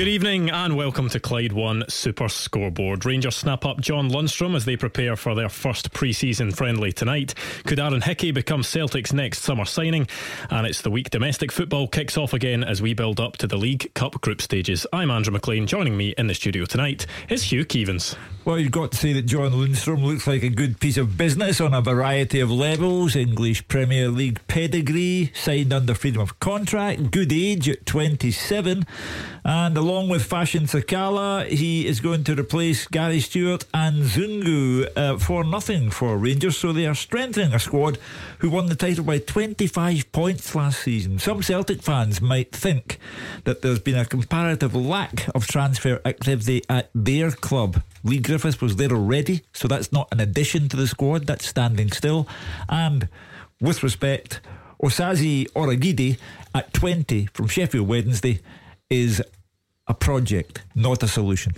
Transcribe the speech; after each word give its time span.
Good 0.00 0.08
evening 0.08 0.48
and 0.48 0.78
welcome 0.78 1.10
to 1.10 1.20
Clyde 1.20 1.52
One 1.52 1.84
Super 1.90 2.30
Scoreboard. 2.30 3.04
Rangers 3.04 3.36
snap 3.36 3.66
up 3.66 3.82
John 3.82 4.08
Lundstram 4.08 4.56
as 4.56 4.64
they 4.64 4.74
prepare 4.74 5.14
for 5.14 5.34
their 5.34 5.50
first 5.50 5.92
pre 5.92 6.14
season 6.14 6.52
friendly 6.52 6.90
tonight. 6.90 7.34
Could 7.66 7.78
Aaron 7.78 8.00
Hickey 8.00 8.30
become 8.30 8.62
Celtic's 8.62 9.12
next 9.12 9.42
summer 9.42 9.66
signing? 9.66 10.08
And 10.48 10.66
it's 10.66 10.80
the 10.80 10.90
week 10.90 11.10
domestic 11.10 11.52
football 11.52 11.86
kicks 11.86 12.16
off 12.16 12.32
again 12.32 12.64
as 12.64 12.80
we 12.80 12.94
build 12.94 13.20
up 13.20 13.36
to 13.36 13.46
the 13.46 13.58
League 13.58 13.92
Cup 13.92 14.18
group 14.22 14.40
stages. 14.40 14.86
I'm 14.90 15.10
Andrew 15.10 15.34
McLean. 15.34 15.66
Joining 15.66 15.98
me 15.98 16.14
in 16.16 16.28
the 16.28 16.34
studio 16.34 16.64
tonight 16.64 17.04
is 17.28 17.42
Hugh 17.42 17.66
Keevins. 17.66 18.16
Well, 18.46 18.58
you've 18.58 18.72
got 18.72 18.92
to 18.92 18.96
say 18.96 19.12
that 19.12 19.26
John 19.26 19.52
Lundstram 19.52 20.02
looks 20.02 20.26
like 20.26 20.42
a 20.42 20.48
good 20.48 20.80
piece 20.80 20.96
of 20.96 21.18
business 21.18 21.60
on 21.60 21.74
a 21.74 21.82
variety 21.82 22.40
of 22.40 22.50
levels. 22.50 23.14
English 23.14 23.68
Premier 23.68 24.08
League 24.08 24.40
pedigree, 24.46 25.30
signed 25.34 25.74
under 25.74 25.94
freedom 25.94 26.22
of 26.22 26.40
contract, 26.40 27.10
good 27.10 27.34
age 27.34 27.68
at 27.68 27.84
27, 27.84 28.86
and 29.44 29.76
along 29.90 30.08
with 30.08 30.24
Fashion 30.24 30.66
Sakala, 30.66 31.44
he 31.48 31.84
is 31.84 31.98
going 31.98 32.22
to 32.22 32.38
replace 32.38 32.86
Gary 32.86 33.18
Stewart 33.18 33.64
and 33.74 34.04
Zungu 34.04 34.88
uh, 34.96 35.18
for 35.18 35.42
nothing 35.42 35.90
for 35.90 36.16
Rangers. 36.16 36.56
So 36.56 36.72
they 36.72 36.86
are 36.86 36.94
strengthening 36.94 37.52
a 37.52 37.58
squad 37.58 37.98
who 38.38 38.50
won 38.50 38.66
the 38.66 38.76
title 38.76 39.02
by 39.02 39.18
25 39.18 40.12
points 40.12 40.54
last 40.54 40.82
season. 40.82 41.18
Some 41.18 41.42
Celtic 41.42 41.82
fans 41.82 42.20
might 42.20 42.52
think 42.52 43.00
that 43.42 43.62
there's 43.62 43.80
been 43.80 43.98
a 43.98 44.04
comparative 44.04 44.76
lack 44.76 45.26
of 45.34 45.48
transfer 45.48 46.00
activity 46.04 46.62
at 46.68 46.90
their 46.94 47.32
club. 47.32 47.82
Leigh 48.04 48.20
Griffiths 48.20 48.60
was 48.60 48.76
there 48.76 48.92
already, 48.92 49.42
so 49.52 49.66
that's 49.66 49.90
not 49.90 50.06
an 50.12 50.20
addition 50.20 50.68
to 50.68 50.76
the 50.76 50.86
squad, 50.86 51.26
that's 51.26 51.48
standing 51.48 51.90
still. 51.90 52.28
And 52.68 53.08
with 53.60 53.82
respect, 53.82 54.40
Osaze 54.80 55.50
Urhoghide 55.50 56.16
at 56.54 56.72
20 56.72 57.26
from 57.34 57.48
Sheffield 57.48 57.88
Wednesday 57.88 58.38
is 58.88 59.20
a 59.90 59.94
project, 59.94 60.62
not 60.76 61.02
a 61.02 61.08
solution. 61.08 61.52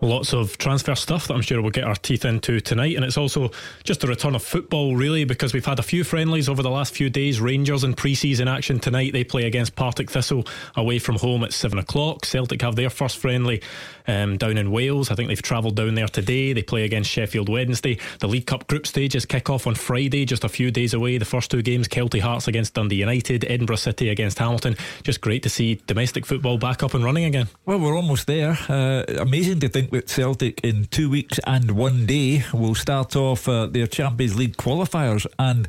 Lots 0.00 0.32
of 0.32 0.58
transfer 0.58 0.94
stuff 0.94 1.26
that 1.28 1.34
I'm 1.34 1.42
sure 1.42 1.60
we'll 1.60 1.70
get 1.70 1.84
our 1.84 1.94
teeth 1.94 2.24
into 2.24 2.60
tonight. 2.60 2.96
And 2.96 3.04
it's 3.04 3.16
also 3.16 3.50
just 3.84 4.04
a 4.04 4.06
return 4.06 4.34
of 4.34 4.42
football, 4.42 4.96
really, 4.96 5.24
because 5.24 5.52
we've 5.52 5.64
had 5.64 5.78
a 5.78 5.82
few 5.82 6.04
friendlies 6.04 6.48
over 6.48 6.62
the 6.62 6.70
last 6.70 6.94
few 6.94 7.10
days. 7.10 7.40
Rangers 7.40 7.84
in 7.84 7.94
pre 7.94 8.14
season 8.14 8.48
action 8.48 8.78
tonight. 8.78 9.12
They 9.12 9.24
play 9.24 9.44
against 9.44 9.76
Partick 9.76 10.10
Thistle 10.10 10.46
away 10.76 10.98
from 10.98 11.16
home 11.16 11.44
at 11.44 11.52
7 11.52 11.78
o'clock. 11.78 12.24
Celtic 12.24 12.62
have 12.62 12.76
their 12.76 12.90
first 12.90 13.18
friendly 13.18 13.62
um, 14.06 14.38
down 14.38 14.56
in 14.58 14.70
Wales. 14.70 15.10
I 15.10 15.14
think 15.14 15.28
they've 15.28 15.40
travelled 15.40 15.76
down 15.76 15.94
there 15.94 16.08
today. 16.08 16.52
They 16.52 16.62
play 16.62 16.84
against 16.84 17.10
Sheffield 17.10 17.48
Wednesday. 17.48 17.98
The 18.20 18.28
League 18.28 18.46
Cup 18.46 18.66
group 18.66 18.86
stages 18.86 19.26
kick 19.26 19.50
off 19.50 19.66
on 19.66 19.74
Friday, 19.74 20.24
just 20.24 20.44
a 20.44 20.48
few 20.48 20.70
days 20.70 20.94
away. 20.94 21.18
The 21.18 21.24
first 21.24 21.50
two 21.50 21.62
games 21.62 21.88
Kelty 21.88 22.20
Hearts 22.20 22.48
against 22.48 22.74
Dundee 22.74 22.96
United, 22.96 23.44
Edinburgh 23.48 23.76
City 23.76 24.08
against 24.08 24.38
Hamilton. 24.38 24.76
Just 25.02 25.20
great 25.20 25.42
to 25.42 25.50
see 25.50 25.80
domestic 25.86 26.26
football 26.26 26.58
back 26.58 26.82
up 26.82 26.94
and 26.94 27.04
running 27.04 27.24
again. 27.24 27.48
Well, 27.66 27.78
we're 27.78 27.96
almost 27.96 28.26
there. 28.26 28.58
Uh, 28.68 29.04
amazing 29.18 29.60
to 29.60 29.67
think 29.68 29.90
that 29.90 30.08
Celtic 30.08 30.60
in 30.64 30.86
two 30.86 31.08
weeks 31.10 31.38
and 31.46 31.70
one 31.72 32.06
day 32.06 32.44
will 32.52 32.74
start 32.74 33.14
off 33.16 33.48
uh, 33.48 33.66
their 33.66 33.86
Champions 33.86 34.36
League 34.36 34.56
qualifiers. 34.56 35.26
And 35.38 35.68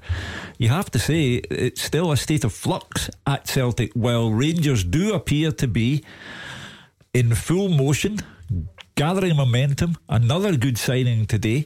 you 0.57 0.69
have 0.69 0.89
to 0.91 0.99
say, 0.99 1.35
it's 1.49 1.81
still 1.81 2.11
a 2.11 2.17
state 2.17 2.43
of 2.43 2.53
flux 2.53 3.09
at 3.25 3.47
Celtic, 3.47 3.93
while 3.93 4.31
Rangers 4.31 4.83
do 4.83 5.13
appear 5.13 5.51
to 5.51 5.67
be 5.67 6.03
in 7.13 7.35
full 7.35 7.69
motion, 7.69 8.19
gathering 8.95 9.35
momentum. 9.35 9.97
Another 10.07 10.55
good 10.57 10.77
signing 10.77 11.25
today. 11.25 11.65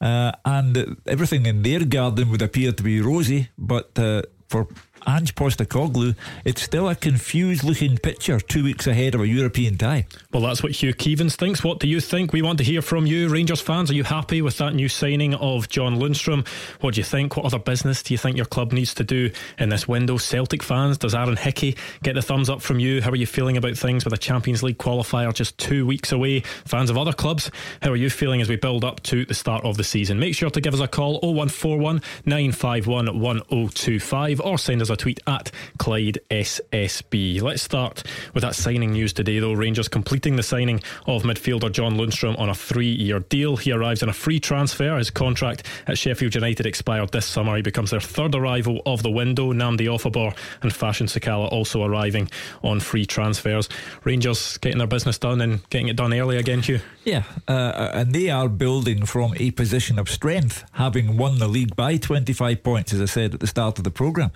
Uh, 0.00 0.32
and 0.44 0.96
everything 1.06 1.46
in 1.46 1.62
their 1.62 1.84
garden 1.84 2.28
would 2.30 2.42
appear 2.42 2.72
to 2.72 2.82
be 2.82 3.00
rosy, 3.00 3.50
but 3.56 3.96
uh, 3.98 4.22
for 4.48 4.66
Ange 5.06 5.34
Postecoglou, 5.34 6.14
it's 6.44 6.62
still 6.62 6.88
a 6.88 6.94
confused 6.94 7.64
looking 7.64 7.98
picture 7.98 8.38
two 8.40 8.64
weeks 8.64 8.86
ahead 8.86 9.14
of 9.14 9.20
a 9.20 9.26
European 9.26 9.76
tie. 9.76 10.06
Well, 10.32 10.42
that's 10.42 10.62
what 10.62 10.72
Hugh 10.72 10.94
Keevins 10.94 11.36
thinks. 11.36 11.64
What 11.64 11.78
do 11.80 11.88
you 11.88 12.00
think? 12.00 12.32
We 12.32 12.42
want 12.42 12.58
to 12.58 12.64
hear 12.64 12.82
from 12.82 13.06
you, 13.06 13.28
Rangers 13.28 13.60
fans. 13.60 13.90
Are 13.90 13.94
you 13.94 14.04
happy 14.04 14.42
with 14.42 14.58
that 14.58 14.74
new 14.74 14.88
signing 14.88 15.34
of 15.34 15.68
John 15.68 15.96
Lundstram? 15.96 16.46
What 16.80 16.94
do 16.94 17.00
you 17.00 17.04
think? 17.04 17.36
What 17.36 17.46
other 17.46 17.58
business 17.58 18.02
do 18.02 18.14
you 18.14 18.18
think 18.18 18.36
your 18.36 18.46
club 18.46 18.72
needs 18.72 18.94
to 18.94 19.04
do 19.04 19.30
in 19.58 19.68
this 19.68 19.88
window? 19.88 20.16
Celtic 20.16 20.62
fans, 20.62 20.98
does 20.98 21.14
Aaron 21.14 21.36
Hickey 21.36 21.76
get 22.02 22.14
the 22.14 22.22
thumbs 22.22 22.48
up 22.48 22.62
from 22.62 22.78
you? 22.78 23.02
How 23.02 23.10
are 23.10 23.16
you 23.16 23.26
feeling 23.26 23.56
about 23.56 23.76
things 23.76 24.04
with 24.04 24.14
a 24.14 24.18
Champions 24.18 24.62
League 24.62 24.78
qualifier 24.78 25.34
just 25.34 25.58
two 25.58 25.86
weeks 25.86 26.12
away? 26.12 26.40
Fans 26.40 26.90
of 26.90 26.96
other 26.96 27.12
clubs, 27.12 27.50
how 27.82 27.90
are 27.90 27.96
you 27.96 28.10
feeling 28.10 28.40
as 28.40 28.48
we 28.48 28.56
build 28.56 28.84
up 28.84 29.02
to 29.04 29.24
the 29.24 29.34
start 29.34 29.64
of 29.64 29.76
the 29.76 29.84
season? 29.84 30.18
Make 30.18 30.34
sure 30.34 30.50
to 30.50 30.60
give 30.60 30.74
us 30.74 30.80
a 30.80 30.88
call 30.88 31.18
0141 31.20 32.02
951 32.26 33.18
1025 33.18 34.40
or 34.40 34.58
send 34.58 34.82
us 34.82 34.90
a 34.92 34.96
tweet 34.96 35.20
at 35.26 35.50
Clyde 35.78 36.18
SSB. 36.30 37.40
Let's 37.42 37.62
start 37.62 38.02
with 38.34 38.42
that 38.42 38.54
signing 38.54 38.92
news 38.92 39.12
today, 39.12 39.38
though. 39.38 39.52
Rangers 39.52 39.88
completing 39.88 40.36
the 40.36 40.42
signing 40.42 40.82
of 41.06 41.22
midfielder 41.22 41.72
John 41.72 41.96
Lundstram 41.96 42.38
on 42.38 42.48
a 42.48 42.54
three 42.54 42.92
year 42.92 43.20
deal. 43.20 43.56
He 43.56 43.72
arrives 43.72 44.02
on 44.02 44.08
a 44.08 44.12
free 44.12 44.40
transfer. 44.40 44.96
His 44.98 45.10
contract 45.10 45.66
at 45.86 45.98
Sheffield 45.98 46.34
United 46.34 46.66
expired 46.66 47.12
this 47.12 47.26
summer. 47.26 47.56
He 47.56 47.62
becomes 47.62 47.90
their 47.90 48.00
third 48.00 48.34
arrival 48.34 48.82
of 48.86 49.02
the 49.02 49.10
window. 49.10 49.52
Nnamdi 49.52 49.86
Ofoborh 49.86 50.36
and 50.62 50.72
Fashion 50.72 51.06
Sakala 51.06 51.50
also 51.50 51.84
arriving 51.84 52.30
on 52.62 52.80
free 52.80 53.06
transfers. 53.06 53.68
Rangers 54.04 54.58
getting 54.58 54.78
their 54.78 54.86
business 54.86 55.18
done 55.18 55.40
and 55.40 55.68
getting 55.70 55.88
it 55.88 55.96
done 55.96 56.12
early 56.12 56.36
again, 56.36 56.60
Hugh. 56.60 56.80
Yeah, 57.04 57.24
uh, 57.48 57.90
and 57.94 58.12
they 58.12 58.30
are 58.30 58.48
building 58.48 59.06
from 59.06 59.34
a 59.38 59.50
position 59.50 59.98
of 59.98 60.08
strength, 60.08 60.64
having 60.72 61.16
won 61.16 61.38
the 61.38 61.48
league 61.48 61.74
by 61.74 61.96
25 61.96 62.62
points, 62.62 62.92
as 62.92 63.00
I 63.00 63.06
said 63.06 63.34
at 63.34 63.40
the 63.40 63.46
start 63.46 63.78
of 63.78 63.84
the 63.84 63.90
programme. 63.90 64.30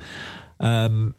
Um, 0.61 1.15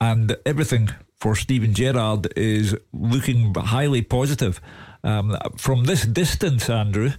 and 0.00 0.36
everything 0.46 0.90
for 1.20 1.36
Steven 1.36 1.74
Gerrard 1.74 2.32
is 2.36 2.74
looking 2.92 3.54
highly 3.54 4.02
positive. 4.02 4.60
Um, 5.04 5.36
from 5.56 5.84
this 5.84 6.06
distance, 6.06 6.68
Andrew, 6.70 7.10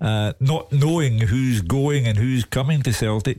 uh, 0.00 0.34
not 0.40 0.72
knowing 0.72 1.20
who's 1.20 1.62
going 1.62 2.06
and 2.06 2.18
who's 2.18 2.44
coming 2.44 2.82
to 2.82 2.92
Celtic, 2.92 3.38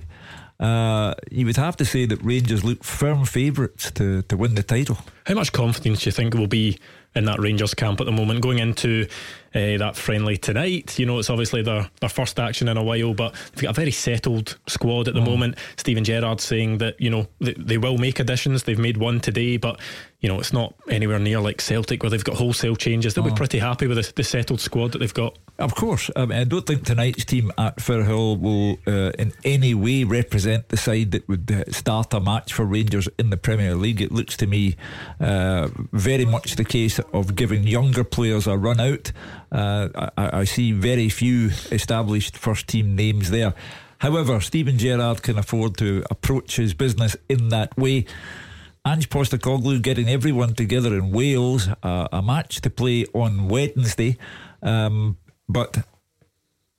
uh, 0.59 1.13
you 1.31 1.45
would 1.45 1.57
have 1.57 1.77
to 1.77 1.85
say 1.85 2.05
that 2.05 2.23
Rangers 2.23 2.63
look 2.63 2.83
firm 2.83 3.25
favourites 3.25 3.91
to, 3.91 4.23
to 4.23 4.37
win 4.37 4.55
the 4.55 4.63
title. 4.63 4.97
How 5.25 5.35
much 5.35 5.51
confidence 5.51 6.01
do 6.01 6.07
you 6.07 6.11
think 6.11 6.33
will 6.33 6.47
be 6.47 6.79
in 7.17 7.25
that 7.25 7.39
Rangers 7.39 7.73
camp 7.73 7.99
at 7.99 8.05
the 8.05 8.11
moment 8.11 8.41
going 8.41 8.59
into 8.59 9.07
uh, 9.55 9.77
that 9.77 9.95
friendly 9.95 10.37
tonight. 10.37 10.97
You 10.99 11.05
know, 11.05 11.19
it's 11.19 11.29
obviously 11.29 11.61
their, 11.61 11.89
their 11.99 12.09
first 12.09 12.39
action 12.39 12.67
in 12.67 12.77
a 12.77 12.83
while, 12.83 13.13
but 13.13 13.33
they've 13.53 13.63
got 13.63 13.71
a 13.71 13.73
very 13.73 13.91
settled 13.91 14.57
squad 14.67 15.07
at 15.07 15.13
the 15.13 15.19
mm. 15.19 15.25
moment. 15.25 15.57
Steven 15.77 16.03
Gerrard 16.03 16.39
saying 16.39 16.77
that, 16.77 16.99
you 17.01 17.09
know, 17.09 17.27
they, 17.39 17.53
they 17.53 17.77
will 17.77 17.97
make 17.97 18.19
additions. 18.19 18.63
They've 18.63 18.77
made 18.77 18.97
one 18.97 19.19
today, 19.19 19.57
but, 19.57 19.79
you 20.19 20.27
know, 20.27 20.39
it's 20.39 20.51
not 20.51 20.73
anywhere 20.89 21.19
near 21.19 21.39
like 21.39 21.61
Celtic 21.61 22.01
where 22.01 22.09
they've 22.09 22.23
got 22.23 22.37
wholesale 22.37 22.75
changes. 22.75 23.13
They'll 23.13 23.23
mm. 23.23 23.29
be 23.29 23.35
pretty 23.35 23.59
happy 23.59 23.85
with 23.85 23.97
the, 23.97 24.13
the, 24.15 24.23
settled 24.23 24.59
squad 24.59 24.93
that 24.93 24.97
they've 24.97 25.13
got. 25.13 25.37
Of 25.59 25.75
course. 25.75 26.09
I, 26.15 26.25
mean, 26.25 26.39
I 26.39 26.43
don't 26.43 26.65
think 26.65 26.85
tonight's 26.85 27.23
team 27.23 27.51
at 27.55 27.77
Firhill 27.77 28.39
will 28.39 28.79
uh, 28.87 29.11
in 29.19 29.33
any 29.43 29.75
way 29.75 30.05
represent 30.05 30.69
the 30.69 30.77
side 30.77 31.11
that 31.11 31.27
would 31.29 31.51
uh, 31.51 31.71
start 31.71 32.15
a 32.15 32.19
match 32.19 32.51
for 32.51 32.65
Rangers 32.65 33.07
in 33.19 33.29
the 33.29 33.37
Premier 33.37 33.75
League. 33.75 34.01
It 34.01 34.11
looks 34.11 34.35
to 34.37 34.47
me 34.47 34.75
uh, 35.19 35.69
very 35.91 36.25
much 36.25 36.55
the 36.55 36.65
case 36.65 36.99
of 37.13 37.35
giving 37.35 37.67
younger 37.67 38.03
players 38.03 38.47
a 38.47 38.57
run 38.57 38.79
out. 38.79 39.11
Uh, 39.51 40.09
I, 40.17 40.39
I, 40.39 40.43
see 40.45 40.71
very 40.71 41.09
few 41.09 41.51
established 41.71 42.35
first 42.37 42.67
team 42.67 42.95
names 42.95 43.29
there. 43.29 43.53
However, 43.99 44.39
Steven 44.41 44.77
Gerrard 44.77 45.21
can 45.21 45.37
afford 45.37 45.77
to 45.77 46.03
approach 46.09 46.55
his 46.55 46.73
business 46.73 47.15
in 47.29 47.49
that 47.49 47.75
way. 47.77 48.05
Ange 48.87 49.09
Postecoglou 49.09 49.81
getting 49.81 50.07
everyone 50.07 50.53
together 50.53 50.95
in 50.95 51.11
Wales, 51.11 51.67
uh, 51.83 52.07
a 52.09 52.21
match 52.21 52.61
to 52.61 52.69
play 52.69 53.05
on 53.13 53.49
Wednesday. 53.49 54.17
Um, 54.61 55.17
but 55.49 55.79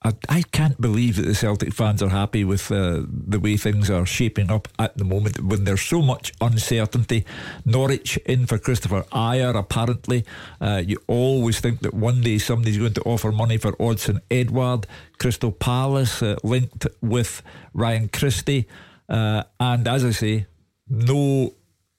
I, 0.02 0.12
I 0.26 0.43
can't 0.50 0.81
believe 0.81 1.16
that 1.16 1.26
the 1.26 1.34
Celtic 1.34 1.75
fans 1.75 2.02
are 2.02 2.08
happy 2.08 2.44
with 2.44 2.72
uh, 2.72 3.02
the 3.06 3.38
way 3.38 3.58
things 3.58 3.90
are 3.90 4.06
shaping 4.06 4.50
up 4.50 4.69
at 4.78 4.96
the 4.96 5.05
moment 5.05 5.38
when 5.43 5.64
there's 5.64 5.82
so 5.82 6.00
much 6.00 6.32
uncertainty. 6.40 7.26
Norwich 7.66 8.16
in 8.25 8.46
for 8.46 8.56
Christopher 8.56 9.02
Ajer, 9.12 9.55
apparently. 9.55 10.25
Uh, 10.62 10.82
you 10.87 10.96
always 11.08 11.60
think 11.60 11.81
that 11.81 11.93
one 11.93 12.22
day 12.22 12.38
somebody's 12.38 12.78
going 12.78 12.94
to 12.94 13.02
offer 13.02 13.31
money 13.31 13.58
for 13.58 13.72
Odsonne 13.72 14.22
Edouard. 14.31 14.87
Crystal 15.19 15.52
Palace 15.52 16.22
uh, 16.22 16.37
linked 16.43 16.87
with 17.02 17.43
Ryan 17.75 18.08
Christie. 18.08 18.66
Uh, 19.10 19.43
and 19.60 19.87
as 19.87 20.06
I 20.06 20.12
say, 20.12 20.46
no 20.88 21.52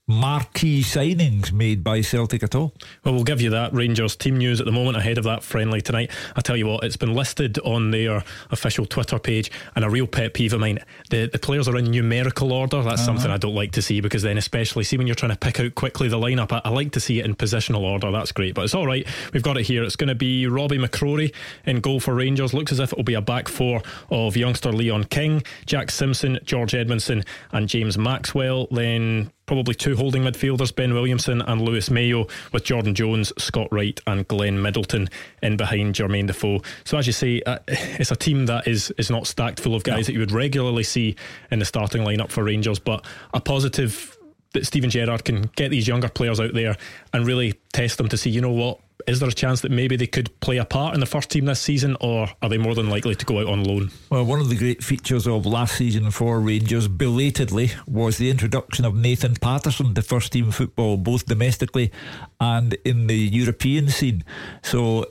marquee 0.09 0.81
signings 0.81 1.51
made 1.51 1.83
by 1.83 2.01
Celtic 2.01 2.41
at 2.41 2.55
all. 2.55 2.73
Well, 3.05 3.13
we'll 3.13 3.23
give 3.23 3.41
you 3.41 3.51
that 3.51 3.73
Rangers 3.75 4.15
team 4.15 4.37
news 4.37 4.59
at 4.59 4.65
the 4.65 4.71
moment 4.71 4.97
ahead 4.97 5.19
of 5.19 5.23
that 5.25 5.43
friendly 5.43 5.81
tonight. 5.81 6.09
I 6.35 6.41
tell 6.41 6.57
you 6.57 6.65
what, 6.65 6.83
it's 6.83 6.97
been 6.97 7.13
listed 7.13 7.59
on 7.59 7.91
their 7.91 8.23
official 8.49 8.87
Twitter 8.87 9.19
page, 9.19 9.51
and 9.75 9.85
a 9.85 9.89
real 9.89 10.07
pet 10.07 10.33
peeve 10.33 10.53
of 10.53 10.61
mine. 10.61 10.79
The 11.11 11.27
the 11.27 11.37
players 11.37 11.67
are 11.67 11.77
in 11.77 11.91
numerical 11.91 12.51
order. 12.51 12.81
That's 12.81 13.01
uh-huh. 13.01 13.05
something 13.05 13.29
I 13.29 13.37
don't 13.37 13.53
like 13.53 13.71
to 13.73 13.83
see 13.83 14.01
because 14.01 14.23
then, 14.23 14.39
especially 14.39 14.83
see 14.83 14.97
when 14.97 15.05
you're 15.05 15.15
trying 15.15 15.31
to 15.31 15.37
pick 15.37 15.59
out 15.59 15.75
quickly 15.75 16.07
the 16.07 16.17
lineup, 16.17 16.51
I, 16.51 16.61
I 16.65 16.69
like 16.69 16.91
to 16.93 16.99
see 16.99 17.19
it 17.19 17.25
in 17.25 17.35
positional 17.35 17.81
order. 17.81 18.11
That's 18.11 18.31
great, 18.31 18.55
but 18.55 18.63
it's 18.63 18.73
all 18.73 18.87
right. 18.87 19.07
We've 19.31 19.43
got 19.43 19.57
it 19.57 19.67
here. 19.67 19.83
It's 19.83 19.95
going 19.95 20.07
to 20.07 20.15
be 20.15 20.47
Robbie 20.47 20.79
McCrorie 20.79 21.33
in 21.65 21.81
goal 21.81 21.99
for 21.99 22.15
Rangers. 22.15 22.53
Looks 22.53 22.71
as 22.71 22.79
if 22.79 22.91
it 22.91 22.97
will 22.97 23.03
be 23.03 23.13
a 23.13 23.21
back 23.21 23.47
four 23.47 23.83
of 24.09 24.35
youngster 24.35 24.71
Leon 24.71 25.03
King, 25.05 25.43
Jack 25.67 25.91
Simpson, 25.91 26.39
George 26.43 26.71
Edmundson, 26.71 27.25
and 27.51 27.69
James 27.69 27.95
Maxwell. 27.95 28.67
Then 28.71 29.31
probably 29.49 29.73
two 29.73 29.95
holding 29.95 30.21
midfielders, 30.21 30.73
Ben 30.75 30.93
Williamson 30.93 31.41
and 31.41 31.59
Lewis 31.59 31.89
Mayo, 31.89 32.27
with 32.53 32.63
Jordan 32.63 32.93
Jones, 32.93 33.33
Scott 33.39 33.67
Wright, 33.71 33.99
and 34.05 34.27
Glenn 34.27 34.61
Middleton 34.61 35.09
in 35.41 35.57
behind 35.57 35.95
Jermaine 35.95 36.27
Defoe. 36.27 36.61
So, 36.83 36.99
as 36.99 37.07
you 37.07 37.13
say, 37.13 37.41
uh, 37.47 37.57
it's 37.67 38.11
a 38.11 38.15
team 38.15 38.45
that 38.45 38.67
is 38.67 38.91
is 38.99 39.09
not 39.09 39.25
stacked 39.25 39.59
full 39.59 39.73
of 39.73 39.83
guys 39.83 40.01
no. 40.01 40.03
that 40.03 40.13
you 40.13 40.19
would 40.19 40.31
regularly 40.31 40.83
see 40.83 41.15
in 41.49 41.57
the 41.57 41.65
starting 41.65 42.03
lineup 42.03 42.29
for 42.29 42.43
Rangers, 42.43 42.77
but 42.77 43.03
a 43.33 43.41
positive 43.41 44.15
that 44.53 44.67
Steven 44.67 44.91
Gerrard 44.91 45.25
can 45.25 45.49
get 45.55 45.69
these 45.69 45.87
younger 45.87 46.09
players 46.09 46.39
out 46.39 46.53
there 46.53 46.77
and 47.11 47.25
really 47.25 47.53
test 47.73 47.97
them 47.97 48.07
to 48.09 48.17
see, 48.17 48.29
you 48.29 48.41
know 48.41 48.51
what, 48.51 48.79
is 49.09 49.19
there 49.19 49.29
a 49.29 49.33
chance 49.33 49.61
that 49.61 49.71
maybe 49.71 49.95
they 49.95 50.07
could 50.07 50.39
play 50.39 50.57
a 50.57 50.65
part 50.65 50.93
in 50.93 50.99
the 50.99 51.05
first 51.05 51.31
team 51.31 51.45
this 51.45 51.59
season, 51.59 51.97
or 51.99 52.29
are 52.41 52.49
they 52.49 52.59
more 52.59 52.75
than 52.75 52.89
likely 52.89 53.15
to 53.15 53.25
go 53.25 53.39
out 53.39 53.47
on 53.47 53.63
loan? 53.63 53.89
Well, 54.11 54.23
one 54.23 54.39
of 54.39 54.49
the 54.49 54.55
great 54.55 54.83
features 54.83 55.25
of 55.25 55.47
last 55.47 55.77
season 55.77 56.11
for 56.11 56.39
Rangers, 56.39 56.87
belatedly, 56.87 57.71
was 57.87 58.17
the 58.17 58.29
introduction 58.29 58.85
of 58.85 58.95
Nathan 58.95 59.35
Patterson 59.35 59.95
to 59.95 60.01
first 60.03 60.31
team 60.31 60.51
football, 60.51 60.95
both 60.97 61.25
domestically 61.25 61.91
and 62.39 62.75
in 62.85 63.07
the 63.07 63.17
European 63.17 63.87
scene. 63.89 64.23
So 64.61 65.07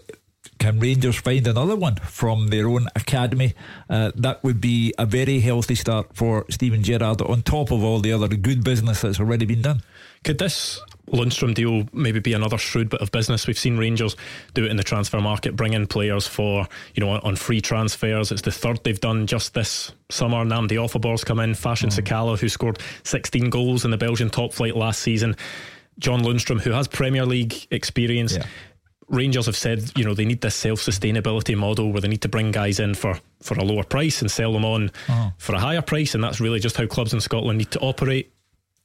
can 0.60 0.78
Rangers 0.78 1.16
find 1.16 1.46
another 1.46 1.74
one 1.74 1.96
from 1.96 2.48
their 2.48 2.68
own 2.68 2.86
academy? 2.94 3.54
Uh, 3.90 4.12
that 4.14 4.44
would 4.44 4.60
be 4.60 4.94
a 4.96 5.06
very 5.06 5.40
healthy 5.40 5.74
start 5.74 6.14
for 6.14 6.46
Steven 6.50 6.84
Gerrard 6.84 7.20
on 7.22 7.42
top 7.42 7.72
of 7.72 7.82
all 7.82 7.98
the 7.98 8.12
other 8.12 8.28
good 8.28 8.62
business 8.62 9.00
that's 9.00 9.18
already 9.18 9.44
been 9.44 9.62
done. 9.62 9.82
Could 10.22 10.38
this 10.38 10.80
Lundstram 11.10 11.54
deal 11.54 11.88
maybe 11.92 12.20
be 12.20 12.32
another 12.32 12.58
shrewd 12.58 12.90
bit 12.90 13.00
of 13.00 13.10
business? 13.12 13.46
We've 13.46 13.58
seen 13.58 13.76
Rangers 13.76 14.16
do 14.54 14.64
it 14.64 14.70
in 14.70 14.76
the 14.76 14.82
transfer 14.82 15.20
market, 15.20 15.56
bring 15.56 15.72
in 15.72 15.86
players 15.86 16.26
for, 16.26 16.66
you 16.94 17.04
know, 17.04 17.10
on 17.10 17.36
free 17.36 17.60
transfers. 17.60 18.32
It's 18.32 18.42
the 18.42 18.52
third 18.52 18.82
they've 18.84 19.00
done 19.00 19.26
just 19.26 19.54
this 19.54 19.92
summer. 20.10 20.44
Nnamdi 20.44 20.72
Ofoborh's 20.72 21.24
come 21.24 21.40
in, 21.40 21.54
Fashion 21.54 21.90
mm. 21.90 21.98
Sakala, 21.98 22.38
who 22.38 22.48
scored 22.48 22.78
16 23.04 23.50
goals 23.50 23.84
in 23.84 23.90
the 23.90 23.98
Belgian 23.98 24.30
top 24.30 24.52
flight 24.52 24.76
last 24.76 25.00
season. 25.00 25.36
John 25.98 26.22
Lundstram, 26.22 26.60
who 26.60 26.70
has 26.70 26.88
Premier 26.88 27.26
League 27.26 27.66
experience. 27.70 28.36
Yeah. 28.36 28.46
Rangers 29.08 29.46
have 29.46 29.56
said, 29.56 29.90
you 29.96 30.04
know, 30.04 30.14
they 30.14 30.26
need 30.26 30.42
this 30.42 30.54
self 30.54 30.80
sustainability 30.80 31.56
model 31.56 31.92
where 31.92 32.02
they 32.02 32.08
need 32.08 32.22
to 32.22 32.28
bring 32.28 32.52
guys 32.52 32.78
in 32.78 32.94
for, 32.94 33.18
for 33.42 33.54
a 33.54 33.64
lower 33.64 33.82
price 33.82 34.20
and 34.20 34.30
sell 34.30 34.52
them 34.52 34.66
on 34.66 34.90
oh. 35.08 35.32
for 35.38 35.54
a 35.54 35.58
higher 35.58 35.80
price. 35.80 36.14
And 36.14 36.22
that's 36.22 36.40
really 36.40 36.60
just 36.60 36.76
how 36.76 36.86
clubs 36.86 37.14
in 37.14 37.20
Scotland 37.20 37.58
need 37.58 37.70
to 37.70 37.80
operate. 37.80 38.32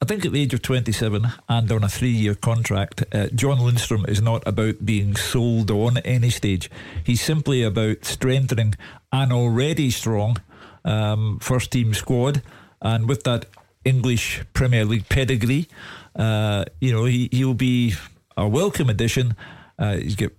I 0.02 0.06
think 0.06 0.26
at 0.26 0.32
the 0.32 0.42
age 0.42 0.52
of 0.52 0.60
27 0.60 1.26
and 1.48 1.72
on 1.72 1.84
a 1.84 1.88
three 1.88 2.10
year 2.10 2.34
contract, 2.34 3.04
uh, 3.12 3.28
John 3.28 3.58
Lundstram 3.58 4.08
is 4.08 4.20
not 4.20 4.42
about 4.46 4.84
being 4.84 5.16
sold 5.16 5.70
on 5.70 5.98
any 5.98 6.30
stage. 6.30 6.70
He's 7.04 7.22
simply 7.22 7.62
about 7.62 8.04
strengthening 8.04 8.74
an 9.12 9.32
already 9.32 9.90
strong 9.90 10.36
um, 10.84 11.38
first 11.40 11.70
team 11.70 11.94
squad. 11.94 12.42
And 12.82 13.08
with 13.08 13.22
that 13.24 13.46
English 13.84 14.42
Premier 14.52 14.84
League 14.84 15.08
pedigree, 15.08 15.68
uh, 16.16 16.64
you 16.80 16.92
know, 16.92 17.06
he, 17.06 17.28
he'll 17.32 17.54
be 17.54 17.94
a 18.36 18.46
welcome 18.46 18.90
addition. 18.90 19.36
Uh, 19.78 19.96
he's 19.96 20.16
got 20.16 20.32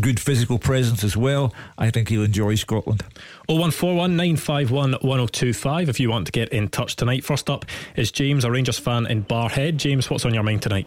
good 0.00 0.20
physical 0.20 0.58
presence 0.58 1.04
as 1.04 1.16
well. 1.16 1.52
I 1.76 1.90
think 1.90 2.08
he'll 2.08 2.24
enjoy 2.24 2.54
Scotland. 2.54 3.02
0141 3.46 4.16
951 4.16 4.92
1025 4.92 5.88
if 5.88 6.00
you 6.00 6.10
want 6.10 6.26
to 6.26 6.32
get 6.32 6.48
in 6.50 6.68
touch 6.68 6.96
tonight. 6.96 7.24
First 7.24 7.50
up 7.50 7.64
is 7.96 8.10
James, 8.10 8.44
a 8.44 8.50
Rangers 8.50 8.78
fan 8.78 9.06
in 9.06 9.24
Barrhead. 9.24 9.76
James, 9.76 10.10
what's 10.10 10.24
on 10.24 10.34
your 10.34 10.42
mind 10.42 10.62
tonight? 10.62 10.86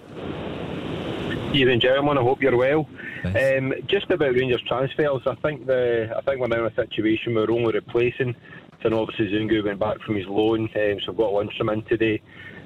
Evening, 1.53 1.79
gentlemen. 1.79 2.17
I 2.17 2.21
hope 2.21 2.41
you're 2.41 2.55
well. 2.55 2.87
Um, 3.23 3.73
just 3.85 4.09
about 4.09 4.33
Rangers 4.33 4.61
transfers, 4.67 5.21
I 5.27 5.35
think 5.35 5.67
the 5.67 6.11
I 6.17 6.21
think 6.21 6.39
we're 6.39 6.47
now 6.47 6.65
in 6.65 6.71
a 6.71 6.75
situation 6.75 7.35
where 7.35 7.45
we're 7.45 7.53
only 7.53 7.73
replacing. 7.73 8.35
So 8.81 8.99
obviously 8.99 9.29
Zungu 9.31 9.63
went 9.63 9.79
back 9.79 9.99
from 10.01 10.15
his 10.15 10.25
loan, 10.25 10.61
um, 10.61 10.99
so 11.01 11.11
I've 11.11 11.17
got 11.17 11.31
Lundstram 11.31 11.71
in 11.71 11.83
today. 11.83 12.21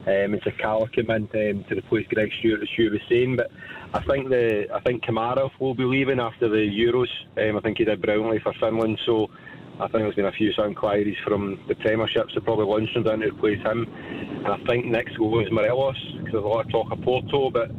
Um, 0.07 0.35
it's 0.35 0.45
a 0.45 0.51
Cala 0.51 0.87
came 0.89 1.09
in 1.09 1.23
um, 1.23 1.65
to 1.67 1.75
replace 1.75 2.05
Greg 2.07 2.31
Stewart, 2.39 2.61
as 2.61 2.69
you 2.77 2.91
were 2.91 2.99
saying. 3.09 3.37
But 3.37 3.51
I 3.93 4.01
think 4.03 4.29
the 4.29 4.67
I 4.73 4.79
think 4.81 5.03
Kamara 5.03 5.49
will 5.59 5.73
be 5.73 5.83
leaving 5.83 6.19
after 6.19 6.47
the 6.47 6.57
Euros. 6.57 7.09
Um, 7.37 7.57
I 7.57 7.61
think 7.61 7.79
he 7.79 7.85
did 7.85 8.01
brilliantly 8.01 8.39
for 8.39 8.53
Finland. 8.59 8.99
So 9.05 9.31
I 9.79 9.87
think 9.87 10.03
there's 10.03 10.15
been 10.15 10.25
a 10.25 10.31
few 10.31 10.53
inquiries 10.63 11.17
from 11.23 11.59
the 11.67 11.75
Premiership, 11.75 12.29
so 12.33 12.39
probably 12.39 12.65
Lundstram 12.65 13.03
down 13.03 13.19
to 13.21 13.27
replace 13.27 13.61
him. 13.63 13.87
And 14.45 14.47
I 14.47 14.57
think 14.67 14.85
next 14.85 15.17
goal 15.17 15.39
is 15.43 15.51
Morelos 15.51 15.97
because 16.17 16.33
there's 16.33 16.43
a 16.43 16.47
lot 16.47 16.65
of 16.65 16.71
talk 16.71 16.91
of 16.91 17.01
Porto, 17.01 17.49
but 17.49 17.71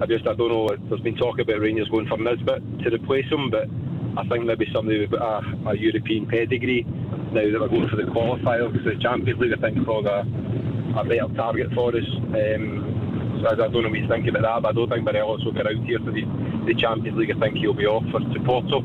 I 0.00 0.06
just 0.06 0.26
I 0.26 0.34
don't 0.34 0.48
know. 0.48 0.68
There's 0.88 1.02
been 1.02 1.16
talk 1.16 1.38
about 1.38 1.60
Rangers 1.60 1.88
going 1.88 2.08
for 2.08 2.16
Nisbet 2.16 2.62
to 2.84 2.90
replace 2.90 3.26
him, 3.30 3.50
but 3.50 3.68
I 4.16 4.26
think 4.28 4.44
maybe 4.44 4.66
somebody 4.72 5.00
with 5.06 5.12
a, 5.12 5.42
a 5.66 5.76
European 5.76 6.26
pedigree 6.26 6.84
now 7.32 7.50
that 7.50 7.60
we're 7.60 7.68
going 7.68 7.88
for 7.88 7.96
the 7.96 8.04
qualifier 8.04 8.72
because 8.72 8.86
the 8.86 8.98
Champions 9.02 9.38
League 9.38 9.52
I 9.52 9.60
think 9.60 9.84
probably 9.84 10.10
a 10.10 10.24
a 10.98 11.04
better 11.04 11.34
target 11.34 11.68
for 11.74 11.90
us. 11.90 12.04
Um, 12.16 13.40
so 13.42 13.50
I, 13.50 13.54
don't 13.54 13.72
know 13.72 13.88
what 13.88 13.98
you 13.98 14.08
think 14.08 14.26
about 14.28 14.42
that, 14.42 14.62
but 14.62 14.68
I 14.68 14.72
don't 14.72 14.88
think 14.88 15.04
Morelos 15.04 15.44
will 15.44 15.52
get 15.52 15.66
out 15.66 15.84
here 15.84 15.98
for 15.98 16.10
the, 16.10 16.22
the 16.66 16.74
Champions 16.74 17.18
League. 17.18 17.30
I 17.30 17.38
think 17.38 17.56
he'll 17.56 17.74
be 17.74 17.86
off 17.86 18.04
for 18.10 18.20
to 18.20 18.40
Porto. 18.44 18.80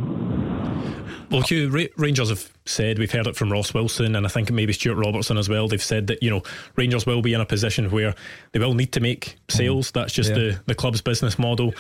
Well, 1.30 1.42
Hugh, 1.42 1.90
Rangers 1.96 2.30
have 2.30 2.52
said, 2.66 3.00
we've 3.00 3.12
heard 3.12 3.28
it 3.28 3.38
from 3.38 3.52
Ross 3.52 3.74
Wilson 3.74 4.16
and 4.16 4.26
I 4.26 4.30
think 4.30 4.52
maybe 4.52 4.74
Stuart 4.74 4.96
Robertson 4.96 5.38
as 5.38 5.48
well. 5.48 5.70
They've 5.70 5.82
said 5.82 6.08
that, 6.08 6.22
you 6.22 6.30
know, 6.30 6.44
Rangers 6.76 7.06
will 7.06 7.22
be 7.22 7.34
in 7.34 7.40
a 7.40 7.46
position 7.46 7.90
where 7.90 8.14
they 8.52 8.60
will 8.60 8.74
need 8.74 8.92
to 8.94 9.00
make 9.00 9.38
sales. 9.50 9.90
Mm. 9.90 9.94
That's 9.94 10.14
just 10.14 10.32
yeah. 10.32 10.36
the, 10.36 10.62
the 10.68 10.76
club's 10.76 11.02
business 11.02 11.40
model 11.40 11.74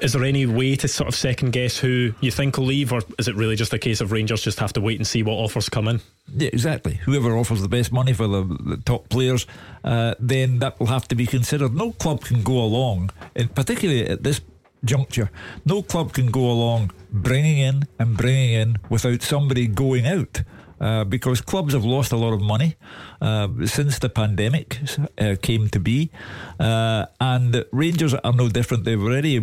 is 0.00 0.12
there 0.12 0.24
any 0.24 0.46
way 0.46 0.76
to 0.76 0.88
sort 0.88 1.08
of 1.08 1.14
second 1.14 1.52
guess 1.52 1.78
who 1.78 2.12
you 2.20 2.30
think 2.30 2.56
will 2.56 2.66
leave, 2.66 2.92
or 2.92 3.02
is 3.18 3.28
it 3.28 3.34
really 3.36 3.56
just 3.56 3.72
a 3.72 3.78
case 3.78 4.00
of 4.00 4.12
Rangers 4.12 4.42
just 4.42 4.58
have 4.58 4.72
to 4.74 4.80
wait 4.80 4.98
and 4.98 5.06
see 5.06 5.22
what 5.22 5.34
offers 5.34 5.68
come 5.68 5.88
in? 5.88 6.00
Yeah, 6.28 6.50
exactly. 6.52 6.94
Whoever 7.04 7.36
offers 7.36 7.62
the 7.62 7.68
best 7.68 7.92
money 7.92 8.12
for 8.12 8.26
the, 8.26 8.44
the 8.44 8.76
top 8.84 9.08
players, 9.08 9.46
uh, 9.84 10.14
then 10.18 10.58
that 10.60 10.78
will 10.78 10.86
have 10.86 11.08
to 11.08 11.14
be 11.14 11.26
considered. 11.26 11.74
No 11.74 11.92
club 11.92 12.22
can 12.22 12.42
go 12.42 12.62
along, 12.62 13.10
and 13.36 13.54
particularly 13.54 14.06
at 14.06 14.22
this 14.22 14.40
juncture, 14.84 15.30
no 15.64 15.82
club 15.82 16.12
can 16.12 16.30
go 16.30 16.50
along 16.50 16.90
bringing 17.10 17.58
in 17.58 17.84
and 17.98 18.16
bringing 18.16 18.52
in 18.52 18.76
without 18.88 19.22
somebody 19.22 19.66
going 19.66 20.06
out. 20.06 20.42
Uh, 20.80 21.04
because 21.04 21.40
clubs 21.40 21.72
have 21.72 21.84
lost 21.84 22.10
a 22.10 22.16
lot 22.16 22.32
of 22.32 22.40
money 22.40 22.74
uh, 23.20 23.48
since 23.64 24.00
the 24.00 24.08
pandemic 24.08 24.80
uh, 25.18 25.36
came 25.40 25.68
to 25.68 25.78
be. 25.78 26.10
Uh, 26.58 27.06
and 27.20 27.64
Rangers 27.70 28.12
are 28.12 28.32
no 28.32 28.48
different. 28.48 28.84
They've 28.84 29.00
already 29.00 29.40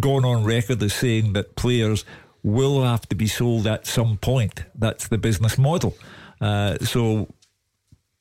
gone 0.00 0.24
on 0.24 0.44
record 0.44 0.82
as 0.82 0.94
saying 0.94 1.34
that 1.34 1.56
players 1.56 2.04
will 2.42 2.82
have 2.82 3.06
to 3.10 3.14
be 3.14 3.26
sold 3.26 3.66
at 3.66 3.86
some 3.86 4.16
point. 4.16 4.64
That's 4.74 5.08
the 5.08 5.18
business 5.18 5.58
model. 5.58 5.94
Uh, 6.40 6.78
so 6.78 7.28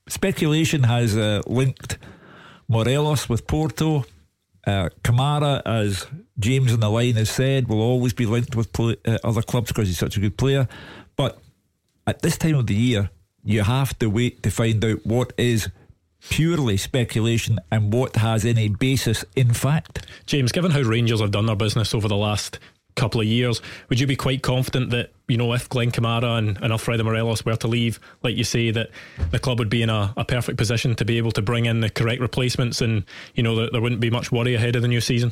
speculation 0.10 0.84
has 0.84 1.16
linked 1.48 1.98
Morelos 2.68 3.30
with 3.30 3.48
Porto. 3.48 4.06
Kamara, 4.68 5.62
as 5.66 6.06
James 6.38 6.74
on 6.74 6.82
the 6.82 6.90
line 6.90 7.16
has 7.16 7.30
said, 7.30 7.68
will 7.68 7.82
always 7.82 8.14
be 8.14 8.26
linked 8.26 8.56
with 8.56 8.74
play, 8.74 8.98
other 9.24 9.42
clubs 9.42 9.70
because 9.70 9.88
he's 9.88 9.98
such 9.98 10.18
a 10.18 10.20
good 10.20 10.38
player. 10.38 10.68
But 11.16 11.40
at 12.08 12.22
this 12.22 12.38
time 12.38 12.56
of 12.56 12.68
the 12.68 12.76
year, 12.76 13.10
you 13.44 13.64
have 13.64 13.98
to 14.00 14.10
wait 14.10 14.44
to 14.44 14.52
find 14.52 14.84
out 14.84 15.06
what 15.06 15.34
is 15.38 15.70
purely 16.30 16.78
speculation 16.78 17.60
and 17.72 17.92
what 17.92 18.16
has 18.18 18.46
any 18.46 18.70
basis 18.70 19.26
in 19.36 19.54
fact. 19.54 20.06
James, 20.26 20.52
given 20.52 20.72
how 20.72 20.82
Rangers 20.82 21.22
have 21.22 21.32
done 21.32 21.48
their 21.48 21.56
business 21.56 21.96
over 21.96 22.08
the 22.08 22.16
last 22.16 22.60
couple 22.96 23.22
of 23.22 23.28
years, 23.28 23.62
would 23.90 24.00
you 24.00 24.06
be 24.06 24.16
quite 24.16 24.44
confident 24.44 24.92
that, 24.92 25.12
you 25.28 25.38
know, 25.38 25.54
if 25.54 25.70
Glenn 25.70 25.92
Kamara 25.92 26.38
and, 26.38 26.58
and 26.62 26.72
Alfredo 26.72 27.04
Morelos 27.04 27.44
were 27.46 27.56
to 27.56 27.68
leave, 27.68 28.00
like 28.22 28.36
you 28.36 28.44
say, 28.44 28.70
that 28.72 28.90
the 29.32 29.40
club 29.40 29.60
would 29.60 29.70
be 29.70 29.82
in 29.82 29.90
a, 29.90 30.14
a 30.18 30.26
perfect 30.26 30.58
position 30.58 30.96
to 30.96 31.06
be 31.06 31.18
able 31.18 31.32
to 31.32 31.42
bring 31.42 31.66
in 31.66 31.80
the 31.80 31.90
correct 31.90 32.22
replacements 32.22 32.82
and, 32.82 33.04
you 33.34 33.42
know, 33.42 33.56
that 33.56 33.72
there 33.72 33.82
wouldn't 33.82 34.02
be 34.02 34.10
much 34.10 34.32
worry 34.32 34.54
ahead 34.54 34.76
of 34.76 34.82
the 34.82 34.88
new 34.88 35.02
season? 35.02 35.32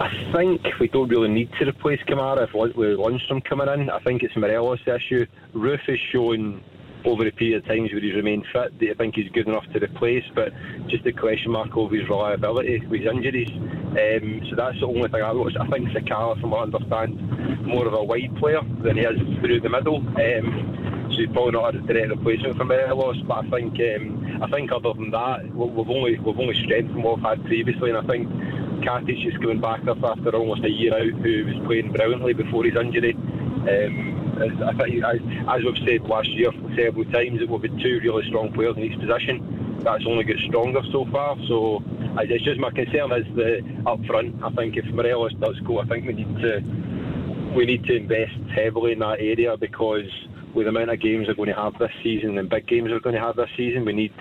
I 0.00 0.32
think 0.32 0.66
we 0.80 0.88
don't 0.88 1.08
really 1.08 1.28
need 1.28 1.50
to 1.60 1.68
replace 1.68 2.00
Kamara 2.08 2.48
if 2.48 2.52
with 2.52 2.98
Lundstram 2.98 3.44
coming 3.44 3.68
in. 3.68 3.90
I 3.90 4.00
think 4.00 4.24
it's 4.24 4.36
Morelos' 4.36 4.80
issue. 4.88 5.24
Roofe 5.54 5.86
has 5.86 5.98
shown 6.10 6.64
over 7.04 7.24
a 7.24 7.30
period 7.30 7.62
of 7.62 7.68
times 7.68 7.92
where 7.92 8.00
he's 8.00 8.14
remained 8.14 8.44
fit 8.52 8.76
that 8.80 8.90
I 8.90 8.94
think 8.94 9.14
he's 9.14 9.30
good 9.30 9.46
enough 9.46 9.64
to 9.72 9.78
replace, 9.78 10.24
but 10.34 10.52
just 10.88 11.06
a 11.06 11.12
question 11.12 11.52
mark 11.52 11.76
over 11.76 11.94
his 11.94 12.08
reliability 12.08 12.84
with 12.86 13.02
his 13.02 13.10
injuries. 13.10 13.50
Um, 13.52 14.40
so 14.50 14.56
that's 14.56 14.80
the 14.80 14.86
only 14.86 15.08
thing 15.08 15.22
I. 15.22 15.30
I 15.30 15.66
think 15.68 15.88
Sakala, 15.90 16.40
from 16.40 16.50
what 16.50 16.60
I 16.60 16.62
understand, 16.64 17.64
more 17.64 17.86
of 17.86 17.94
a 17.94 18.02
wide 18.02 18.34
player 18.38 18.62
than 18.82 18.96
he 18.96 19.04
is 19.04 19.20
through 19.38 19.60
the 19.60 19.68
middle. 19.68 19.98
Um, 19.98 21.06
so 21.12 21.18
he's 21.18 21.30
probably 21.30 21.52
not 21.52 21.76
a 21.76 21.78
direct 21.78 22.08
replacement 22.08 22.56
for 22.56 22.64
Morelos, 22.64 23.22
but 23.28 23.44
I 23.46 23.50
think 23.50 23.78
um, 23.78 24.42
I 24.42 24.50
think 24.50 24.72
other 24.72 24.92
than 24.94 25.12
that, 25.12 25.54
we've 25.54 25.88
only 25.88 26.18
we've 26.18 26.40
only 26.40 26.60
strengthened 26.64 27.04
what 27.04 27.18
we've 27.18 27.24
had 27.24 27.44
previously, 27.44 27.90
and 27.90 27.98
I 27.98 28.06
think 28.10 28.28
Katic 28.82 29.26
is 29.26 29.36
coming 29.38 29.60
back 29.60 29.86
up 29.86 30.02
after 30.02 30.34
almost 30.34 30.64
a 30.64 30.70
year 30.70 30.94
out, 30.94 31.20
who 31.22 31.44
was 31.46 31.66
playing 31.66 31.92
brilliantly 31.92 32.32
before 32.32 32.64
his 32.64 32.76
injury. 32.76 33.14
Um, 33.14 34.24
I 34.40 34.72
think, 34.74 35.04
as, 35.04 35.20
as 35.48 35.64
we've 35.64 35.78
said 35.86 36.02
last 36.08 36.28
year 36.28 36.50
several 36.76 37.04
times, 37.06 37.40
that 37.40 37.48
we've 37.48 37.62
had 37.62 37.80
two 37.80 38.00
really 38.02 38.26
strong 38.28 38.52
players 38.52 38.76
in 38.76 38.84
each 38.84 38.98
position. 38.98 39.80
That's 39.80 40.04
only 40.06 40.24
got 40.24 40.38
stronger 40.38 40.80
so 40.90 41.04
far. 41.06 41.36
So 41.46 41.82
it's 42.18 42.44
just 42.44 42.58
my 42.58 42.70
concern 42.70 43.12
is 43.12 43.26
the 43.36 43.62
up 43.86 44.04
front. 44.06 44.42
I 44.42 44.50
think 44.50 44.76
if 44.76 44.86
Morelos 44.86 45.34
does 45.34 45.58
go, 45.60 45.80
I 45.80 45.86
think 45.86 46.06
we 46.06 46.14
need 46.14 46.36
to 46.38 46.60
we 47.54 47.66
need 47.66 47.84
to 47.84 47.94
invest 47.94 48.34
heavily 48.52 48.92
in 48.92 48.98
that 48.98 49.20
area 49.20 49.56
because 49.56 50.10
with 50.54 50.64
the 50.64 50.70
amount 50.70 50.90
of 50.90 51.00
games 51.00 51.28
we're 51.28 51.34
going 51.34 51.48
to 51.48 51.54
have 51.54 51.78
this 51.78 51.92
season 52.02 52.36
and 52.38 52.48
big 52.48 52.66
games 52.66 52.90
we're 52.90 53.00
going 53.00 53.14
to 53.14 53.20
have 53.20 53.36
this 53.36 53.50
season, 53.56 53.84
we 53.84 53.92
need 53.92 54.14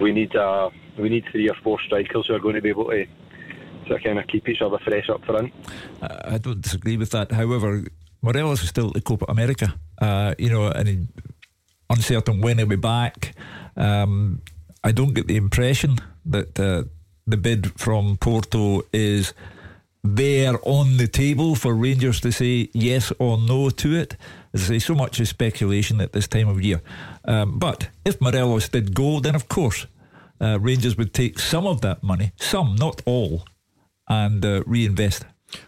we 0.00 0.12
need 0.12 0.34
uh, 0.36 0.70
we 0.98 1.08
need 1.08 1.24
three 1.30 1.48
or 1.48 1.54
four 1.62 1.78
strikers 1.80 2.26
who 2.26 2.34
are 2.34 2.40
going 2.40 2.54
to 2.54 2.62
be 2.62 2.70
able 2.70 2.90
to 2.90 3.06
to 3.88 3.98
kind 4.00 4.18
of 4.18 4.26
keep 4.26 4.48
each 4.48 4.62
other 4.62 4.78
fresh 4.78 5.08
up 5.08 5.24
front. 5.24 5.52
I 6.00 6.38
don't 6.38 6.60
disagree 6.60 6.96
with 6.96 7.10
that. 7.10 7.32
However, 7.32 7.84
Morelos 8.22 8.62
is 8.62 8.68
still 8.68 8.92
at 8.96 9.04
Copa 9.04 9.26
America, 9.28 9.74
uh, 10.00 10.34
you 10.38 10.50
know, 10.50 10.68
and 10.68 11.08
uncertain 11.90 12.40
when 12.40 12.58
he'll 12.58 12.66
be 12.66 12.76
back. 12.76 13.34
Um, 13.76 14.42
I 14.82 14.92
don't 14.92 15.14
get 15.14 15.26
the 15.26 15.36
impression 15.36 15.98
that 16.26 16.58
uh, 16.58 16.84
the 17.26 17.36
bid 17.36 17.78
from 17.78 18.16
Porto 18.16 18.82
is 18.92 19.34
there 20.02 20.58
on 20.62 20.96
the 20.96 21.08
table 21.08 21.54
for 21.54 21.74
Rangers 21.74 22.20
to 22.20 22.32
say 22.32 22.70
yes 22.72 23.12
or 23.18 23.38
no 23.38 23.70
to 23.70 23.94
it. 23.94 24.16
As 24.54 24.64
I 24.64 24.66
say, 24.66 24.78
so 24.78 24.94
much 24.94 25.20
is 25.20 25.28
speculation 25.28 26.00
at 26.00 26.12
this 26.12 26.28
time 26.28 26.48
of 26.48 26.62
year. 26.62 26.80
Um, 27.24 27.58
but 27.58 27.88
if 28.04 28.20
Morelos 28.20 28.68
did 28.68 28.94
go, 28.94 29.20
then 29.20 29.34
of 29.34 29.48
course 29.48 29.86
uh, 30.40 30.58
Rangers 30.60 30.96
would 30.96 31.12
take 31.12 31.38
some 31.38 31.66
of 31.66 31.80
that 31.82 32.02
money, 32.02 32.32
some, 32.36 32.76
not 32.76 33.02
all, 33.04 33.44
and 34.08 34.44
uh, 34.44 34.62
reinvest. 34.66 35.24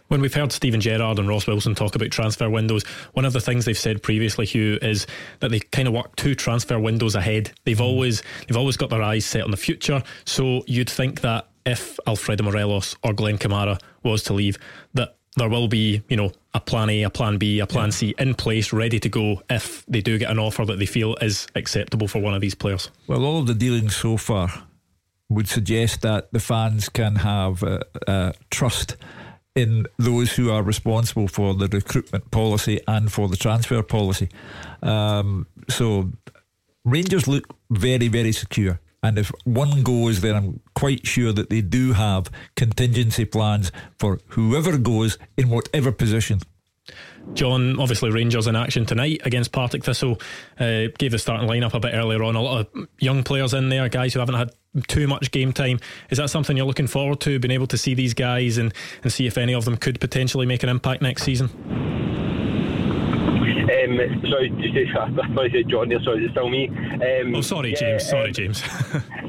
When 0.07 0.21
we've 0.21 0.33
heard 0.33 0.51
Steven 0.51 0.79
Gerrard 0.79 1.17
and 1.17 1.27
Ross 1.27 1.47
Wilson 1.47 1.73
talk 1.73 1.95
about 1.95 2.11
transfer 2.11 2.49
windows, 2.49 2.83
one 3.13 3.25
of 3.25 3.33
the 3.33 3.41
things 3.41 3.65
they've 3.65 3.77
said 3.77 4.03
previously, 4.03 4.45
Hugh, 4.45 4.77
is 4.81 5.07
that 5.39 5.49
they 5.49 5.59
kind 5.59 5.87
of 5.87 5.93
work 5.93 6.15
two 6.15 6.35
transfer 6.35 6.79
windows 6.79 7.15
ahead. 7.15 7.51
They've 7.63 7.77
mm. 7.77 7.81
always 7.81 8.21
they've 8.47 8.57
always 8.57 8.77
got 8.77 8.89
their 8.89 9.01
eyes 9.01 9.25
set 9.25 9.43
on 9.43 9.51
the 9.51 9.57
future. 9.57 10.03
So 10.25 10.63
you'd 10.67 10.89
think 10.89 11.21
that 11.21 11.47
if 11.65 11.99
Alfredo 12.05 12.43
Morelos 12.43 12.95
or 13.03 13.13
Glenn 13.13 13.37
Kamara 13.37 13.79
was 14.03 14.23
to 14.23 14.33
leave, 14.33 14.57
that 14.93 15.15
there 15.37 15.49
will 15.49 15.67
be, 15.67 16.03
you 16.09 16.17
know, 16.17 16.31
a 16.53 16.59
plan 16.59 16.89
A, 16.89 17.03
a 17.03 17.09
plan 17.09 17.37
B, 17.37 17.59
a 17.59 17.67
plan 17.67 17.85
yeah. 17.85 17.91
C 17.91 18.15
in 18.19 18.35
place, 18.35 18.73
ready 18.73 18.99
to 18.99 19.09
go 19.09 19.41
if 19.49 19.85
they 19.87 20.01
do 20.01 20.17
get 20.17 20.29
an 20.29 20.39
offer 20.39 20.65
that 20.65 20.77
they 20.77 20.85
feel 20.85 21.15
is 21.21 21.47
acceptable 21.55 22.07
for 22.07 22.19
one 22.19 22.33
of 22.33 22.41
these 22.41 22.55
players. 22.55 22.91
Well, 23.07 23.23
all 23.23 23.39
of 23.39 23.47
the 23.47 23.55
dealings 23.55 23.95
so 23.95 24.17
far 24.17 24.51
would 25.31 25.47
suggest 25.47 26.01
that 26.01 26.31
the 26.33 26.39
fans 26.39 26.89
can 26.89 27.15
have 27.15 27.63
uh, 27.63 27.79
uh, 28.05 28.31
trust 28.49 28.97
in 29.55 29.85
those 29.97 30.33
who 30.35 30.51
are 30.51 30.61
responsible 30.61 31.27
for 31.27 31.53
the 31.53 31.67
recruitment 31.67 32.29
policy 32.31 32.79
and 32.87 33.11
for 33.11 33.27
the 33.27 33.37
transfer 33.37 33.81
policy. 33.81 34.29
Um, 34.81 35.47
so 35.69 36.11
Rangers 36.83 37.27
look 37.27 37.45
very, 37.69 38.07
very 38.07 38.31
secure. 38.31 38.79
And 39.03 39.17
if 39.17 39.31
one 39.45 39.83
goes, 39.83 40.21
then 40.21 40.35
I'm 40.35 40.59
quite 40.75 41.07
sure 41.07 41.31
that 41.33 41.49
they 41.49 41.61
do 41.61 41.93
have 41.93 42.29
contingency 42.55 43.25
plans 43.25 43.71
for 43.99 44.19
whoever 44.29 44.77
goes 44.77 45.17
in 45.37 45.49
whatever 45.49 45.91
position. 45.91 46.39
John, 47.33 47.79
obviously 47.79 48.11
Rangers 48.11 48.47
in 48.47 48.55
action 48.55 48.85
tonight 48.85 49.21
against 49.23 49.51
Partick 49.51 49.83
Thistle. 49.83 50.19
Uh, 50.59 50.87
gave 50.97 51.11
the 51.11 51.19
starting 51.19 51.49
lineup 51.49 51.73
a 51.73 51.79
bit 51.79 51.93
earlier 51.93 52.23
on. 52.23 52.35
A 52.35 52.41
lot 52.41 52.59
of 52.59 52.87
young 52.99 53.23
players 53.23 53.53
in 53.53 53.69
there, 53.69 53.87
guys 53.89 54.13
who 54.13 54.19
haven't 54.19 54.35
had 54.35 54.51
too 54.87 55.07
much 55.07 55.31
game 55.31 55.53
time. 55.53 55.79
Is 56.09 56.17
that 56.17 56.29
something 56.29 56.55
you're 56.57 56.65
looking 56.65 56.87
forward 56.87 57.19
to, 57.21 57.39
being 57.39 57.51
able 57.51 57.67
to 57.67 57.77
see 57.77 57.93
these 57.93 58.13
guys 58.13 58.57
and, 58.57 58.73
and 59.03 59.11
see 59.11 59.27
if 59.27 59.37
any 59.37 59.53
of 59.53 59.65
them 59.65 59.77
could 59.77 59.99
potentially 59.99 60.45
make 60.45 60.63
an 60.63 60.69
impact 60.69 61.01
next 61.01 61.23
season? 61.23 62.30
Um, 63.83 63.97
sorry, 64.29 64.49
say, 64.73 64.87
I 64.99 65.09
thought 65.33 65.51
you 65.51 65.61
said 65.61 65.69
John 65.69 65.89
there, 65.89 66.01
sorry, 66.03 66.23
is 66.23 66.29
it 66.29 66.31
still 66.31 66.49
me? 66.49 66.69
Um, 66.69 67.35
oh, 67.35 67.41
sorry, 67.41 67.71
yeah, 67.71 67.79
James, 67.79 68.09
sorry, 68.09 68.27
um, 68.27 68.33
James. 68.33 68.61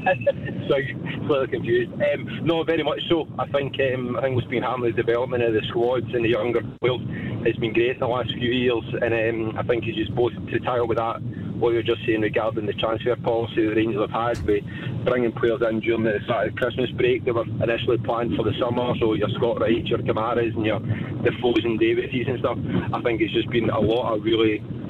sorry, 0.69 0.97
slightly 1.27 1.47
confused. 1.47 1.91
Um, 1.93 2.45
no, 2.45 2.63
very 2.63 2.83
much 2.83 3.01
so. 3.09 3.27
I 3.39 3.47
think 3.47 3.79
um, 3.93 4.17
I 4.17 4.21
think 4.21 4.35
what's 4.35 4.47
been 4.47 4.63
happening, 4.63 4.95
the 4.95 5.03
development 5.03 5.43
of 5.43 5.53
the 5.53 5.61
squads 5.69 6.07
and 6.13 6.25
the 6.25 6.29
younger 6.29 6.61
players 6.81 7.01
has 7.45 7.55
been 7.57 7.73
great 7.73 7.91
in 7.91 7.99
the 7.99 8.07
last 8.07 8.31
few 8.33 8.51
years, 8.51 8.83
and 9.01 9.13
um, 9.13 9.57
I 9.57 9.63
think 9.63 9.85
it's 9.85 9.97
just 9.97 10.13
both 10.15 10.33
to 10.33 10.59
tie 10.59 10.79
up 10.79 10.87
with 10.87 10.97
that 10.97 11.21
what 11.63 11.69
you 11.69 11.77
were 11.77 11.83
just 11.83 12.05
saying 12.05 12.19
regarding 12.19 12.65
the 12.65 12.73
transfer 12.73 13.15
policy 13.15 13.65
the 13.65 13.73
Rangers 13.73 14.01
have 14.01 14.11
had 14.11 14.45
with 14.45 14.63
bringing 15.05 15.31
players 15.31 15.61
in 15.61 15.79
during 15.79 16.03
the 16.03 16.19
start 16.25 16.49
of 16.49 16.55
Christmas 16.55 16.91
break. 16.91 17.23
They 17.23 17.31
were 17.31 17.45
initially 17.63 17.97
planned 17.99 18.35
for 18.35 18.43
the 18.43 18.51
summer, 18.59 18.93
so 18.99 19.13
your 19.13 19.29
Scott 19.37 19.61
Wright, 19.61 19.85
your 19.85 19.99
Kamaras, 19.99 20.53
and 20.55 20.65
your 20.65 20.81
Defoes 21.23 21.63
and 21.63 21.79
Davies 21.79 22.27
and 22.27 22.39
stuff. 22.39 22.57
I 22.91 23.01
think 23.01 23.21
it's 23.21 23.33
just 23.33 23.49
been 23.49 23.69
a 23.69 23.79
lot 23.79 24.13
of 24.13 24.23
really 24.23 24.42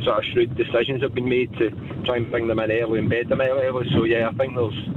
sort 0.03 0.19
of 0.19 0.23
shrewd 0.31 0.55
decisions 0.55 1.01
have 1.01 1.13
been 1.13 1.29
made 1.29 1.51
to 1.57 1.69
try 2.05 2.17
and 2.17 2.29
bring 2.29 2.47
them 2.47 2.59
in 2.59 2.71
early 2.71 2.99
and 2.99 3.09
bed 3.09 3.29
them 3.29 3.41
in 3.41 3.47
early. 3.47 3.87
So 3.93 4.03
yeah, 4.03 4.29
I 4.29 4.33
think 4.33 4.55
there's. 4.55 4.89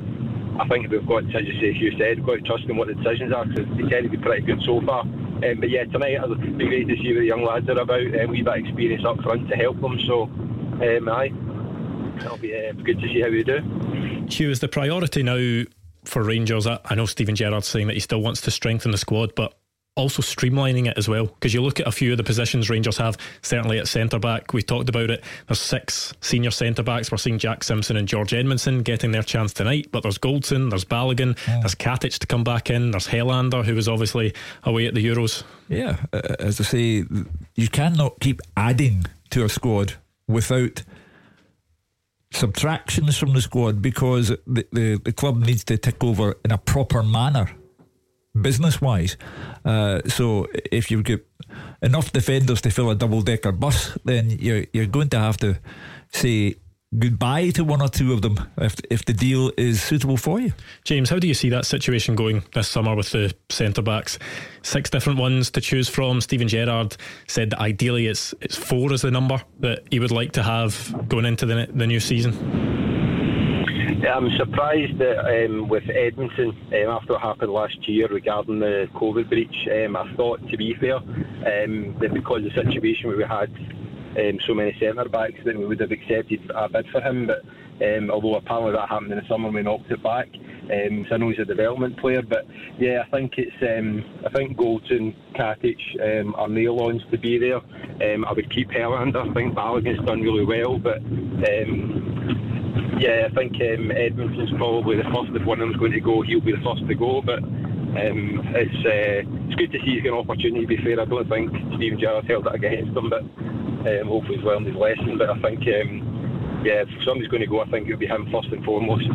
I 0.58 0.66
think 0.68 0.88
we've 0.88 1.06
got, 1.06 1.24
as 1.36 1.44
you 1.44 1.52
say, 1.60 1.76
you 1.76 1.92
said, 1.98 2.16
we've 2.16 2.26
got 2.26 2.36
to 2.36 2.40
trust 2.40 2.64
in 2.64 2.78
what 2.78 2.88
the 2.88 2.94
decisions 2.94 3.30
are 3.30 3.44
because 3.44 3.68
they 3.76 3.88
tend 3.90 4.04
to 4.04 4.08
be 4.08 4.16
pretty 4.16 4.40
good 4.40 4.62
so 4.64 4.80
far. 4.80 5.02
Um, 5.02 5.60
but 5.60 5.68
yeah, 5.68 5.84
tonight 5.84 6.14
it'll 6.14 6.34
be 6.34 6.66
great 6.66 6.88
to 6.88 6.96
see 6.96 7.12
what 7.12 7.20
the 7.20 7.26
young 7.26 7.44
lads 7.44 7.68
are 7.68 7.78
about 7.78 8.00
and 8.00 8.20
um, 8.22 8.30
we 8.30 8.40
bit 8.40 8.64
experience 8.64 9.04
up 9.04 9.20
front 9.20 9.48
to 9.50 9.54
help 9.54 9.78
them. 9.82 10.00
So, 10.06 10.22
um, 10.22 11.08
aye, 11.10 11.30
it'll 12.24 12.38
be 12.38 12.56
uh, 12.56 12.72
good 12.72 12.98
to 13.00 13.08
see 13.08 13.20
how 13.20 13.28
we 13.28 13.44
do. 13.44 13.60
Hugh, 14.30 14.50
is 14.50 14.60
the 14.60 14.68
priority 14.68 15.22
now 15.22 15.64
for 16.04 16.22
Rangers? 16.22 16.66
I 16.66 16.94
know 16.94 17.04
Steven 17.04 17.36
Gerrard's 17.36 17.68
saying 17.68 17.88
that 17.88 17.94
he 17.94 18.00
still 18.00 18.22
wants 18.22 18.40
to 18.42 18.50
strengthen 18.50 18.92
the 18.92 18.98
squad, 18.98 19.34
but 19.34 19.55
also 19.96 20.22
streamlining 20.22 20.86
it 20.86 20.96
as 20.96 21.08
well. 21.08 21.26
Because 21.26 21.52
you 21.52 21.62
look 21.62 21.80
at 21.80 21.86
a 21.88 21.92
few 21.92 22.12
of 22.12 22.18
the 22.18 22.24
positions 22.24 22.70
Rangers 22.70 22.98
have, 22.98 23.16
certainly 23.42 23.78
at 23.78 23.88
centre 23.88 24.18
back, 24.18 24.52
we 24.52 24.62
talked 24.62 24.88
about 24.88 25.10
it. 25.10 25.24
There's 25.48 25.60
six 25.60 26.14
senior 26.20 26.50
centre 26.50 26.82
backs. 26.82 27.10
We're 27.10 27.18
seeing 27.18 27.38
Jack 27.38 27.64
Simpson 27.64 27.96
and 27.96 28.06
George 28.06 28.30
Edmundson 28.30 28.84
getting 28.84 29.10
their 29.10 29.22
chance 29.22 29.52
tonight, 29.52 29.88
but 29.90 30.02
there's 30.02 30.18
Goldson, 30.18 30.70
there's 30.70 30.84
Balogun, 30.84 31.36
yeah. 31.48 31.60
there's 31.60 31.74
Katic 31.74 32.18
to 32.18 32.26
come 32.26 32.44
back 32.44 32.70
in, 32.70 32.92
there's 32.92 33.08
Helander, 33.08 33.64
who 33.64 33.74
was 33.74 33.88
obviously 33.88 34.34
away 34.62 34.86
at 34.86 34.94
the 34.94 35.04
Euros. 35.04 35.42
Yeah, 35.68 35.96
as 36.38 36.60
I 36.60 36.64
say, 36.64 37.04
you 37.54 37.68
cannot 37.68 38.20
keep 38.20 38.40
adding 38.56 39.06
to 39.30 39.44
a 39.44 39.48
squad 39.48 39.94
without 40.28 40.84
subtractions 42.32 43.16
from 43.16 43.32
the 43.32 43.40
squad 43.40 43.80
because 43.80 44.28
the, 44.46 44.66
the, 44.72 45.00
the 45.04 45.12
club 45.12 45.38
needs 45.38 45.64
to 45.64 45.78
tick 45.78 46.02
over 46.04 46.36
in 46.44 46.52
a 46.52 46.58
proper 46.58 47.02
manner, 47.02 47.50
business 48.42 48.80
wise. 48.80 49.16
Uh, 49.64 50.00
so 50.06 50.46
if 50.72 50.90
you've 50.90 51.04
got 51.04 51.20
enough 51.82 52.12
defenders 52.12 52.60
to 52.62 52.70
fill 52.70 52.90
a 52.90 52.94
double 52.94 53.22
decker 53.22 53.52
bus, 53.52 53.96
then 54.04 54.30
you're, 54.30 54.64
you're 54.72 54.86
going 54.86 55.08
to 55.10 55.18
have 55.18 55.36
to 55.38 55.58
say 56.12 56.56
goodbye 56.98 57.50
to 57.50 57.64
one 57.64 57.82
or 57.82 57.88
two 57.88 58.12
of 58.12 58.22
them 58.22 58.38
if 58.58 58.76
if 58.90 59.04
the 59.04 59.12
deal 59.12 59.50
is 59.56 59.82
suitable 59.82 60.16
for 60.16 60.40
you. 60.40 60.52
James, 60.84 61.10
how 61.10 61.18
do 61.18 61.26
you 61.26 61.34
see 61.34 61.50
that 61.50 61.66
situation 61.66 62.14
going 62.14 62.42
this 62.54 62.68
summer 62.68 62.94
with 62.94 63.10
the 63.10 63.34
centre 63.50 63.82
backs? 63.82 64.18
Six 64.62 64.88
different 64.90 65.18
ones 65.18 65.50
to 65.52 65.60
choose 65.60 65.88
from. 65.88 66.20
Steven 66.20 66.48
Gerrard 66.48 66.96
said 67.26 67.50
that 67.50 67.60
ideally 67.60 68.06
it's 68.06 68.34
it's 68.40 68.56
four 68.56 68.92
is 68.92 69.02
the 69.02 69.10
number 69.10 69.42
that 69.60 69.82
he 69.90 69.98
would 69.98 70.12
like 70.12 70.32
to 70.32 70.42
have 70.42 70.94
going 71.08 71.26
into 71.26 71.46
the 71.46 71.68
the 71.72 71.86
new 71.86 72.00
season. 72.00 73.05
I'm 74.04 74.30
surprised 74.36 74.98
that 74.98 75.46
um, 75.46 75.68
with 75.68 75.84
Edmundson, 75.84 76.48
um, 76.48 76.90
after 76.90 77.14
what 77.14 77.22
happened 77.22 77.52
last 77.52 77.88
year 77.88 78.06
regarding 78.08 78.58
the 78.58 78.88
COVID 78.94 79.28
breach, 79.28 79.68
um, 79.72 79.96
I 79.96 80.12
thought, 80.16 80.46
to 80.50 80.56
be 80.56 80.74
fair, 80.74 80.96
um, 80.96 81.96
that 82.00 82.12
because 82.12 82.44
of 82.44 82.52
the 82.52 82.62
situation 82.62 83.08
where 83.08 83.16
we 83.16 83.24
had 83.24 83.50
um, 84.18 84.38
so 84.46 84.54
many 84.54 84.76
centre 84.78 85.08
backs 85.08 85.40
that 85.44 85.56
we 85.56 85.64
would 85.64 85.80
have 85.80 85.92
accepted 85.92 86.50
a 86.54 86.68
bid 86.68 86.86
for 86.90 87.00
him. 87.00 87.26
But 87.26 87.42
um, 87.84 88.10
although 88.10 88.34
apparently 88.34 88.72
that 88.72 88.88
happened 88.88 89.12
in 89.12 89.18
the 89.18 89.28
summer, 89.28 89.50
we 89.50 89.62
knocked 89.62 89.90
it 89.90 90.02
back. 90.02 90.28
So 90.32 91.14
I 91.14 91.16
know 91.16 91.30
he's 91.30 91.38
a 91.38 91.44
development 91.44 91.98
player, 91.98 92.22
but 92.22 92.44
yeah, 92.78 93.02
I 93.06 93.10
think 93.10 93.34
it's 93.38 93.56
I 93.62 94.28
think 94.30 94.56
Goldson, 94.58 95.14
Katic 95.34 95.78
are 96.36 96.48
nail-ons 96.48 97.02
to 97.12 97.18
be 97.18 97.38
there. 97.38 97.60
I 98.00 98.32
would 98.32 98.50
keep 98.50 98.70
Helander. 98.70 99.30
I 99.30 99.32
think 99.32 99.54
Balogun's 99.54 100.04
done 100.04 100.22
really 100.22 100.44
well, 100.44 100.78
but 100.78 101.00
yeah, 102.98 103.28
I 103.30 103.34
think 103.34 103.54
um, 103.54 103.90
Edmundson's 103.90 104.52
probably 104.56 104.96
the 104.96 105.04
first. 105.04 105.30
If 105.34 105.44
one 105.44 105.60
of 105.60 105.68
them's 105.68 105.78
going 105.78 105.92
to 105.92 106.00
go, 106.00 106.22
he'll 106.22 106.40
be 106.40 106.52
the 106.52 106.62
first 106.64 106.86
to 106.86 106.94
go. 106.94 107.22
But 107.22 107.42
um, 107.42 108.42
it's 108.54 108.80
uh, 108.84 109.24
it's 109.48 109.54
good 109.56 109.72
to 109.72 109.78
see 109.80 109.94
he's 109.96 110.02
got 110.02 110.14
an 110.14 110.18
opportunity. 110.18 110.62
To 110.62 110.66
be 110.66 110.76
fair, 110.82 111.00
I 111.00 111.04
don't 111.04 111.28
think 111.28 111.50
Steven 111.76 111.98
Gerrard 112.00 112.24
held 112.26 112.44
that 112.46 112.54
against 112.54 112.96
him, 112.96 113.10
but 113.10 113.22
um, 113.22 114.08
hopefully 114.08 114.36
he's 114.36 114.44
learned 114.44 114.66
his 114.66 114.76
lesson. 114.76 115.18
But 115.18 115.30
I 115.30 115.38
think, 115.40 115.60
um, 115.60 116.62
yeah, 116.64 116.84
if 116.84 116.88
somebody's 117.04 117.28
going 117.28 117.42
to 117.42 117.46
go, 117.46 117.60
I 117.60 117.70
think 117.70 117.86
it'll 117.86 117.98
be 117.98 118.06
him 118.06 118.28
first 118.32 118.48
and 118.48 118.64
foremost. 118.64 119.06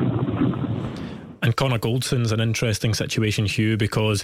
And 1.43 1.55
Connor 1.55 1.79
Goldson's 1.79 2.31
an 2.31 2.39
interesting 2.39 2.93
situation, 2.93 3.45
Hugh, 3.45 3.77
because 3.77 4.23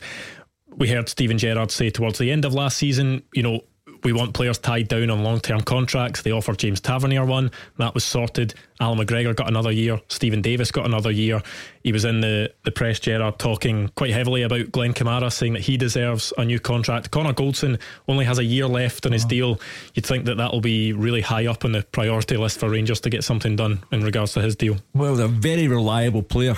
we 0.76 0.90
heard 0.90 1.10
Steven 1.10 1.38
Gerrard 1.38 1.72
say 1.72 1.90
towards 1.90 2.20
the 2.20 2.32
end 2.32 2.46
of 2.46 2.54
last 2.54 2.78
season, 2.78 3.24
you 3.34 3.42
know, 3.42 3.62
we 4.08 4.14
want 4.14 4.34
players 4.34 4.58
tied 4.58 4.88
down 4.88 5.10
on 5.10 5.22
long 5.22 5.42
term 5.42 5.60
contracts. 5.60 6.22
They 6.22 6.32
offered 6.32 6.58
James 6.58 6.80
Tavernier 6.80 7.26
one. 7.26 7.52
That 7.78 7.94
was 7.94 8.06
sorted. 8.06 8.54
Allan 8.80 9.00
McGregor 9.00 9.36
got 9.36 9.50
another 9.50 9.70
year. 9.70 10.00
Steven 10.08 10.42
Davis 10.42 10.72
got 10.72 10.86
another 10.86 11.12
year. 11.12 11.42
He 11.84 11.92
was 11.92 12.06
in 12.06 12.22
the, 12.22 12.54
the 12.64 12.72
press, 12.72 13.02
Gerrard, 13.02 13.38
talking 13.38 13.90
quite 13.96 14.12
heavily 14.12 14.44
about 14.44 14.72
Glenn 14.72 14.94
Kamara, 14.94 15.30
saying 15.30 15.56
that 15.56 15.64
he 15.64 15.76
deserves 15.76 16.32
a 16.38 16.46
new 16.46 16.58
contract. 16.58 17.12
Connor 17.12 17.34
Goldson 17.34 17.82
only 18.08 18.24
has 18.24 18.40
a 18.40 18.46
year 18.46 18.66
left 18.66 19.06
on 19.06 19.12
his 19.12 19.26
oh. 19.26 19.28
deal. 19.28 19.62
You'd 19.94 20.06
think 20.06 20.24
that 20.24 20.38
that'll 20.38 20.62
be 20.62 20.94
really 20.94 21.20
high 21.20 21.48
up 21.48 21.66
on 21.66 21.74
the 21.74 21.84
priority 21.84 22.38
list 22.38 22.62
for 22.62 22.70
Rangers 22.70 23.02
to 23.02 23.10
get 23.10 23.26
something 23.26 23.58
done 23.58 23.84
in 23.92 24.06
regards 24.06 24.32
to 24.36 24.42
his 24.42 24.56
deal. 24.56 24.78
Well, 24.94 25.20
a 25.20 25.28
very 25.28 25.68
reliable 25.68 26.24
player 26.24 26.56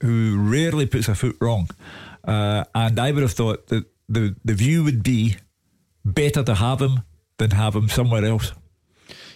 who 0.00 0.38
rarely 0.40 0.86
puts 0.86 1.06
a 1.06 1.14
foot 1.14 1.36
wrong. 1.38 1.68
Uh, 2.24 2.64
and 2.74 2.98
I 2.98 3.12
would 3.12 3.22
have 3.22 3.32
thought 3.32 3.66
that 3.66 3.84
the, 4.08 4.34
the 4.42 4.54
view 4.54 4.84
would 4.84 5.02
be 5.02 5.36
better 6.12 6.42
to 6.42 6.54
have 6.54 6.80
him 6.80 7.02
than 7.38 7.50
have 7.50 7.74
him 7.74 7.88
somewhere 7.88 8.24
else. 8.24 8.52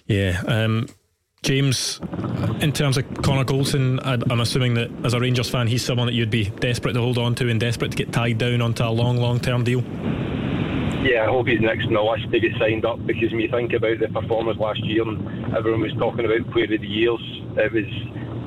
Yeah. 0.06 0.42
Um, 0.46 0.88
James, 1.42 2.00
in 2.60 2.70
terms 2.70 2.96
of 2.96 3.04
Connor 3.22 3.44
Goldson, 3.44 3.98
I'm 4.04 4.40
assuming 4.40 4.74
that 4.74 4.90
as 5.04 5.12
a 5.12 5.18
Rangers 5.18 5.50
fan, 5.50 5.66
he's 5.66 5.84
someone 5.84 6.06
that 6.06 6.14
you'd 6.14 6.30
be 6.30 6.50
desperate 6.50 6.92
to 6.92 7.00
hold 7.00 7.18
on 7.18 7.34
to 7.36 7.48
and 7.48 7.58
desperate 7.58 7.90
to 7.90 7.96
get 7.96 8.12
tied 8.12 8.38
down 8.38 8.62
onto 8.62 8.84
a 8.84 8.90
long, 8.90 9.16
long 9.16 9.40
term 9.40 9.64
deal. 9.64 9.82
Yeah, 11.02 11.24
I 11.24 11.26
hope 11.26 11.48
he's 11.48 11.60
next 11.60 11.86
on 11.86 11.94
the 11.94 12.00
list 12.00 12.30
to 12.30 12.38
get 12.38 12.52
signed 12.60 12.84
up 12.84 13.04
because 13.04 13.32
when 13.32 13.40
you 13.40 13.48
think 13.48 13.72
about 13.72 13.98
the 13.98 14.06
performance 14.06 14.56
last 14.60 14.84
year 14.84 15.02
and 15.02 15.52
everyone 15.56 15.80
was 15.80 15.92
talking 15.94 16.24
about 16.24 16.48
player 16.52 16.72
of 16.72 16.80
the 16.80 16.86
years, 16.86 17.20
it 17.56 17.72
was 17.72 17.90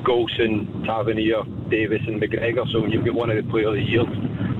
Goldson, 0.02 0.86
Tavernier, 0.86 1.42
Davis, 1.68 2.00
and 2.06 2.18
McGregor. 2.18 2.66
So 2.72 2.80
when 2.80 2.92
you've 2.92 3.04
got 3.04 3.14
one 3.14 3.28
of 3.28 3.36
the 3.36 3.50
player 3.50 3.68
of 3.68 3.74
the 3.74 3.82
years 3.82 4.08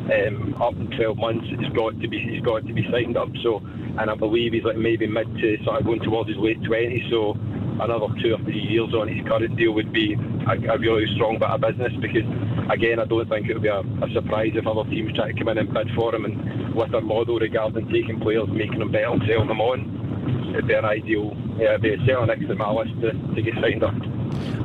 um, 0.07 0.55
up 0.61 0.75
in 0.75 0.91
12 0.97 1.17
months, 1.17 1.47
it's 1.51 1.75
got 1.75 1.99
to 2.01 2.09
be 2.09 2.19
he's 2.21 2.43
got 2.43 2.67
to 2.67 2.73
be 2.73 2.87
signed 2.91 3.17
up. 3.17 3.29
So, 3.43 3.59
and 3.99 4.11
I 4.11 4.15
believe 4.15 4.53
he's 4.53 4.65
like 4.65 4.77
maybe 4.77 5.07
mid 5.07 5.27
to 5.39 5.59
sort 5.65 5.81
of 5.81 5.87
going 5.87 6.01
towards 6.01 6.29
his 6.29 6.39
late 6.39 6.61
20s. 6.63 7.11
So 7.11 7.35
another 7.81 8.07
two 8.23 8.35
or 8.35 8.39
three 8.45 8.61
years 8.61 8.95
on 8.95 9.09
his 9.09 9.27
current 9.27 9.57
deal 9.57 9.73
would 9.73 9.93
be 9.93 10.15
a, 10.15 10.55
a 10.73 10.79
really 10.79 11.07
strong 11.15 11.39
bit 11.39 11.49
of 11.49 11.61
business 11.61 11.93
because 12.01 12.25
again 12.73 12.99
I 13.01 13.05
don't 13.05 13.29
think 13.29 13.49
it 13.49 13.55
would 13.55 13.63
be 13.63 13.69
a, 13.69 13.81
a, 13.81 14.09
surprise 14.15 14.53
if 14.55 14.67
other 14.67 14.89
teams 14.89 15.13
try 15.15 15.33
to 15.33 15.39
come 15.39 15.49
in 15.49 15.59
and 15.59 15.73
bid 15.73 15.91
for 15.95 16.15
him 16.15 16.25
and 16.25 16.75
with 16.75 16.91
their 16.93 17.03
model 17.03 17.39
regarding 17.39 17.89
taking 17.93 18.21
players 18.21 18.49
making 18.49 18.79
them 18.79 18.93
better 18.93 19.13
and 19.13 19.23
selling 19.29 19.49
them 19.49 19.61
on 19.61 20.49
it'd 20.51 20.67
be 20.67 20.75
an 20.75 20.85
ideal 20.85 21.37
yeah 21.59 21.77
it'd 21.77 21.83
be 21.83 21.97
selling 22.07 22.29
next 22.29 22.49
to 22.49 22.55
my 22.55 22.71
list 22.71 22.97
to, 23.01 23.13
to 23.35 23.43
get 23.43 23.55
signed 23.61 23.85
up 23.85 24.16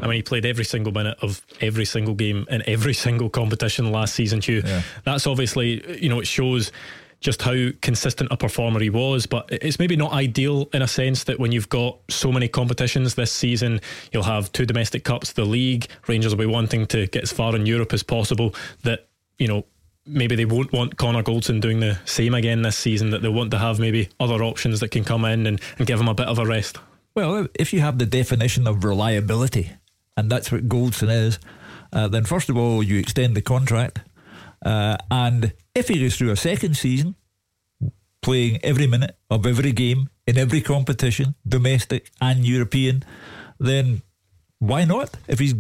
I 0.02 0.08
mean, 0.08 0.16
he 0.16 0.22
played 0.22 0.46
every 0.46 0.66
single 0.66 0.92
minute 0.92 1.18
of 1.22 1.46
every 1.62 1.86
single 1.86 2.14
game 2.14 2.46
in 2.50 2.64
every 2.68 2.94
single 3.06 3.30
competition 3.30 3.92
last 3.92 4.16
season, 4.16 4.42
Hugh. 4.42 4.64
Yeah. 4.66 4.82
That's 5.04 5.28
obviously, 5.28 6.02
you 6.02 6.10
know, 6.10 6.20
it 6.20 6.28
shows 6.28 6.72
just 7.22 7.44
how 7.44 7.70
consistent 7.82 8.32
a 8.32 8.38
performer 8.38 8.80
he 8.80 8.90
was. 8.90 9.26
But 9.26 9.48
it's 9.52 9.80
maybe 9.80 9.96
not 9.96 10.12
ideal 10.12 10.70
in 10.74 10.82
a 10.82 10.88
sense 10.88 11.24
that 11.26 11.40
when 11.40 11.52
you've 11.52 11.70
got 11.70 11.98
so 12.10 12.32
many 12.32 12.48
competitions 12.48 13.16
this 13.16 13.32
season, 13.32 13.80
you'll 14.12 14.24
have 14.24 14.52
two 14.52 14.66
domestic 14.66 15.04
cups, 15.04 15.34
the 15.34 15.46
league. 15.46 15.88
Rangers 16.08 16.34
will 16.34 16.40
be 16.40 16.52
wanting 16.52 16.88
to 16.88 17.08
get 17.08 17.24
as 17.24 17.32
far 17.32 17.56
in 17.56 17.66
Europe 17.66 17.94
as 17.94 18.04
possible. 18.04 18.54
That 18.84 19.08
you 19.38 19.48
know 19.48 19.66
maybe 20.06 20.36
they 20.36 20.46
won't 20.46 20.74
want 20.74 20.98
Connor 20.98 21.22
Goldson 21.22 21.62
doing 21.62 21.80
the 21.80 22.00
same 22.06 22.34
again 22.34 22.64
this 22.64 22.78
season. 22.78 23.12
That 23.12 23.22
they'll 23.22 23.32
want 23.32 23.52
to 23.52 23.60
have 23.60 23.80
maybe 23.80 24.10
other 24.20 24.44
options 24.44 24.80
that 24.80 24.90
can 24.90 25.04
come 25.04 25.24
in 25.26 25.46
and, 25.46 25.62
and 25.78 25.88
give 25.88 26.00
him 26.00 26.08
a 26.08 26.16
bit 26.16 26.28
of 26.28 26.40
a 26.40 26.46
rest. 26.46 26.80
Well, 27.14 27.48
if 27.54 27.74
you 27.74 27.82
have 27.82 27.98
the 27.98 28.06
definition 28.06 28.68
of 28.68 28.84
reliability, 28.84 29.72
and 30.16 30.30
that's 30.30 30.52
what 30.52 30.70
Goldson 30.70 31.10
is, 31.10 31.40
uh, 31.92 32.08
then 32.08 32.24
first 32.24 32.50
of 32.50 32.58
all 32.58 32.82
you 32.82 33.00
extend 33.00 33.36
the 33.36 33.42
contract. 33.42 34.00
Uh, 34.64 34.98
and 35.10 35.54
if 35.76 35.88
he 35.88 36.00
goes 36.00 36.16
through 36.16 36.32
a 36.32 36.38
second 36.38 36.78
season, 36.78 37.16
playing 38.22 38.60
every 38.64 38.88
minute 38.88 39.18
of 39.30 39.46
every 39.46 39.72
game 39.72 40.10
in 40.28 40.38
every 40.38 40.62
competition, 40.62 41.36
domestic 41.48 42.12
and 42.22 42.46
European, 42.46 43.04
then 43.60 44.02
why 44.60 44.86
not? 44.86 45.18
If 45.28 45.40
he's 45.40 45.56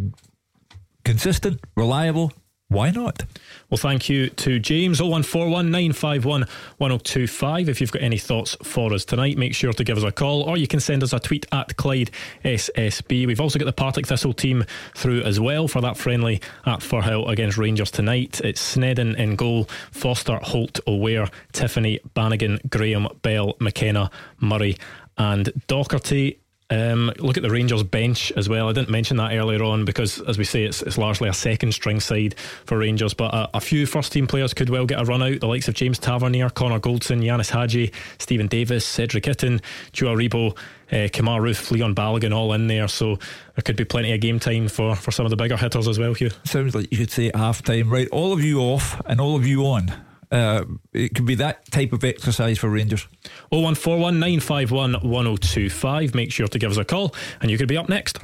consistent, 1.03 1.59
reliable, 1.75 2.31
why 2.71 2.89
not? 2.89 3.25
Well, 3.69 3.77
thank 3.77 4.07
you 4.07 4.29
to 4.29 4.57
James. 4.57 5.01
0141 5.01 5.69
951 5.71 6.41
1025. 6.77 7.67
If 7.67 7.81
you've 7.81 7.91
got 7.91 8.01
any 8.01 8.17
thoughts 8.17 8.55
for 8.63 8.93
us 8.93 9.03
tonight, 9.03 9.37
make 9.37 9.53
sure 9.53 9.73
to 9.73 9.83
give 9.83 9.97
us 9.97 10.05
a 10.05 10.11
call 10.11 10.43
or 10.43 10.55
you 10.55 10.67
can 10.67 10.79
send 10.79 11.03
us 11.03 11.11
a 11.11 11.19
tweet 11.19 11.45
at 11.51 11.75
Clyde 11.75 12.11
SSB. 12.45 13.27
We've 13.27 13.41
also 13.41 13.59
got 13.59 13.65
the 13.65 13.73
Partick 13.73 14.07
Thistle 14.07 14.31
team 14.31 14.63
through 14.95 15.23
as 15.23 15.37
well 15.37 15.67
for 15.67 15.81
that 15.81 15.97
friendly 15.97 16.39
at 16.65 16.79
Firhill 16.79 17.29
against 17.29 17.57
Rangers 17.57 17.91
tonight. 17.91 18.39
It's 18.41 18.75
Sneddon 18.75 19.17
in 19.17 19.35
goal, 19.35 19.65
Foster, 19.91 20.37
Holt, 20.41 20.79
O'Ware, 20.87 21.27
Tiffoney, 21.51 21.99
Bannigan, 22.13 22.59
Graham, 22.69 23.09
Bell, 23.21 23.57
McKenna, 23.59 24.09
Murray, 24.39 24.77
and 25.17 25.47
Docherty. 25.67 26.37
Um, 26.71 27.11
look 27.19 27.35
at 27.35 27.43
the 27.43 27.49
Rangers 27.49 27.83
bench 27.83 28.31
as 28.37 28.47
well. 28.47 28.69
I 28.69 28.71
didn't 28.71 28.89
mention 28.89 29.17
that 29.17 29.33
earlier 29.33 29.61
on 29.61 29.83
because, 29.83 30.21
as 30.21 30.37
we 30.37 30.45
say, 30.45 30.63
it's, 30.63 30.81
it's 30.81 30.97
largely 30.97 31.27
a 31.27 31.33
second 31.33 31.73
string 31.73 31.99
side 31.99 32.35
for 32.65 32.77
Rangers. 32.77 33.13
But 33.13 33.33
a, 33.33 33.57
a, 33.57 33.59
few 33.59 33.85
first 33.85 34.13
team 34.13 34.25
players 34.25 34.53
could 34.53 34.69
well 34.69 34.85
get 34.85 35.01
a 35.01 35.03
run 35.03 35.21
out. 35.21 35.41
The 35.41 35.47
likes 35.47 35.67
of 35.67 35.73
James 35.73 35.99
Tavernier, 35.99 36.49
Connor 36.49 36.79
Goldson, 36.79 37.21
Ianis 37.23 37.51
Hagi, 37.51 37.91
Steven 38.19 38.47
Davis, 38.47 38.85
Cedric 38.85 39.25
Itten, 39.25 39.61
Joe 39.91 40.15
Aribo, 40.15 40.57
uh, 40.91 41.09
Roofe, 41.11 41.71
Leon 41.71 41.93
Balogun, 41.93 42.33
all 42.33 42.53
in 42.53 42.67
there. 42.67 42.87
So 42.87 43.17
there 43.17 43.63
could 43.65 43.75
be 43.75 43.85
plenty 43.85 44.13
of 44.13 44.21
game 44.21 44.39
time 44.39 44.69
for, 44.69 44.95
for 44.95 45.11
some 45.11 45.25
of 45.25 45.29
the 45.29 45.35
bigger 45.35 45.57
hitters 45.57 45.89
as 45.89 45.99
well, 45.99 46.13
Hugh. 46.13 46.31
Sounds 46.45 46.73
like 46.73 46.89
you 46.89 46.97
could 46.97 47.11
say 47.11 47.31
half 47.35 47.61
time, 47.63 47.89
right? 47.89 48.07
All 48.13 48.31
of 48.31 48.41
you 48.41 48.61
off 48.61 49.01
and 49.05 49.19
all 49.19 49.35
of 49.35 49.45
you 49.45 49.65
on. 49.65 49.93
Uh, 50.31 50.63
it 50.93 51.13
could 51.13 51.25
be 51.25 51.35
that 51.35 51.69
type 51.71 51.91
of 51.91 52.03
exercise 52.03 52.57
for 52.57 52.69
Rangers. 52.69 53.07
0141 53.49 54.19
951 54.19 54.93
1025. 54.93 56.15
Make 56.15 56.31
sure 56.31 56.47
to 56.47 56.59
give 56.59 56.71
us 56.71 56.77
a 56.77 56.85
call 56.85 57.13
and 57.41 57.51
you 57.51 57.57
could 57.57 57.67
be 57.67 57.77
up 57.77 57.89
next. 57.89 58.19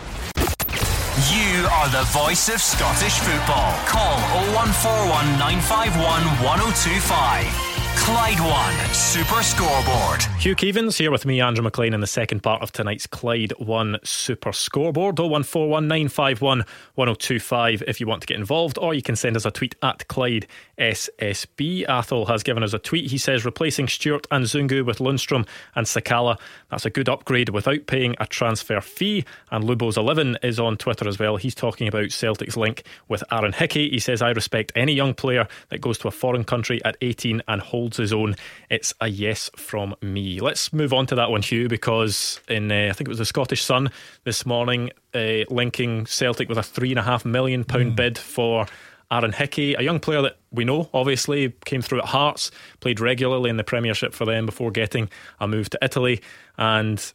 You 1.32 1.66
are 1.72 1.90
the 1.90 2.04
voice 2.12 2.48
of 2.48 2.62
Scottish 2.62 3.18
football. 3.20 3.74
Call 3.88 4.18
0141 4.54 5.40
951 5.40 6.22
1025. 6.46 7.87
Clyde 8.00 8.40
One 8.40 8.94
Super 8.94 9.42
Scoreboard. 9.44 10.24
Hugh 10.40 10.56
Keevins 10.56 10.98
here 10.98 11.12
with 11.12 11.26
me, 11.26 11.42
Andrew 11.42 11.64
McLean, 11.64 11.94
in 11.94 12.00
the 12.00 12.08
second 12.08 12.42
part 12.42 12.62
of 12.62 12.72
tonight's 12.72 13.06
Clyde 13.06 13.52
One 13.58 13.98
Super 14.04 14.54
Scoreboard. 14.54 15.18
01419511025 15.18 17.84
if 17.88 18.00
you 18.00 18.08
want 18.08 18.22
to 18.22 18.28
get 18.28 18.38
involved, 18.38 18.78
or 18.78 18.94
you 18.94 19.02
can 19.02 19.18
send 19.18 19.36
us 19.36 19.46
a 19.46 19.52
tweet 19.52 19.76
at 19.82 20.08
Clyde 20.08 20.48
SSB. 20.78 21.84
Athol 21.90 22.28
has 22.28 22.44
given 22.44 22.64
us 22.64 22.72
a 22.74 22.80
tweet. 22.80 23.12
He 23.12 23.18
says 23.18 23.44
replacing 23.44 23.90
Stewart 23.90 24.26
and 24.32 24.46
Zungu 24.46 24.86
with 24.86 25.00
Lundstram 25.00 25.46
and 25.76 25.86
Sakala. 25.86 26.40
That's 26.70 26.86
a 26.86 26.90
good 26.90 27.10
upgrade 27.10 27.50
without 27.50 27.88
paying 27.88 28.16
a 28.20 28.28
transfer 28.28 28.80
fee. 28.80 29.26
And 29.52 29.66
Lubos11 29.66 30.38
is 30.44 30.60
on 30.60 30.78
Twitter 30.78 31.10
as 31.10 31.20
well. 31.20 31.36
He's 31.36 31.56
talking 31.56 31.90
about 31.90 32.12
Celtic's 32.12 32.56
link 32.56 32.84
with 33.10 33.24
Aaron 33.32 33.54
Hickey. 33.54 33.90
He 33.90 34.00
says, 34.00 34.22
I 34.22 34.30
respect 34.30 34.72
any 34.76 34.94
young 34.94 35.14
player 35.14 35.48
that 35.70 35.82
goes 35.82 35.98
to 36.00 36.08
a 36.08 36.12
foreign 36.12 36.44
country 36.44 36.84
at 36.86 36.96
18 37.02 37.42
and 37.48 37.62
holds 37.62 37.87
holds 37.88 37.98
his 37.98 38.12
own. 38.12 38.36
It's 38.70 38.94
a 39.00 39.08
yes 39.08 39.50
from 39.56 39.96
me. 40.02 40.42
Let's 40.42 40.74
move 40.74 40.92
on 40.92 41.06
to 41.08 41.16
that 41.16 41.32
one, 41.32 41.42
Hugh, 41.42 41.70
because 41.70 42.42
in 42.50 42.70
uh, 42.70 42.90
I 42.90 42.94
think 42.94 43.08
it 43.08 43.10
was 43.10 43.18
the 43.18 43.26
Scottish 43.26 43.64
Sun 43.64 43.92
this 44.26 44.46
morning, 44.46 44.92
uh, 45.14 45.46
linking 45.50 46.06
Celtic 46.06 46.50
with 46.50 46.58
a 46.58 46.64
three 46.64 46.92
and 46.92 47.00
a 47.00 47.04
half 47.04 47.24
million 47.24 47.64
pound 47.64 47.94
mm. 47.94 47.96
bid 47.96 48.18
for. 48.18 48.68
Aaron 49.10 49.32
Hickey, 49.32 49.74
a 49.74 49.82
young 49.82 50.02
player 50.02 50.22
that 50.22 50.36
we 50.52 50.66
know, 50.66 50.90
obviously 50.94 51.54
came 51.64 51.82
through 51.82 52.00
at 52.00 52.08
Hearts, 52.08 52.52
played 52.82 53.00
regularly 53.00 53.50
in 53.50 53.56
the 53.56 53.64
Premiership 53.64 54.14
for 54.14 54.26
them 54.26 54.46
before 54.46 54.70
getting 54.70 55.10
a 55.40 55.48
move 55.48 55.70
to 55.70 55.80
Italy, 55.82 56.22
and 56.58 57.14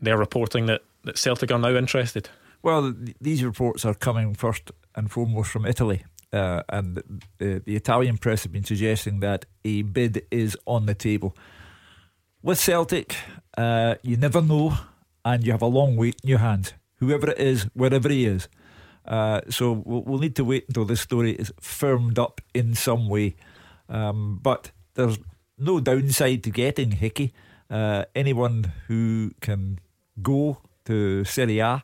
they're 0.00 0.16
reporting 0.16 0.64
that, 0.64 0.80
that 1.04 1.18
Celtic 1.18 1.52
are 1.52 1.58
now 1.58 1.76
interested. 1.76 2.30
Well, 2.62 2.94
these 3.20 3.44
reports 3.44 3.84
are 3.84 3.92
coming 3.92 4.32
first 4.32 4.70
and 4.96 5.10
foremost 5.10 5.50
from 5.50 5.66
Italy 5.66 6.04
uh, 6.32 6.62
and 6.68 7.02
the, 7.38 7.62
the 7.64 7.76
Italian 7.76 8.18
press 8.18 8.44
have 8.44 8.52
been 8.52 8.64
suggesting 8.64 9.20
that 9.20 9.46
a 9.64 9.82
bid 9.82 10.24
is 10.30 10.56
on 10.66 10.86
the 10.86 10.94
table. 10.94 11.36
With 12.42 12.58
Celtic, 12.58 13.16
uh, 13.58 13.96
you 14.02 14.16
never 14.16 14.40
know, 14.40 14.78
and 15.24 15.44
you 15.44 15.52
have 15.52 15.62
a 15.62 15.66
long 15.66 15.96
wait 15.96 16.16
in 16.22 16.30
your 16.30 16.38
hands. 16.38 16.72
Whoever 16.96 17.30
it 17.30 17.38
is, 17.38 17.64
wherever 17.74 18.08
he 18.08 18.26
is. 18.26 18.48
Uh, 19.04 19.40
so 19.48 19.72
we'll, 19.72 20.02
we'll, 20.02 20.18
need 20.18 20.36
to 20.36 20.44
wait 20.44 20.66
until 20.68 20.84
this 20.84 21.00
story 21.00 21.32
is 21.32 21.52
firmed 21.60 22.18
up 22.18 22.40
in 22.54 22.74
some 22.74 23.08
way. 23.08 23.34
Um, 23.88 24.38
but 24.42 24.70
there's 24.94 25.18
no 25.58 25.80
downside 25.80 26.44
to 26.44 26.50
getting 26.50 26.92
Hickey. 26.92 27.32
Uh, 27.68 28.04
anyone 28.14 28.72
who 28.88 29.32
can 29.40 29.78
go 30.22 30.58
to 30.84 31.24
Serie 31.24 31.58
A 31.58 31.82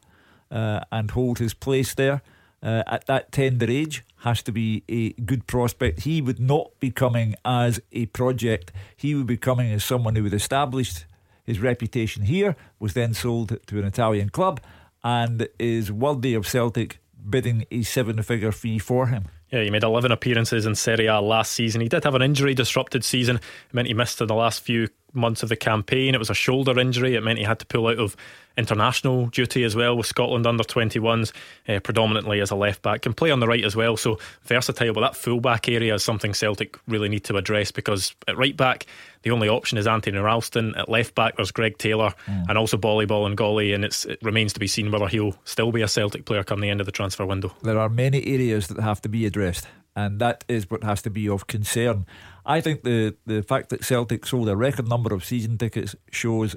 uh, 0.50 0.80
and 0.92 1.10
hold 1.10 1.38
his 1.38 1.54
place 1.54 1.94
there 1.94 2.22
uh, 2.62 2.82
at 2.86 3.06
that 3.06 3.32
tender 3.32 3.66
age 3.68 4.04
has 4.18 4.42
to 4.42 4.52
be 4.52 4.82
a 4.88 5.12
good 5.12 5.46
prospect. 5.46 6.00
He 6.00 6.22
would 6.22 6.40
not 6.40 6.78
be 6.80 6.90
coming 6.90 7.34
as 7.44 7.80
a 7.92 8.06
project. 8.06 8.72
He 8.96 9.14
would 9.14 9.26
be 9.26 9.36
coming 9.36 9.72
as 9.72 9.84
someone 9.84 10.16
who 10.16 10.24
had 10.24 10.34
established 10.34 11.04
his 11.44 11.60
reputation 11.60 12.24
here, 12.24 12.56
was 12.80 12.94
then 12.94 13.14
sold 13.14 13.56
to 13.66 13.78
an 13.78 13.84
Italian 13.84 14.30
club, 14.30 14.60
and 15.04 15.48
is 15.58 15.92
worthy 15.92 16.34
of 16.34 16.46
Celtic 16.46 16.98
bidding 17.28 17.64
a 17.70 17.82
seven 17.82 18.20
figure 18.22 18.52
fee 18.52 18.78
for 18.78 19.06
him. 19.06 19.24
Yeah, 19.50 19.62
he 19.62 19.70
made 19.70 19.84
11 19.84 20.10
appearances 20.10 20.66
in 20.66 20.74
Serie 20.74 21.06
A 21.06 21.20
last 21.20 21.52
season. 21.52 21.80
He 21.80 21.88
did 21.88 22.02
have 22.02 22.16
an 22.16 22.22
injury 22.22 22.54
disrupted 22.54 23.04
season. 23.04 23.36
It 23.36 23.42
meant 23.72 23.86
he 23.86 23.94
missed 23.94 24.20
in 24.20 24.26
the 24.26 24.34
last 24.34 24.62
few 24.62 24.88
months 25.16 25.42
of 25.42 25.48
the 25.48 25.56
campaign. 25.56 26.14
It 26.14 26.18
was 26.18 26.30
a 26.30 26.34
shoulder 26.34 26.78
injury. 26.78 27.14
It 27.14 27.22
meant 27.22 27.38
he 27.38 27.44
had 27.44 27.58
to 27.58 27.66
pull 27.66 27.88
out 27.88 27.98
of 27.98 28.16
international 28.56 29.26
duty 29.26 29.64
as 29.64 29.76
well 29.76 29.96
with 29.96 30.06
Scotland 30.06 30.46
under 30.46 30.64
21s, 30.64 31.32
uh, 31.68 31.80
predominantly 31.80 32.40
as 32.40 32.50
a 32.50 32.56
left 32.56 32.82
back. 32.82 33.02
Can 33.02 33.12
play 33.12 33.30
on 33.30 33.40
the 33.40 33.46
right 33.46 33.64
as 33.64 33.76
well, 33.76 33.96
so 33.96 34.18
versatile. 34.44 34.94
But 34.94 35.00
that 35.00 35.16
full 35.16 35.40
back 35.40 35.68
area 35.68 35.94
is 35.94 36.02
something 36.02 36.34
Celtic 36.34 36.78
really 36.86 37.08
need 37.08 37.24
to 37.24 37.36
address 37.36 37.70
because 37.70 38.14
at 38.26 38.36
right 38.36 38.56
back, 38.56 38.86
the 39.22 39.30
only 39.30 39.48
option 39.48 39.78
is 39.78 39.86
Anthony 39.86 40.18
Ralston. 40.18 40.74
At 40.76 40.88
left 40.88 41.14
back, 41.14 41.36
there's 41.36 41.50
Greg 41.50 41.78
Taylor 41.78 42.14
mm. 42.26 42.48
and 42.48 42.56
also 42.56 42.76
Boli 42.76 43.06
Bolingoli, 43.06 43.74
and 43.74 43.84
it 43.84 44.18
remains 44.22 44.52
to 44.54 44.60
be 44.60 44.66
seen 44.66 44.90
whether 44.90 45.08
he'll 45.08 45.34
still 45.44 45.72
be 45.72 45.82
a 45.82 45.88
Celtic 45.88 46.24
player 46.24 46.44
come 46.44 46.60
the 46.60 46.70
end 46.70 46.80
of 46.80 46.86
the 46.86 46.92
transfer 46.92 47.26
window. 47.26 47.54
There 47.62 47.78
are 47.78 47.88
many 47.88 48.24
areas 48.24 48.68
that 48.68 48.80
have 48.80 49.00
to 49.02 49.08
be 49.08 49.26
addressed, 49.26 49.66
and 49.96 50.20
that 50.20 50.44
is 50.46 50.70
what 50.70 50.84
has 50.84 51.00
to 51.02 51.10
be 51.10 51.28
of 51.28 51.46
concern. 51.46 52.04
I 52.44 52.60
think 52.60 52.84
the, 52.84 53.16
the 53.24 53.42
fact 53.42 53.70
that 53.70 53.82
Celtic 53.82 54.26
sold 54.26 54.48
a 54.48 54.56
record 54.56 54.86
number 54.86 55.14
of 55.14 55.24
season 55.24 55.56
tickets 55.56 55.96
shows 56.12 56.54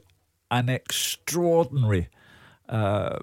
an 0.51 0.67
extraordinary 0.67 2.09
uh, 2.67 3.19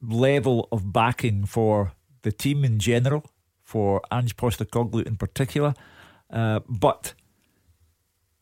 level 0.00 0.68
of 0.70 0.92
backing 0.92 1.44
for 1.44 1.92
the 2.22 2.32
team 2.32 2.64
in 2.64 2.78
general, 2.78 3.24
for 3.64 4.00
Ange 4.12 4.36
Postecoglou 4.36 5.06
in 5.06 5.16
particular. 5.16 5.74
Uh, 6.30 6.60
but 6.68 7.14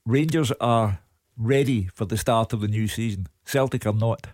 Rangers 0.04 0.52
are 0.60 1.00
ready 1.36 1.88
for 1.94 2.04
the 2.04 2.16
start 2.16 2.52
of 2.52 2.60
the 2.60 2.68
new 2.68 2.86
season. 2.86 3.28
Celtic 3.44 3.86
are 3.86 3.92
not. 3.92 4.28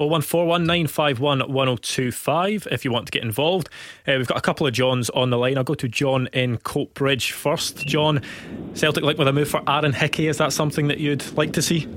01419511025 0.00 2.68
if 2.68 2.84
you 2.84 2.92
want 2.92 3.06
to 3.06 3.10
get 3.10 3.24
involved. 3.24 3.68
Uh, 4.06 4.14
we've 4.16 4.28
got 4.28 4.38
a 4.38 4.40
couple 4.40 4.64
of 4.66 4.72
Johns 4.72 5.10
on 5.10 5.30
the 5.30 5.36
line. 5.36 5.58
I'll 5.58 5.64
go 5.64 5.74
to 5.74 5.88
John 5.88 6.28
in 6.32 6.58
Coatbridge 6.58 7.32
first. 7.32 7.84
John, 7.84 8.22
Celtic 8.74 9.02
like 9.02 9.18
with 9.18 9.26
a 9.26 9.32
move 9.32 9.48
for 9.48 9.60
Aaron 9.68 9.92
Hickey. 9.92 10.28
Is 10.28 10.38
that 10.38 10.52
something 10.52 10.86
that 10.86 10.98
you'd 10.98 11.36
like 11.36 11.52
to 11.54 11.62
see? 11.62 11.88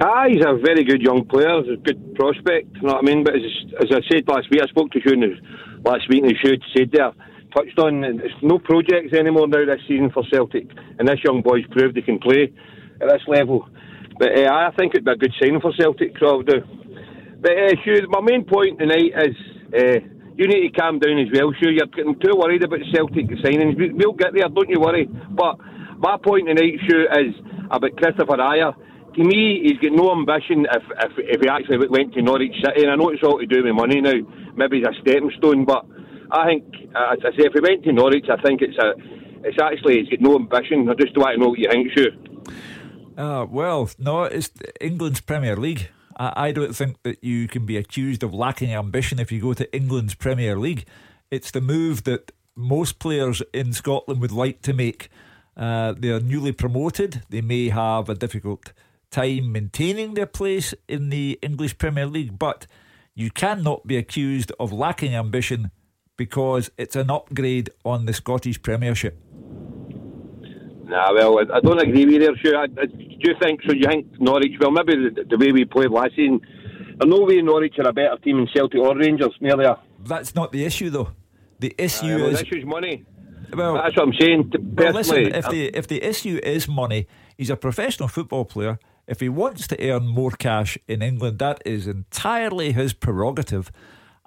Ah, 0.00 0.24
he's 0.26 0.42
a 0.42 0.56
very 0.56 0.84
good 0.84 1.02
young 1.02 1.26
player. 1.26 1.62
He's 1.62 1.74
a 1.74 1.76
good 1.76 2.14
prospect. 2.14 2.74
You 2.76 2.82
know 2.82 2.94
what 2.94 3.04
I 3.04 3.06
mean? 3.06 3.24
But 3.24 3.34
as, 3.34 3.42
as 3.80 3.92
I 3.92 4.00
said 4.10 4.26
last 4.26 4.48
week, 4.50 4.62
I 4.62 4.66
spoke 4.68 4.90
to 4.92 5.00
Shun 5.00 5.20
last 5.84 6.08
week, 6.08 6.22
and 6.22 6.32
he 6.32 6.38
should 6.38 6.62
said 6.74 6.92
there, 6.92 7.12
touched 7.54 7.78
on, 7.78 8.02
it's 8.04 8.42
no 8.42 8.58
projects 8.58 9.12
anymore 9.12 9.46
now 9.48 9.66
this 9.66 9.82
season 9.86 10.10
for 10.10 10.24
Celtic, 10.32 10.66
and 10.98 11.06
this 11.06 11.22
young 11.22 11.42
boy's 11.42 11.66
proved 11.70 11.96
he 11.96 12.02
can 12.02 12.18
play 12.18 12.50
at 13.02 13.08
this 13.08 13.22
level. 13.28 13.68
But 14.18 14.38
uh, 14.38 14.52
I 14.52 14.70
think 14.76 14.94
it'd 14.94 15.04
be 15.04 15.10
a 15.12 15.16
good 15.16 15.34
signing 15.40 15.60
for 15.60 15.72
Celtic, 15.78 16.14
so 16.18 16.26
I 16.26 16.36
would 16.36 16.46
do. 16.46 16.60
But 17.40 17.52
uh, 17.52 17.74
Hugh, 17.84 18.06
my 18.08 18.20
main 18.22 18.44
point 18.44 18.78
tonight 18.78 19.12
is 19.16 19.36
uh, 19.74 19.98
you 20.36 20.46
need 20.48 20.68
to 20.68 20.80
calm 20.80 20.98
down 20.98 21.18
as 21.18 21.28
well, 21.32 21.52
Hugh. 21.52 21.70
You're 21.70 21.86
getting 21.90 22.18
too 22.20 22.36
worried 22.36 22.64
about 22.64 22.80
Celtic 22.92 23.26
signings. 23.42 23.76
We'll 23.76 24.12
get 24.12 24.34
there, 24.34 24.48
don't 24.48 24.70
you 24.70 24.80
worry. 24.80 25.06
But 25.06 25.58
my 25.98 26.16
point 26.22 26.46
tonight, 26.48 26.80
Hugh, 26.86 27.06
is 27.10 27.34
about 27.70 27.96
Christopher 27.96 28.38
Ajer 28.38 28.74
to 29.14 29.22
me, 29.22 29.62
he's 29.62 29.78
got 29.78 29.94
no 29.94 30.10
ambition 30.10 30.66
if, 30.66 30.82
if, 30.98 31.12
if 31.18 31.40
he 31.40 31.48
actually 31.48 31.78
went 31.88 32.14
to 32.14 32.22
Norwich 32.22 32.54
City. 32.64 32.82
And 32.82 32.90
I 32.90 32.96
know 32.96 33.10
it's 33.10 33.22
all 33.22 33.38
to 33.38 33.46
do 33.46 33.62
with 33.62 33.74
money 33.74 34.00
now. 34.00 34.18
Maybe 34.56 34.78
he's 34.78 34.86
a 34.86 34.94
stepping 35.00 35.30
stone, 35.38 35.64
but 35.64 35.86
I 36.30 36.46
think, 36.46 36.64
as 36.94 37.22
I 37.22 37.30
say, 37.38 37.46
if 37.46 37.54
he 37.54 37.60
went 37.60 37.84
to 37.84 37.92
Norwich, 37.92 38.26
I 38.26 38.40
think 38.42 38.60
it's 38.62 38.78
a, 38.78 38.94
it's 39.46 39.58
actually 39.62 40.02
he's 40.02 40.10
got 40.10 40.20
no 40.20 40.36
ambition. 40.36 40.88
I 40.90 40.94
just 40.98 41.16
want 41.16 41.34
to 41.34 41.40
know 41.40 41.50
what 41.50 41.58
you 41.58 41.70
think, 41.70 41.94
Sure. 41.94 42.10
Uh, 43.16 43.46
well, 43.48 43.88
no, 43.98 44.24
it's 44.24 44.50
England's 44.80 45.20
Premier 45.20 45.56
League. 45.56 45.88
I, 46.16 46.48
I 46.48 46.52
don't 46.52 46.74
think 46.74 47.02
that 47.02 47.22
you 47.22 47.46
can 47.48 47.64
be 47.64 47.76
accused 47.76 48.22
of 48.22 48.34
lacking 48.34 48.74
ambition 48.74 49.20
if 49.20 49.30
you 49.30 49.40
go 49.40 49.54
to 49.54 49.74
England's 49.74 50.14
Premier 50.14 50.58
League. 50.58 50.84
It's 51.30 51.50
the 51.50 51.60
move 51.60 52.04
that 52.04 52.32
most 52.56 52.98
players 52.98 53.42
in 53.52 53.72
Scotland 53.72 54.20
would 54.20 54.32
like 54.32 54.62
to 54.62 54.72
make. 54.72 55.08
Uh, 55.56 55.94
they 55.96 56.10
are 56.10 56.20
newly 56.20 56.52
promoted. 56.52 57.22
They 57.30 57.40
may 57.40 57.68
have 57.68 58.08
a 58.08 58.14
difficult 58.14 58.72
time 59.10 59.52
maintaining 59.52 60.14
their 60.14 60.26
place 60.26 60.74
in 60.88 61.10
the 61.10 61.38
English 61.40 61.78
Premier 61.78 62.06
League, 62.06 62.36
but 62.38 62.66
you 63.14 63.30
cannot 63.30 63.86
be 63.86 63.96
accused 63.96 64.50
of 64.58 64.72
lacking 64.72 65.14
ambition 65.14 65.70
because 66.16 66.70
it's 66.76 66.96
an 66.96 67.10
upgrade 67.10 67.70
on 67.84 68.06
the 68.06 68.12
Scottish 68.12 68.60
Premiership. 68.60 69.20
Nah, 70.86 71.12
well, 71.14 71.38
I, 71.38 71.56
I 71.56 71.60
don't 71.60 71.80
agree 71.80 72.04
with 72.04 72.22
you 72.22 72.36
Sure, 72.42 72.56
I, 72.56 72.64
I, 72.64 72.86
do 72.86 73.16
you 73.20 73.34
think 73.40 73.60
so? 73.66 73.72
You 73.72 73.86
think 73.86 74.20
Norwich? 74.20 74.52
Well, 74.60 74.70
maybe 74.70 74.94
the, 75.08 75.24
the 75.24 75.38
way 75.38 75.52
we 75.52 75.64
played 75.64 75.90
last 75.90 76.10
season. 76.16 76.40
I 77.00 77.06
no 77.06 77.22
way 77.22 77.40
Norwich 77.42 77.74
are 77.78 77.88
a 77.88 77.92
better 77.92 78.16
team 78.22 78.36
than 78.36 78.48
Celtic 78.54 78.80
or 78.80 78.96
Rangers. 78.96 79.34
Nearly. 79.40 79.66
That's 80.00 80.34
not 80.34 80.52
the 80.52 80.64
issue, 80.64 80.90
though. 80.90 81.10
The 81.58 81.74
issue 81.78 82.06
uh, 82.06 82.18
well, 82.18 82.26
is 82.26 82.40
the 82.40 82.46
issue's 82.46 82.64
money. 82.64 83.04
Well, 83.52 83.74
that's 83.74 83.96
what 83.96 84.08
I'm 84.08 84.14
saying. 84.20 84.52
Well, 84.74 84.92
listen, 84.92 85.34
if 85.34 85.48
the 85.48 85.66
if 85.68 85.86
the 85.86 86.02
issue 86.02 86.40
is 86.42 86.68
money, 86.68 87.06
he's 87.36 87.50
a 87.50 87.56
professional 87.56 88.08
football 88.08 88.44
player. 88.44 88.78
If 89.06 89.20
he 89.20 89.28
wants 89.28 89.66
to 89.68 89.90
earn 89.90 90.06
more 90.06 90.30
cash 90.30 90.78
in 90.88 91.02
England, 91.02 91.38
that 91.38 91.62
is 91.64 91.86
entirely 91.86 92.72
his 92.72 92.92
prerogative. 92.92 93.70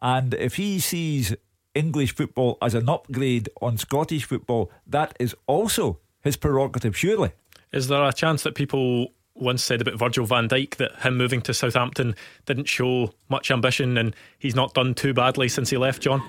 And 0.02 0.34
if 0.36 0.56
he 0.56 0.80
sees 0.80 1.36
English 1.74 2.16
football 2.16 2.58
as 2.62 2.74
an 2.74 2.88
upgrade 2.88 3.50
on 3.62 3.78
Scottish 3.78 4.26
football, 4.26 4.72
that 4.86 5.16
is 5.20 5.36
also 5.48 6.00
his 6.28 6.38
prerogative, 6.38 6.96
surely. 6.96 7.32
Is 7.74 7.88
there 7.88 8.04
a 8.04 8.14
chance 8.14 8.44
that 8.44 8.54
people 8.54 9.14
once 9.34 9.64
said 9.64 9.82
about 9.82 10.00
Virgil 10.00 10.26
van 10.26 10.48
Dijk 10.48 10.76
that 10.76 10.92
him 11.02 11.18
moving 11.18 11.42
to 11.42 11.54
Southampton 11.54 12.16
didn't 12.46 12.68
show 12.68 13.14
much 13.30 13.52
ambition 13.52 13.98
and 13.98 14.16
he's 14.40 14.56
not 14.56 14.74
done 14.74 14.94
too 14.94 15.14
badly 15.14 15.48
since 15.48 15.70
he 15.70 15.78
left, 15.78 16.02
John? 16.02 16.22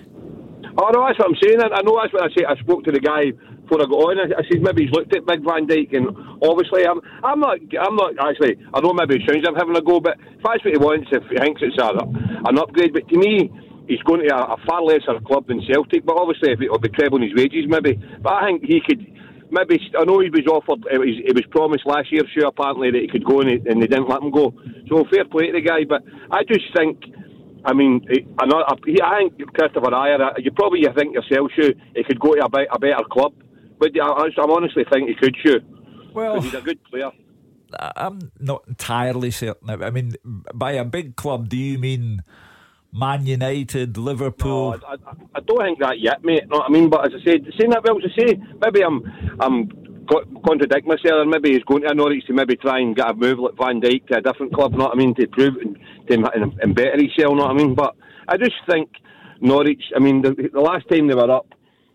Oh 0.76 0.90
no, 0.92 1.06
that's 1.06 1.18
what 1.18 1.28
I'm 1.28 1.36
saying. 1.42 1.60
I 1.60 1.82
know 1.82 1.98
that's 2.00 2.12
what 2.12 2.22
I 2.22 2.28
say. 2.36 2.44
I 2.44 2.56
spoke 2.60 2.84
to 2.84 2.92
the 2.92 3.00
guy 3.00 3.32
before 3.62 3.82
I 3.82 3.86
got 3.86 4.14
on. 4.14 4.18
I, 4.18 4.38
I 4.38 4.42
said 4.48 4.62
maybe 4.62 4.86
he's 4.86 4.92
looked 4.92 5.14
at 5.16 5.26
Big 5.26 5.42
Van 5.42 5.66
Dijk, 5.66 5.96
and 5.96 6.06
obviously 6.42 6.86
I'm 6.86 7.00
I'm 7.24 7.40
not 7.40 7.58
I'm 7.80 7.96
not 7.96 8.14
actually. 8.18 8.56
I 8.72 8.80
know 8.80 8.92
maybe 8.92 9.16
it 9.16 9.22
sounds 9.26 9.44
I'm 9.46 9.56
having 9.56 9.76
a 9.76 9.82
go, 9.82 10.00
but 10.00 10.18
if 10.18 10.42
that's 10.44 10.64
what 10.64 10.74
he 10.74 10.78
wants, 10.78 11.08
if 11.10 11.22
he 11.30 11.36
thinks 11.38 11.62
it's 11.64 11.78
a, 11.82 11.98
an 12.48 12.58
upgrade, 12.58 12.92
but 12.92 13.08
to 13.08 13.18
me. 13.18 13.50
He's 13.88 14.02
going 14.02 14.20
to 14.20 14.36
a, 14.36 14.52
a 14.52 14.56
far 14.68 14.82
lesser 14.82 15.18
club 15.24 15.46
than 15.48 15.62
Celtic, 15.64 16.04
but 16.04 16.14
obviously 16.14 16.52
if 16.52 16.60
it'll 16.60 16.78
be 16.78 16.90
trebling 16.90 17.22
his 17.22 17.32
wages, 17.34 17.64
maybe. 17.66 17.98
But 18.20 18.34
I 18.34 18.44
think 18.44 18.62
he 18.62 18.82
could, 18.86 19.00
maybe 19.50 19.80
I 19.98 20.04
know 20.04 20.20
he 20.20 20.30
was 20.30 20.46
offered. 20.46 20.84
It 20.90 20.98
was, 20.98 21.16
was 21.34 21.46
promised 21.50 21.86
last 21.86 22.12
year, 22.12 22.22
sure, 22.32 22.48
apparently 22.48 22.90
that 22.90 23.00
he 23.00 23.08
could 23.08 23.24
go, 23.24 23.40
and, 23.40 23.50
he, 23.50 23.56
and 23.68 23.82
they 23.82 23.86
didn't 23.86 24.08
let 24.08 24.22
him 24.22 24.30
go. 24.30 24.52
So 24.88 25.04
fair 25.10 25.24
play 25.24 25.46
to 25.48 25.52
the 25.52 25.60
guy, 25.60 25.84
but 25.88 26.02
I 26.30 26.44
just 26.44 26.66
think 26.76 27.04
I 27.64 27.72
mean, 27.72 28.06
I, 28.38 28.44
I 28.44 28.74
think 29.18 29.52
Christopher 29.52 29.90
Ajer, 29.90 30.20
uh, 30.20 30.32
you 30.38 30.50
probably 30.52 30.80
you 30.80 30.92
think 30.96 31.14
yourself, 31.14 31.50
Shu, 31.54 31.74
he 31.94 32.04
could 32.04 32.20
go 32.20 32.34
to 32.34 32.40
a, 32.40 32.74
a 32.74 32.78
better 32.78 33.04
club. 33.10 33.34
But 33.78 33.90
I, 34.00 34.06
I 34.06 34.28
honestly 34.38 34.84
think 34.90 35.08
he 35.08 35.14
could, 35.14 35.36
Shu. 35.44 35.60
Well, 36.14 36.40
he's 36.40 36.54
a 36.54 36.60
good 36.60 36.82
player. 36.84 37.10
I'm 37.78 38.32
not 38.38 38.64
entirely 38.66 39.30
certain. 39.30 39.68
I 39.68 39.90
mean, 39.90 40.14
by 40.54 40.72
a 40.72 40.84
big 40.84 41.16
club, 41.16 41.48
do 41.48 41.56
you 41.56 41.78
mean 41.78 42.22
Man 42.92 43.26
United, 43.26 43.96
Liverpool? 43.96 44.70
No, 44.70 44.86
I, 44.86 44.92
I, 44.92 45.14
I, 45.36 45.40
don't 45.40 45.62
think 45.62 45.78
that 45.80 46.00
yet, 46.00 46.24
mate. 46.24 46.42
You 46.44 46.48
know 46.48 46.58
what 46.58 46.70
I 46.70 46.72
mean? 46.72 46.88
But 46.88 47.06
as 47.06 47.20
I 47.20 47.24
said, 47.24 47.46
saying 47.58 47.70
that, 47.70 47.84
well, 47.84 48.00
to 48.00 48.08
say, 48.18 48.40
maybe 48.60 48.82
I'm, 48.82 49.04
I'm 49.40 49.68
contradict 50.44 50.86
myself, 50.86 51.20
and 51.20 51.30
maybe 51.30 51.52
he's 51.52 51.64
going 51.64 51.82
to 51.82 51.94
Norwich 51.94 52.24
to 52.26 52.32
maybe 52.32 52.56
try 52.56 52.80
and 52.80 52.96
get 52.96 53.10
a 53.10 53.14
move 53.14 53.38
like 53.38 53.56
Van 53.58 53.80
Dijk 53.80 54.06
to 54.08 54.18
a 54.18 54.20
different 54.22 54.54
club. 54.54 54.72
You 54.72 54.78
know 54.78 54.84
what 54.84 54.94
I 54.94 54.98
mean? 54.98 55.14
To 55.16 55.26
prove 55.28 55.56
and 55.56 55.76
to 56.08 56.30
and 56.62 56.74
better 56.74 56.96
himself. 56.96 57.12
You 57.16 57.36
know 57.36 57.44
what 57.44 57.50
I 57.50 57.54
mean? 57.54 57.74
But 57.74 57.94
I 58.26 58.36
just 58.36 58.56
think 58.68 58.90
Norwich. 59.40 59.82
I 59.94 59.98
mean, 59.98 60.22
the, 60.22 60.34
the 60.52 60.60
last 60.60 60.88
time 60.88 61.08
they 61.08 61.14
were 61.14 61.30
up, 61.30 61.46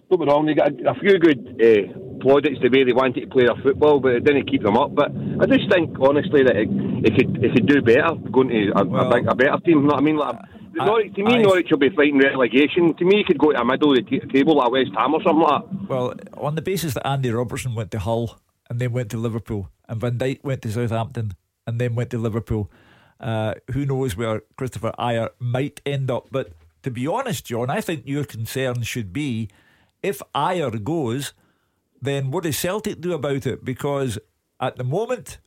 don't 0.09 0.19
be 0.19 0.25
wrong, 0.27 0.45
they 0.45 0.53
got 0.53 0.71
a, 0.71 0.91
a 0.91 0.95
few 0.99 1.17
good 1.17 1.57
uh, 1.57 2.19
plaudits 2.21 2.61
the 2.61 2.69
way 2.69 2.83
they 2.83 2.93
wanted 2.93 3.21
to 3.21 3.27
play 3.27 3.45
their 3.45 3.61
football, 3.63 3.99
but 3.99 4.13
it 4.13 4.23
didn't 4.23 4.49
keep 4.49 4.61
them 4.61 4.77
up. 4.77 4.93
But 4.93 5.09
I 5.09 5.45
just 5.47 5.71
think, 5.71 5.97
honestly, 5.99 6.43
that 6.43 6.55
it, 6.55 6.69
it 6.69 7.17
could 7.17 7.43
it 7.43 7.53
could 7.55 7.67
do 7.67 7.81
better 7.81 8.13
going 8.31 8.49
to 8.49 8.71
a, 8.75 8.85
well, 8.85 9.11
a, 9.11 9.31
a, 9.31 9.35
better 9.35 9.57
team. 9.65 9.81
You 9.81 9.87
know 9.89 9.95
what 9.95 10.01
I 10.01 10.05
mean? 10.05 10.17
Like, 10.17 10.35
To 10.75 11.23
me, 11.23 11.35
I, 11.35 11.41
Norwich 11.41 11.67
will 11.69 11.77
be 11.77 11.89
fighting 11.89 12.17
relegation. 12.19 12.93
To 12.95 13.05
me, 13.05 13.17
he 13.17 13.23
could 13.23 13.37
go 13.37 13.51
to 13.51 13.59
a 13.59 13.65
middle 13.65 13.91
of 13.91 13.97
the 13.97 14.01
t- 14.03 14.19
table 14.31 14.61
at 14.63 14.71
West 14.71 14.91
Ham 14.97 15.13
or 15.13 15.21
something 15.21 15.41
like 15.41 15.61
that. 15.69 15.89
Well, 15.89 16.13
on 16.35 16.55
the 16.55 16.61
basis 16.61 16.95
that 16.95 17.05
Andy 17.05 17.29
Robertson 17.31 17.75
went 17.75 17.91
to 17.91 17.99
Hull 17.99 18.39
and 18.69 18.79
then 18.79 18.91
went 18.91 19.09
to 19.11 19.17
Liverpool, 19.17 19.69
and 19.87 20.01
Van 20.01 20.17
Dijk 20.17 20.43
went 20.43 20.61
to 20.63 20.71
Southampton 20.71 21.33
and 21.67 21.79
then 21.79 21.95
went 21.95 22.09
to 22.11 22.17
Liverpool, 22.17 22.71
uh, 23.19 23.53
who 23.71 23.85
knows 23.85 24.17
where 24.17 24.41
Christopher 24.57 24.93
Ajer 24.97 25.29
might 25.39 25.79
end 25.85 26.09
up. 26.09 26.27
But 26.31 26.53
to 26.83 26.91
be 26.91 27.07
honest, 27.07 27.45
John, 27.45 27.69
I 27.69 27.79
think 27.81 28.03
your 28.05 28.25
concern 28.25 28.81
should 28.83 29.13
be 29.13 29.49
if 30.01 30.21
Ajer 30.35 30.83
goes, 30.83 31.33
then 32.01 32.31
what 32.31 32.43
does 32.43 32.57
Celtic 32.57 32.99
do 32.99 33.13
about 33.13 33.45
it? 33.45 33.63
Because 33.63 34.19
at 34.59 34.75
the 34.75 34.83
moment, 34.83 35.39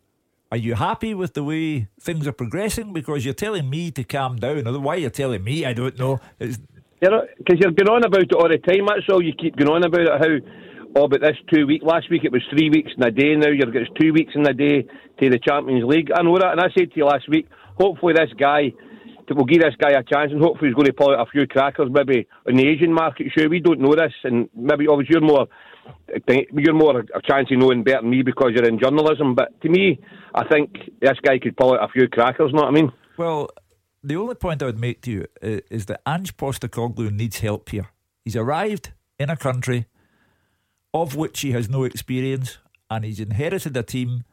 are 0.50 0.56
you 0.56 0.74
happy 0.74 1.14
with 1.14 1.34
the 1.34 1.42
way 1.42 1.88
things 2.00 2.26
are 2.26 2.32
progressing? 2.32 2.92
Because 2.92 3.24
you're 3.24 3.34
telling 3.34 3.68
me 3.68 3.90
to 3.90 4.04
calm 4.04 4.36
down. 4.36 4.64
Why 4.82 4.96
you're 4.96 5.10
telling 5.10 5.42
me, 5.42 5.64
I 5.64 5.72
don't 5.72 5.98
know. 5.98 6.20
Because 6.38 6.58
you're, 7.00 7.26
you're 7.48 7.72
going 7.72 7.88
on 7.88 8.04
about 8.04 8.22
it 8.22 8.32
all 8.32 8.48
the 8.48 8.58
time. 8.58 8.86
That's 8.86 9.08
all 9.10 9.22
you 9.22 9.32
keep 9.32 9.56
going 9.56 9.70
on 9.70 9.84
about 9.84 10.00
it. 10.00 10.08
How, 10.08 11.00
oh, 11.00 11.04
about 11.04 11.20
this 11.20 11.36
two 11.52 11.66
week. 11.66 11.82
Last 11.82 12.10
week 12.10 12.22
it 12.24 12.32
was 12.32 12.42
three 12.50 12.70
weeks 12.70 12.92
in 12.96 13.02
a 13.02 13.10
day. 13.10 13.34
Now 13.34 13.48
you're 13.48 13.76
it's 13.76 13.90
two 14.00 14.12
weeks 14.12 14.32
in 14.34 14.46
a 14.46 14.54
day 14.54 14.82
to 14.82 15.30
the 15.30 15.38
Champions 15.38 15.84
League. 15.84 16.10
I 16.14 16.22
know 16.22 16.38
that, 16.38 16.52
and 16.52 16.60
I 16.60 16.68
said 16.76 16.92
to 16.92 16.96
you 16.96 17.06
last 17.06 17.28
week. 17.28 17.48
Hopefully 17.76 18.14
this 18.14 18.30
guy 18.38 18.72
we'll 19.34 19.44
give 19.44 19.62
this 19.62 19.74
guy 19.78 19.90
a 19.90 20.02
chance, 20.04 20.30
and 20.30 20.40
hopefully 20.40 20.70
he's 20.70 20.74
going 20.74 20.86
to 20.86 20.92
pull 20.92 21.10
out 21.10 21.26
a 21.26 21.30
few 21.30 21.46
crackers, 21.46 21.88
maybe 21.90 22.26
in 22.46 22.56
the 22.56 22.68
Asian 22.68 22.92
market. 22.92 23.26
Sure, 23.36 23.48
we 23.48 23.60
don't 23.60 23.80
know 23.80 23.94
this, 23.94 24.12
and 24.24 24.48
maybe 24.54 24.86
oh, 24.88 24.92
obviously 24.92 25.14
you're 25.14 25.20
more 25.20 25.48
you're 26.52 26.74
more 26.74 27.00
a 27.00 27.22
chance 27.22 27.50
of 27.50 27.58
knowing 27.58 27.82
better 27.82 28.00
than 28.00 28.10
me 28.10 28.22
because 28.22 28.52
you're 28.54 28.68
in 28.68 28.78
journalism. 28.78 29.34
But 29.34 29.60
to 29.62 29.68
me, 29.68 30.00
I 30.34 30.46
think 30.48 30.76
this 31.00 31.18
guy 31.22 31.38
could 31.38 31.56
pull 31.56 31.74
out 31.74 31.82
a 31.82 31.92
few 31.92 32.08
crackers. 32.08 32.52
Know 32.52 32.62
what 32.62 32.68
I 32.68 32.72
mean? 32.72 32.92
Well, 33.16 33.50
the 34.02 34.16
only 34.16 34.34
point 34.34 34.62
I 34.62 34.66
would 34.66 34.78
make 34.78 35.02
to 35.02 35.10
you 35.10 35.26
is 35.42 35.86
that 35.86 36.00
Ange 36.06 36.36
Postecoglou 36.36 37.10
needs 37.10 37.40
help 37.40 37.70
here. 37.70 37.88
He's 38.24 38.36
arrived 38.36 38.92
in 39.18 39.30
a 39.30 39.36
country 39.36 39.86
of 40.94 41.14
which 41.14 41.40
he 41.40 41.52
has 41.52 41.68
no 41.68 41.84
experience, 41.84 42.58
and 42.90 43.04
he's 43.04 43.20
inherited 43.20 43.76
a 43.76 43.82
team 43.82 44.24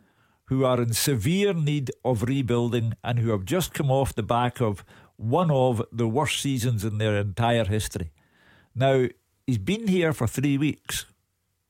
who 0.46 0.64
are 0.64 0.82
in 0.82 0.94
severe 0.94 1.54
need 1.54 1.92
of 2.06 2.24
rebuilding 2.24 2.94
and 3.04 3.20
who 3.20 3.32
have 3.32 3.46
just 3.46 3.74
come 3.74 3.92
off 3.92 4.16
the 4.16 4.24
back 4.24 4.62
of 4.62 4.86
one 5.18 5.52
of 5.52 5.82
the 5.92 6.08
worst 6.08 6.42
seasons 6.42 6.86
in 6.86 6.98
their 6.98 7.18
entire 7.18 7.66
history. 7.66 8.12
Now, 8.76 9.08
he's 9.46 9.58
been 9.58 9.88
here 9.88 10.14
for 10.14 10.28
three 10.28 10.58
weeks. 10.58 11.06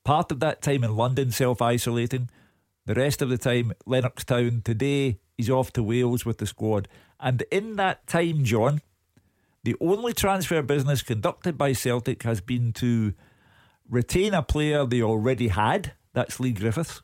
Part 0.04 0.30
of 0.30 0.40
that 0.40 0.60
time 0.60 0.84
in 0.84 0.96
London, 0.96 1.30
self 1.30 1.62
isolating. 1.62 2.28
The 2.86 2.94
rest 2.94 3.22
of 3.22 3.30
the 3.30 3.38
time, 3.38 3.72
Lennoxtown. 3.86 4.62
Today, 4.62 5.18
he's 5.36 5.48
off 5.48 5.72
to 5.72 5.82
Wales 5.82 6.26
with 6.26 6.38
the 6.38 6.46
squad. 6.46 6.88
And 7.18 7.42
in 7.50 7.76
that 7.76 8.06
time, 8.06 8.44
John, 8.44 8.82
the 9.62 9.76
only 9.80 10.12
transfer 10.12 10.60
business 10.60 11.02
conducted 11.02 11.56
by 11.56 11.72
Celtic 11.72 12.22
has 12.24 12.42
been 12.42 12.74
to 12.74 13.14
retain 13.88 14.34
a 14.34 14.42
player 14.42 14.84
they 14.84 15.00
already 15.00 15.48
had, 15.48 15.92
that's 16.12 16.38
Leigh 16.38 16.52
Griffiths, 16.52 17.00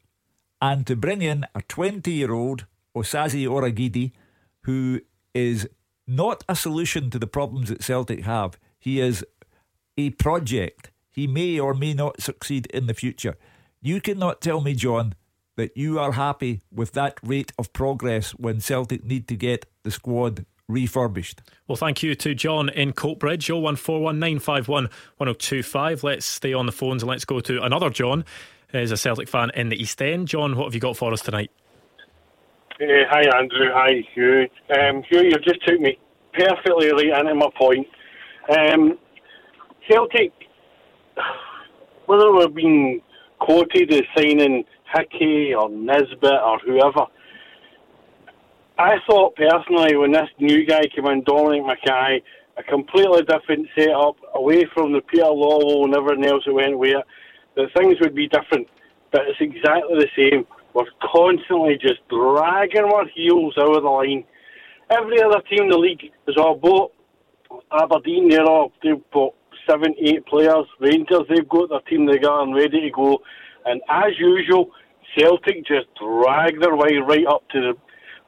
and 0.60 0.86
to 0.86 0.94
bring 0.94 1.22
in 1.22 1.46
a 1.54 1.62
20 1.62 2.12
year 2.12 2.32
old 2.32 2.66
Osaze 2.94 3.46
Urhoghide, 3.46 4.12
who 4.64 5.00
is 5.32 5.68
not 6.06 6.44
a 6.48 6.54
solution 6.54 7.08
to 7.10 7.18
the 7.18 7.26
problems 7.26 7.70
that 7.70 7.82
Celtic 7.82 8.24
have. 8.24 8.58
He 8.78 9.00
is 9.00 9.24
a 9.96 10.10
project. 10.10 10.90
He 11.20 11.26
may 11.26 11.60
or 11.60 11.74
may 11.74 11.92
not 11.92 12.22
succeed 12.22 12.64
in 12.68 12.86
the 12.86 12.94
future. 12.94 13.36
You 13.82 14.00
cannot 14.00 14.40
tell 14.40 14.62
me, 14.62 14.74
John, 14.74 15.14
that 15.56 15.76
you 15.76 15.98
are 15.98 16.12
happy 16.12 16.62
with 16.72 16.92
that 16.92 17.20
rate 17.22 17.52
of 17.58 17.74
progress 17.74 18.30
when 18.30 18.60
Celtic 18.60 19.04
need 19.04 19.28
to 19.28 19.36
get 19.36 19.66
the 19.82 19.90
squad 19.90 20.46
refurbished. 20.66 21.42
Well, 21.68 21.76
thank 21.76 22.02
you 22.02 22.14
to 22.14 22.34
John 22.34 22.70
in 22.70 22.94
Coatbridge, 22.94 23.50
01419511025. 23.50 26.02
Let's 26.02 26.24
stay 26.24 26.54
on 26.54 26.64
the 26.64 26.72
phones 26.72 27.02
and 27.02 27.10
let's 27.10 27.26
go 27.26 27.40
to 27.40 27.62
another 27.62 27.90
John 27.90 28.24
is 28.72 28.90
a 28.90 28.96
Celtic 28.96 29.28
fan 29.28 29.50
in 29.54 29.68
the 29.68 29.76
East 29.76 30.00
End. 30.00 30.26
John, 30.26 30.56
what 30.56 30.64
have 30.64 30.74
you 30.74 30.80
got 30.80 30.96
for 30.96 31.12
us 31.12 31.20
tonight? 31.20 31.50
Uh, 32.80 33.04
hi, 33.10 33.24
Andrew. 33.36 33.68
Hi, 33.74 34.06
Hugh. 34.14 34.48
Um, 34.74 35.02
Hugh, 35.02 35.24
you've 35.24 35.44
just 35.44 35.62
took 35.66 35.80
me 35.80 35.98
perfectly 36.32 36.90
right 36.90 37.20
into 37.20 37.34
my 37.34 37.50
point. 37.58 37.86
Um, 38.48 38.98
Celtic, 39.86 40.32
whether 42.06 42.32
we're 42.32 42.48
being 42.48 43.00
quoted 43.38 43.92
as 43.92 44.02
signing 44.16 44.64
Hickey 44.94 45.54
or 45.54 45.68
Nisbet 45.70 46.40
or 46.44 46.58
whoever, 46.58 47.06
I 48.78 48.96
thought 49.06 49.36
personally 49.36 49.96
when 49.96 50.12
this 50.12 50.28
new 50.38 50.64
guy 50.64 50.82
came 50.94 51.06
in, 51.06 51.22
Dominic 51.24 51.62
McKay, 51.62 52.22
a 52.56 52.62
completely 52.62 53.22
different 53.22 53.68
setup, 53.76 54.16
away 54.34 54.66
from 54.74 54.92
the 54.92 55.00
Peter 55.02 55.24
Lawwell 55.24 55.84
and 55.84 55.94
everything 55.94 56.26
else 56.26 56.44
that 56.46 56.54
went 56.54 56.78
with 56.78 56.96
it 56.96 57.04
that 57.56 57.68
things 57.76 57.96
would 58.00 58.14
be 58.14 58.28
different, 58.28 58.68
but 59.12 59.22
it's 59.26 59.40
exactly 59.40 59.98
the 59.98 60.08
same. 60.16 60.46
We're 60.72 60.84
constantly 61.12 61.76
just 61.80 62.00
dragging 62.08 62.84
our 62.84 63.06
heels 63.08 63.54
out 63.58 63.76
of 63.76 63.82
the 63.82 63.88
line. 63.88 64.24
Every 64.90 65.20
other 65.22 65.40
team 65.48 65.64
in 65.64 65.68
the 65.68 65.78
league 65.78 66.10
is 66.28 66.36
all 66.36 66.56
bought. 66.56 66.92
Aberdeen, 67.72 68.28
they're 68.28 68.44
all, 68.44 68.72
they've 68.82 69.02
bought 69.10 69.34
seven, 69.68 69.94
eight 70.00 70.24
players. 70.26 70.66
Rangers, 70.80 71.26
they've 71.28 71.48
got 71.48 71.70
their 71.70 71.80
team 71.80 72.06
together 72.06 72.40
and 72.40 72.54
ready 72.54 72.80
to 72.80 72.90
go. 72.90 73.18
And 73.64 73.80
as 73.88 74.12
usual, 74.18 74.70
Celtic 75.16 75.66
just 75.66 75.88
drag 75.98 76.60
their 76.60 76.76
way 76.76 76.98
right 77.06 77.26
up 77.26 77.48
to 77.50 77.60
the, 77.60 77.72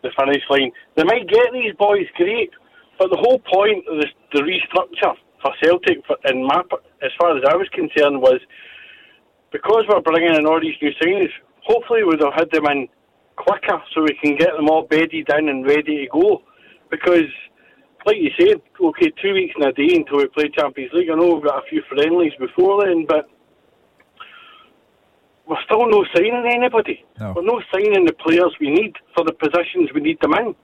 the 0.03 0.11
finish 0.18 0.42
line. 0.51 0.73
They 0.97 1.05
might 1.05 1.29
get 1.29 1.53
these 1.53 1.75
boys 1.79 2.07
great, 2.16 2.51
but 2.99 3.11
the 3.11 3.18
whole 3.21 3.38
point 3.38 3.87
of 3.88 3.99
the, 3.99 4.07
the 4.33 4.42
restructure 4.42 5.14
for 5.42 5.53
Celtic, 5.62 6.05
for, 6.07 6.16
in 6.27 6.47
my, 6.47 6.62
as 7.03 7.11
far 7.21 7.37
as 7.37 7.42
I 7.49 7.57
was 7.57 7.68
concerned, 7.73 8.21
was 8.21 8.40
because 9.53 9.85
we're 9.88 10.01
bringing 10.01 10.35
in 10.35 10.47
all 10.47 10.61
these 10.61 10.77
new 10.81 10.90
signings, 11.01 11.31
hopefully 11.64 12.05
we'd 12.05 12.21
have 12.21 12.35
had 12.35 12.51
them 12.51 12.66
in 12.66 12.88
quicker 13.37 13.83
so 13.95 14.03
we 14.03 14.16
can 14.23 14.37
get 14.37 14.51
them 14.57 14.68
all 14.68 14.87
bedded 14.87 15.29
in 15.29 15.49
and 15.49 15.66
ready 15.66 16.05
to 16.05 16.07
go. 16.12 16.42
Because, 16.90 17.31
like 18.06 18.16
you 18.16 18.30
said, 18.38 18.60
okay, 18.80 19.12
two 19.22 19.32
weeks 19.34 19.54
in 19.56 19.66
a 19.66 19.72
day 19.72 19.94
until 19.94 20.18
we 20.18 20.26
play 20.28 20.48
Champions 20.48 20.92
League. 20.92 21.10
I 21.10 21.14
know 21.14 21.34
we've 21.34 21.44
got 21.44 21.64
a 21.64 21.68
few 21.68 21.82
friendlies 21.88 22.32
before 22.38 22.84
then, 22.84 23.06
but 23.06 23.28
we're 25.46 25.62
still 25.64 25.88
no 25.88 26.04
signing 26.14 26.44
anybody. 26.46 27.04
No. 27.20 27.34
We're 27.36 27.44
not 27.44 27.62
signing 27.72 28.04
the 28.06 28.12
players 28.12 28.54
we 28.60 28.70
need 28.70 28.94
for 29.14 29.24
the 29.24 29.32
positions 29.32 29.90
we 29.94 30.00
need 30.00 30.18
them 30.20 30.34
in. 30.34 30.54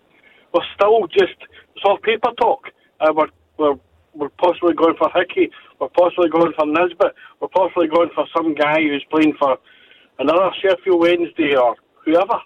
We're 0.53 0.69
still 0.75 1.07
just, 1.09 1.39
it's 1.75 1.85
all 1.85 1.99
paper 1.99 2.31
talk. 2.41 2.69
Uh, 3.01 3.13
we're, 3.15 3.29
we're 3.59 3.79
we're 4.15 4.31
possibly 4.31 4.75
going 4.75 4.97
for 4.99 5.09
Hickey, 5.15 5.51
we're 5.81 5.89
possibly 5.89 6.29
going 6.29 6.53
for 6.59 6.67
Nisbet, 6.67 7.15
we're 7.41 7.49
possibly 7.49 7.87
going 7.87 8.11
for 8.15 8.27
some 8.37 8.55
guy 8.55 8.81
who's 8.83 9.05
playing 9.11 9.35
for 9.39 9.59
another 10.19 10.51
Sheffield 10.61 11.01
Wednesday 11.01 11.55
or 11.55 11.77
whoever. 12.05 12.41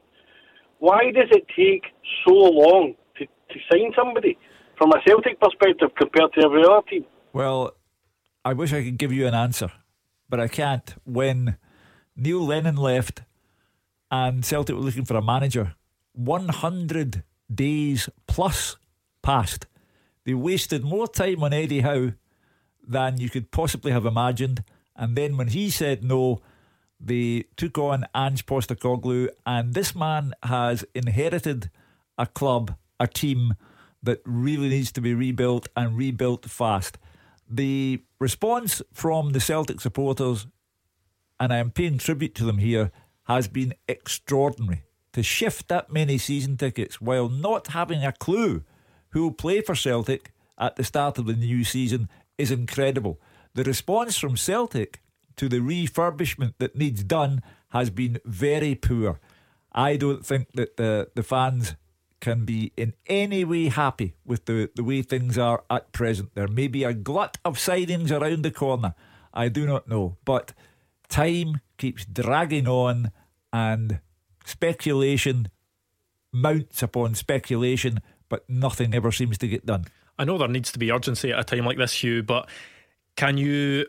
Why 0.78 1.12
does 1.12 1.28
it 1.30 1.46
take 1.56 1.84
so 2.26 2.34
long 2.34 2.94
to, 3.16 3.24
to 3.24 3.58
sign 3.70 3.92
somebody 3.96 4.36
from 4.82 4.90
a 4.90 5.00
Celtic 5.06 5.38
perspective 5.38 5.90
compared 5.96 6.32
to 6.32 6.44
every 6.44 6.64
other 6.64 6.82
team? 6.90 7.04
Well, 7.32 7.76
I 8.44 8.52
wish 8.52 8.72
I 8.72 8.82
could 8.82 8.98
give 8.98 9.12
you 9.12 9.28
an 9.28 9.34
answer, 9.34 9.70
but 10.28 10.40
I 10.40 10.48
can't. 10.48 10.92
When 11.04 11.56
Neil 12.16 12.44
Lennon 12.44 12.74
left 12.74 13.22
and 14.10 14.44
Celtic 14.44 14.74
were 14.74 14.82
looking 14.82 15.04
for 15.04 15.16
a 15.16 15.22
manager, 15.22 15.74
100 16.14 17.22
days 17.54 18.08
plus 18.26 18.76
passed 19.22 19.66
they 20.24 20.34
wasted 20.34 20.84
more 20.84 21.06
time 21.06 21.42
on 21.42 21.52
Eddie 21.52 21.80
Howe 21.80 22.12
than 22.86 23.18
you 23.18 23.28
could 23.28 23.50
possibly 23.50 23.92
have 23.92 24.06
imagined. 24.06 24.64
And 24.96 25.16
then 25.16 25.36
when 25.36 25.48
he 25.48 25.70
said 25.70 26.04
no, 26.04 26.40
they 27.00 27.44
took 27.56 27.76
on 27.78 28.06
Ange 28.14 28.46
Postecoglou, 28.46 29.28
and 29.44 29.74
this 29.74 29.96
man 29.96 30.34
has 30.44 30.84
inherited 30.94 31.70
a 32.16 32.26
club, 32.26 32.76
a 33.00 33.08
team 33.08 33.54
that 34.02 34.20
really 34.24 34.68
needs 34.68 34.92
to 34.92 35.00
be 35.00 35.14
rebuilt 35.14 35.68
and 35.76 35.96
rebuilt 35.96 36.46
fast. 36.46 36.98
The 37.48 38.02
response 38.18 38.82
from 38.92 39.32
the 39.32 39.40
Celtic 39.40 39.80
supporters, 39.80 40.46
and 41.38 41.52
I 41.52 41.58
am 41.58 41.70
paying 41.70 41.98
tribute 41.98 42.34
to 42.36 42.44
them 42.44 42.58
here, 42.58 42.90
has 43.24 43.48
been 43.48 43.74
extraordinary. 43.88 44.84
To 45.12 45.22
shift 45.22 45.68
that 45.68 45.92
many 45.92 46.16
season 46.16 46.56
tickets 46.56 47.00
while 47.00 47.28
not 47.28 47.68
having 47.68 48.02
a 48.02 48.12
clue 48.12 48.64
who 49.10 49.24
will 49.24 49.32
play 49.32 49.60
for 49.60 49.74
Celtic 49.74 50.32
at 50.58 50.76
the 50.76 50.84
start 50.84 51.18
of 51.18 51.26
the 51.26 51.34
new 51.34 51.64
season 51.64 52.08
is 52.38 52.50
incredible. 52.50 53.20
The 53.54 53.64
response 53.64 54.16
from 54.16 54.38
Celtic 54.38 55.02
to 55.36 55.48
the 55.48 55.58
refurbishment 55.58 56.54
that 56.58 56.76
needs 56.76 57.04
done 57.04 57.42
has 57.70 57.90
been 57.90 58.20
very 58.24 58.74
poor. 58.74 59.20
I 59.72 59.96
don't 59.96 60.24
think 60.24 60.52
that 60.54 60.76
the, 60.76 61.08
the 61.14 61.22
fans 61.22 61.74
can 62.22 62.46
be 62.46 62.72
in 62.76 62.94
any 63.08 63.44
way 63.44 63.68
happy 63.68 64.14
with 64.24 64.46
the, 64.46 64.70
the 64.76 64.84
way 64.84 65.02
things 65.02 65.36
are 65.36 65.64
at 65.68 65.92
present. 65.92 66.34
There 66.34 66.48
may 66.48 66.68
be 66.68 66.84
a 66.84 66.94
glut 66.94 67.36
of 67.44 67.58
signings 67.58 68.10
around 68.10 68.44
the 68.44 68.50
corner. 68.52 68.94
I 69.34 69.48
do 69.48 69.66
not 69.66 69.88
know. 69.88 70.16
But 70.24 70.52
time 71.08 71.60
keeps 71.76 72.06
dragging 72.06 72.68
on 72.68 73.10
and 73.52 74.00
speculation 74.44 75.48
mounts 76.32 76.82
upon 76.82 77.14
speculation 77.14 78.00
but 78.30 78.48
nothing 78.48 78.94
ever 78.94 79.12
seems 79.12 79.36
to 79.36 79.46
get 79.46 79.66
done. 79.66 79.84
I 80.18 80.24
know 80.24 80.38
there 80.38 80.48
needs 80.48 80.72
to 80.72 80.78
be 80.78 80.90
urgency 80.90 81.32
at 81.32 81.40
a 81.40 81.44
time 81.44 81.66
like 81.66 81.76
this, 81.76 82.02
Hugh, 82.02 82.22
but 82.22 82.48
can 83.14 83.36
you 83.36 83.84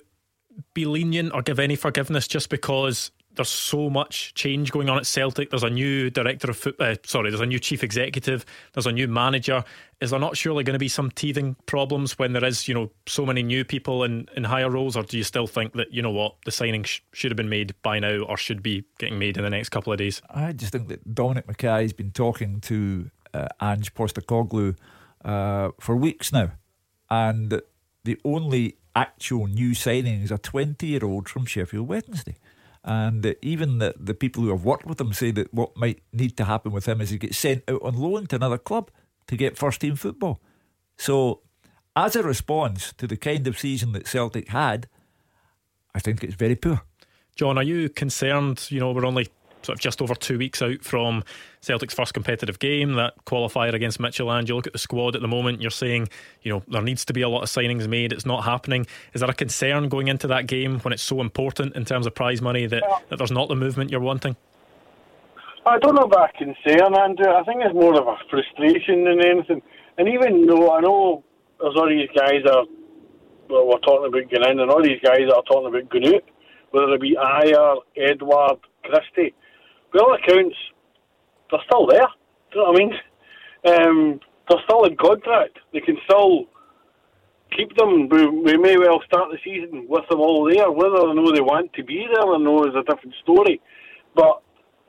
be 0.73 0.85
lenient 0.85 1.33
or 1.33 1.41
give 1.41 1.59
any 1.59 1.77
forgiveness 1.77 2.27
just 2.27 2.49
because 2.49 3.11
there's 3.35 3.49
so 3.49 3.89
much 3.89 4.33
change 4.33 4.71
going 4.71 4.89
on 4.89 4.97
at 4.97 5.05
Celtic. 5.05 5.49
There's 5.49 5.63
a 5.63 5.69
new 5.69 6.09
director 6.09 6.49
of 6.49 6.57
football. 6.57 6.91
Uh, 6.91 6.95
sorry, 7.05 7.29
there's 7.31 7.41
a 7.41 7.45
new 7.45 7.59
chief 7.59 7.83
executive. 7.83 8.45
There's 8.73 8.85
a 8.85 8.91
new 8.91 9.07
manager. 9.07 9.63
Is 10.01 10.11
there 10.11 10.19
not 10.19 10.37
surely 10.37 10.63
going 10.63 10.73
to 10.73 10.79
be 10.79 10.87
some 10.87 11.09
teething 11.09 11.55
problems 11.65 12.19
when 12.19 12.33
there 12.33 12.45
is, 12.45 12.67
you 12.67 12.73
know, 12.73 12.91
so 13.07 13.25
many 13.25 13.41
new 13.41 13.63
people 13.65 14.03
in, 14.03 14.27
in 14.35 14.43
higher 14.43 14.69
roles? 14.69 14.95
Or 14.95 15.03
do 15.03 15.17
you 15.17 15.23
still 15.23 15.47
think 15.47 15.73
that, 15.73 15.91
you 15.91 16.01
know 16.01 16.11
what, 16.11 16.35
the 16.45 16.51
signing 16.51 16.83
sh- 16.83 17.01
should 17.13 17.31
have 17.31 17.37
been 17.37 17.49
made 17.49 17.73
by 17.81 17.99
now 17.99 18.19
or 18.19 18.37
should 18.37 18.61
be 18.61 18.85
getting 18.99 19.17
made 19.17 19.37
in 19.37 19.43
the 19.43 19.49
next 19.49 19.69
couple 19.69 19.91
of 19.91 19.99
days? 19.99 20.21
I 20.29 20.51
just 20.51 20.71
think 20.71 20.87
that 20.89 21.15
Dominic 21.15 21.47
McKay's 21.47 21.93
been 21.93 22.11
talking 22.11 22.59
to 22.61 23.09
uh, 23.33 23.47
Ange 23.61 23.93
Postecoglou 23.93 24.75
uh, 25.25 25.69
for 25.79 25.95
weeks 25.95 26.31
now, 26.31 26.51
and 27.09 27.61
the 28.03 28.19
only 28.23 28.77
actual 28.95 29.47
new 29.47 29.73
signing 29.73 30.21
is 30.21 30.31
a 30.31 30.37
20 30.37 30.85
year 30.85 31.03
old 31.03 31.27
from 31.27 31.45
Sheffield 31.45 31.87
Wednesday. 31.87 32.35
And 32.83 33.35
even 33.41 33.77
the, 33.77 33.93
the 33.97 34.13
people 34.13 34.43
who 34.43 34.49
have 34.49 34.65
worked 34.65 34.85
with 34.85 34.99
him 34.99 35.13
say 35.13 35.31
that 35.31 35.53
what 35.53 35.77
might 35.77 36.01
need 36.11 36.35
to 36.37 36.45
happen 36.45 36.71
with 36.71 36.85
him 36.85 36.99
is 36.99 37.11
he 37.11 37.17
gets 37.17 37.37
sent 37.37 37.63
out 37.69 37.81
on 37.81 37.95
loan 37.95 38.27
to 38.27 38.35
another 38.35 38.57
club 38.57 38.91
to 39.27 39.37
get 39.37 39.57
first 39.57 39.81
team 39.81 39.95
football. 39.95 40.41
So, 40.97 41.41
as 41.95 42.15
a 42.15 42.23
response 42.23 42.91
to 42.93 43.07
the 43.07 43.15
kind 43.15 43.47
of 43.47 43.57
season 43.57 43.93
that 43.93 44.07
Celtic 44.07 44.49
had, 44.49 44.87
I 45.95 45.99
think 45.99 46.23
it's 46.23 46.35
very 46.35 46.55
poor. 46.55 46.81
John, 47.35 47.57
are 47.57 47.63
you 47.63 47.87
concerned? 47.89 48.67
You 48.69 48.79
know, 48.79 48.91
we're 48.91 49.05
only 49.05 49.27
sort 49.65 49.77
of 49.77 49.81
just 49.81 50.01
over 50.01 50.15
two 50.15 50.37
weeks 50.37 50.61
out 50.61 50.83
from 50.83 51.23
Celtic's 51.61 51.93
first 51.93 52.13
competitive 52.13 52.59
game, 52.59 52.93
that 52.93 53.13
qualifier 53.25 53.73
against 53.73 53.99
Midtjylland. 53.99 54.47
You 54.47 54.55
look 54.55 54.67
at 54.67 54.73
the 54.73 54.79
squad 54.79 55.15
at 55.15 55.21
the 55.21 55.27
moment, 55.27 55.61
you're 55.61 55.71
saying, 55.71 56.09
you 56.41 56.51
know, 56.51 56.63
there 56.67 56.81
needs 56.81 57.05
to 57.05 57.13
be 57.13 57.21
a 57.21 57.29
lot 57.29 57.43
of 57.43 57.49
signings 57.49 57.87
made. 57.87 58.11
It's 58.11 58.25
not 58.25 58.43
happening. 58.43 58.85
Is 59.13 59.21
there 59.21 59.29
a 59.29 59.33
concern 59.33 59.89
going 59.89 60.07
into 60.07 60.27
that 60.27 60.47
game 60.47 60.79
when 60.79 60.93
it's 60.93 61.03
so 61.03 61.21
important 61.21 61.75
in 61.75 61.85
terms 61.85 62.05
of 62.05 62.15
prize 62.15 62.41
money 62.41 62.65
that, 62.65 62.83
that 63.09 63.17
there's 63.17 63.31
not 63.31 63.47
the 63.47 63.55
movement 63.55 63.91
you're 63.91 63.99
wanting? 63.99 64.35
I 65.65 65.79
don't 65.79 65.95
know 65.95 66.03
about 66.03 66.33
concern, 66.33 66.93
Andrew. 66.99 67.31
I 67.31 67.43
think 67.43 67.61
it's 67.63 67.73
more 67.73 67.97
of 67.97 68.05
a 68.05 68.17
frustration 68.29 69.05
than 69.05 69.25
anything. 69.25 69.61
And 69.97 70.09
even 70.09 70.45
though 70.45 70.73
I 70.75 70.81
know 70.81 71.23
there's 71.61 71.75
all 71.77 71.87
these 71.87 72.09
guys 72.13 72.43
that 72.43 72.53
are, 72.53 72.65
well, 73.49 73.67
we're 73.67 73.79
talking 73.79 74.07
about 74.07 74.29
going 74.29 74.51
in, 74.51 74.59
and 74.59 74.69
all 74.69 74.83
these 74.83 74.99
guys 75.01 75.21
that 75.27 75.35
are 75.35 75.43
talking 75.43 75.67
about 75.67 75.89
going 75.89 76.15
out, 76.15 76.23
whether 76.71 76.93
it 76.93 77.01
be 77.01 77.15
Ajer, 77.15 77.77
Edouard, 77.95 78.57
Christie, 78.83 79.33
by 79.93 79.99
all 79.99 80.15
accounts, 80.15 80.55
they're 81.51 81.59
still 81.65 81.87
there. 81.87 82.07
Do 82.51 82.59
you 82.59 82.65
know 82.65 82.71
what 82.71 82.81
I 82.81 82.85
mean? 82.85 82.93
Um, 83.65 84.19
they're 84.49 84.63
still 84.65 84.83
in 84.85 84.97
contract. 84.97 85.59
They 85.71 85.79
can 85.79 85.97
still 86.05 86.45
keep 87.55 87.75
them. 87.77 88.09
We, 88.09 88.27
we 88.27 88.57
may 88.57 88.77
well 88.77 89.01
start 89.05 89.29
the 89.31 89.37
season 89.43 89.85
with 89.87 90.07
them 90.09 90.19
all 90.19 90.45
there. 90.45 90.71
Whether 90.71 90.97
or 90.97 91.13
know 91.13 91.31
they 91.31 91.41
want 91.41 91.73
to 91.73 91.83
be 91.83 92.05
there 92.13 92.25
or 92.25 92.39
no 92.39 92.65
is 92.65 92.75
a 92.75 92.83
different 92.83 93.15
story. 93.21 93.61
But 94.15 94.41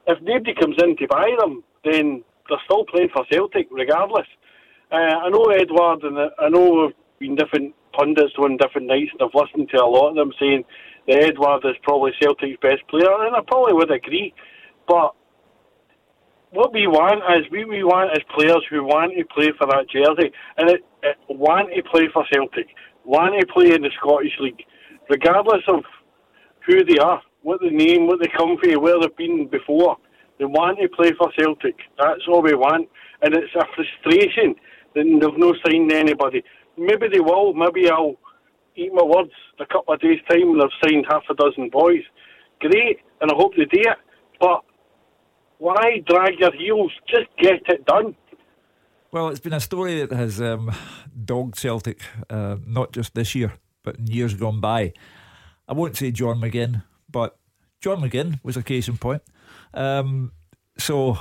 if 0.06 0.20
nobody 0.22 0.54
comes 0.54 0.76
in 0.82 0.96
to 0.96 1.06
buy 1.08 1.34
them, 1.38 1.62
then 1.84 2.24
they're 2.48 2.58
still 2.64 2.84
playing 2.84 3.10
for 3.12 3.24
Celtic 3.30 3.68
regardless. 3.70 4.26
Uh, 4.92 4.96
I 4.96 5.28
know 5.30 5.44
Edouard, 5.46 6.02
and 6.02 6.18
I 6.38 6.48
know 6.48 6.86
we've 6.86 6.94
been 7.18 7.36
different 7.36 7.74
pundits 7.92 8.34
on 8.38 8.56
different 8.56 8.86
nights, 8.86 9.10
and 9.12 9.22
I've 9.22 9.34
listened 9.34 9.70
to 9.70 9.82
a 9.82 9.86
lot 9.86 10.10
of 10.10 10.16
them 10.16 10.32
saying 10.38 10.64
that 11.08 11.24
Edouard 11.24 11.64
is 11.64 11.76
probably 11.82 12.12
Celtic's 12.20 12.58
best 12.60 12.86
player, 12.88 13.10
and 13.24 13.34
I 13.34 13.40
probably 13.46 13.72
would 13.74 13.90
agree. 13.90 14.34
But 14.88 15.14
what 16.50 16.72
we 16.72 16.86
want 16.86 17.22
is 17.36 17.50
we, 17.50 17.64
we 17.64 17.84
want 17.84 18.16
is 18.16 18.22
players 18.34 18.62
who 18.70 18.84
want 18.84 19.12
to 19.18 19.24
play 19.34 19.50
for 19.58 19.66
that 19.66 19.90
jersey 19.90 20.30
and 20.56 20.70
it, 20.70 20.82
it 21.02 21.16
want 21.28 21.70
to 21.74 21.82
play 21.90 22.08
for 22.12 22.24
Celtic, 22.32 22.66
want 23.04 23.34
to 23.40 23.46
play 23.52 23.74
in 23.74 23.82
the 23.82 23.90
Scottish 23.98 24.32
League, 24.40 24.62
regardless 25.10 25.62
of 25.68 25.82
who 26.66 26.84
they 26.84 26.98
are, 26.98 27.20
what 27.42 27.60
the 27.60 27.70
name, 27.70 28.06
what 28.06 28.20
they 28.20 28.30
come 28.36 28.56
from, 28.62 28.82
where 28.82 29.00
they've 29.00 29.16
been 29.16 29.48
before. 29.50 29.96
They 30.38 30.44
want 30.44 30.78
to 30.80 30.88
play 30.88 31.12
for 31.18 31.30
Celtic. 31.38 31.76
That's 31.98 32.22
all 32.28 32.42
we 32.42 32.54
want. 32.54 32.88
And 33.22 33.34
it's 33.34 33.54
a 33.54 33.66
frustration 33.74 34.54
that 34.94 35.04
they've 35.04 35.38
no 35.38 35.54
signed 35.66 35.92
anybody. 35.92 36.42
Maybe 36.76 37.08
they 37.12 37.20
will. 37.20 37.54
Maybe 37.54 37.90
I'll 37.90 38.16
eat 38.76 38.92
my 38.92 39.04
words 39.04 39.30
a 39.60 39.66
couple 39.66 39.94
of 39.94 40.00
days' 40.00 40.20
time 40.30 40.58
they've 40.58 40.78
signed 40.84 41.06
half 41.10 41.22
a 41.30 41.34
dozen 41.34 41.70
boys. 41.70 42.02
Great, 42.60 42.98
and 43.20 43.30
I 43.30 43.34
hope 43.36 43.52
they 43.56 43.64
do 43.66 43.80
it. 43.82 43.98
But 44.40 44.62
why 45.58 46.02
drag 46.06 46.38
your 46.38 46.52
heels? 46.52 46.92
Just 47.08 47.28
get 47.38 47.62
it 47.68 47.84
done. 47.86 48.14
Well, 49.12 49.28
it's 49.28 49.40
been 49.40 49.52
a 49.52 49.60
story 49.60 50.04
that 50.04 50.16
has 50.16 50.40
um, 50.40 50.72
dogged 51.24 51.56
Celtic, 51.56 52.00
uh, 52.28 52.56
not 52.66 52.92
just 52.92 53.14
this 53.14 53.34
year, 53.34 53.52
but 53.82 53.96
in 53.96 54.06
years 54.08 54.34
gone 54.34 54.60
by. 54.60 54.92
I 55.68 55.72
won't 55.72 55.96
say 55.96 56.10
John 56.10 56.40
McGinn, 56.40 56.82
but 57.08 57.38
John 57.80 58.00
McGinn 58.00 58.40
was 58.42 58.56
a 58.56 58.62
case 58.62 58.88
in 58.88 58.98
point. 58.98 59.22
Um, 59.72 60.32
so 60.76 61.18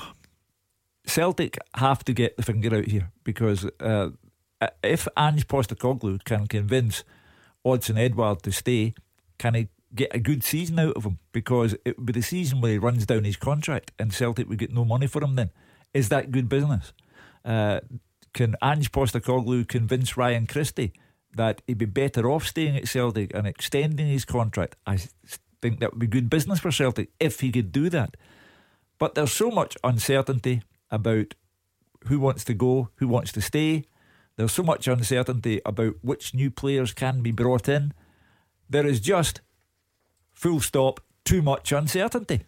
Celtic 1.06 1.58
have 1.76 2.04
to 2.06 2.14
get 2.14 2.36
the 2.36 2.44
finger 2.44 2.76
out 2.76 2.86
here 2.86 3.12
because 3.24 3.70
uh, 3.80 4.10
if 4.84 5.08
Ange 5.18 5.48
Postecoglou 5.48 6.24
can 6.24 6.48
convince 6.48 7.04
Odsonne 7.66 8.00
Edouard 8.00 8.44
to 8.44 8.52
stay, 8.52 8.94
can 9.38 9.54
he 9.54 9.68
get 9.96 10.14
a 10.16 10.20
good 10.20 10.44
season 10.44 10.80
out 10.80 10.96
of 10.96 11.06
him 11.06 11.20
because 11.32 11.76
it 11.86 11.98
would 11.98 12.06
be 12.08 12.14
the 12.14 12.22
season 12.22 12.62
where 12.62 12.72
he 12.72 12.78
runs 12.78 13.06
down 13.06 13.24
his 13.24 13.36
contract 13.36 13.92
and 14.00 14.14
Celtic 14.14 14.50
would 14.50 14.58
get 14.58 14.74
no 14.74 14.86
money 14.86 15.08
for 15.08 15.24
him 15.24 15.36
then. 15.36 15.52
Is 15.94 16.10
that 16.10 16.32
good 16.32 16.50
business? 16.50 16.94
Uh, 17.46 17.82
can 18.34 18.56
Ange 18.64 18.92
Postecoglou 18.92 19.68
convince 19.68 20.18
Ryan 20.18 20.48
Christie 20.48 20.94
that 21.36 21.62
he'd 21.68 21.78
be 21.78 21.86
better 21.86 22.30
off 22.30 22.48
staying 22.48 22.76
at 22.76 22.88
Celtic 22.88 23.34
and 23.34 23.46
extending 23.46 24.08
his 24.08 24.26
contract? 24.26 24.76
I 24.88 24.98
think 25.62 25.80
that 25.80 25.92
would 25.92 26.00
be 26.00 26.08
good 26.08 26.30
business 26.30 26.60
for 26.60 26.72
Celtic 26.72 27.10
if 27.20 27.42
he 27.42 27.52
could 27.52 27.72
do 27.72 27.90
that. 27.90 28.18
But 28.98 29.16
there's 29.16 29.34
so 29.34 29.52
much 29.52 29.78
uncertainty 29.84 30.64
about 30.90 31.36
who 32.08 32.20
wants 32.20 32.44
to 32.46 32.54
go, 32.54 32.90
who 32.96 33.08
wants 33.08 33.32
to 33.34 33.42
stay. 33.42 33.86
There's 34.36 34.52
so 34.52 34.64
much 34.64 34.88
uncertainty 34.88 35.62
about 35.66 35.96
which 36.02 36.34
new 36.34 36.50
players 36.50 36.94
can 36.94 37.22
be 37.22 37.32
brought 37.32 37.70
in. 37.70 37.94
There 38.70 38.86
is 38.86 39.00
just 39.00 39.42
full 40.44 40.60
stop, 40.60 41.00
too 41.24 41.42
much 41.42 41.72
uncertainty. 41.72 42.42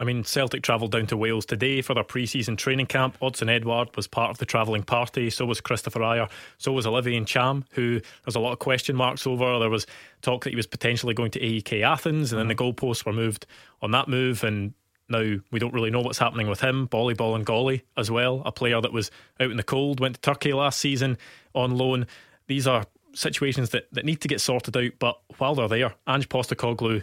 I 0.00 0.04
mean, 0.04 0.24
Celtic 0.24 0.62
travelled 0.62 0.92
down 0.92 1.06
to 1.08 1.18
Wales 1.18 1.44
today 1.44 1.82
for 1.82 1.92
their 1.92 2.02
pre 2.02 2.24
season 2.24 2.56
training 2.56 2.86
camp. 2.86 3.18
Odsonne 3.20 3.50
Edouard 3.50 3.94
was 3.94 4.06
part 4.06 4.30
of 4.30 4.38
the 4.38 4.46
travelling 4.46 4.82
party, 4.82 5.28
so 5.28 5.44
was 5.44 5.60
Kristoffer 5.60 6.00
Ajer, 6.00 6.30
so 6.56 6.72
was 6.72 6.86
Olivier 6.86 7.20
Ntcham, 7.20 7.64
who 7.72 8.00
there's 8.24 8.36
a 8.36 8.40
lot 8.40 8.54
of 8.54 8.58
question 8.58 8.96
marks 8.96 9.26
over. 9.26 9.58
There 9.58 9.68
was 9.68 9.86
talk 10.22 10.44
that 10.44 10.50
he 10.50 10.56
was 10.56 10.66
potentially 10.66 11.12
going 11.12 11.30
to 11.32 11.40
AEK 11.40 11.82
Athens, 11.82 12.32
and 12.32 12.40
then 12.40 12.48
the 12.48 12.54
goalposts 12.54 13.04
were 13.04 13.12
moved 13.12 13.44
on 13.82 13.90
that 13.90 14.08
move, 14.08 14.44
and 14.44 14.72
now 15.10 15.36
we 15.50 15.58
don't 15.58 15.74
really 15.74 15.90
know 15.90 16.00
what's 16.00 16.18
happening 16.18 16.48
with 16.48 16.62
him. 16.62 16.86
Boli 16.86 17.14
Bolingoli 17.14 17.82
as 17.98 18.10
well, 18.10 18.40
a 18.46 18.50
player 18.50 18.80
that 18.80 18.94
was 18.94 19.10
out 19.40 19.50
in 19.50 19.58
the 19.58 19.62
cold, 19.62 20.00
went 20.00 20.14
to 20.14 20.20
Turkey 20.22 20.54
last 20.54 20.78
season 20.78 21.18
on 21.54 21.76
loan. 21.76 22.06
These 22.46 22.66
are 22.66 22.86
situations 23.12 23.70
that, 23.70 23.92
that 23.92 24.06
need 24.06 24.22
to 24.22 24.28
get 24.28 24.40
sorted 24.40 24.74
out, 24.74 24.92
but 24.98 25.20
while 25.36 25.54
they're 25.54 25.68
there, 25.68 25.94
Ange 26.08 26.30
Postecoglou 26.30 27.02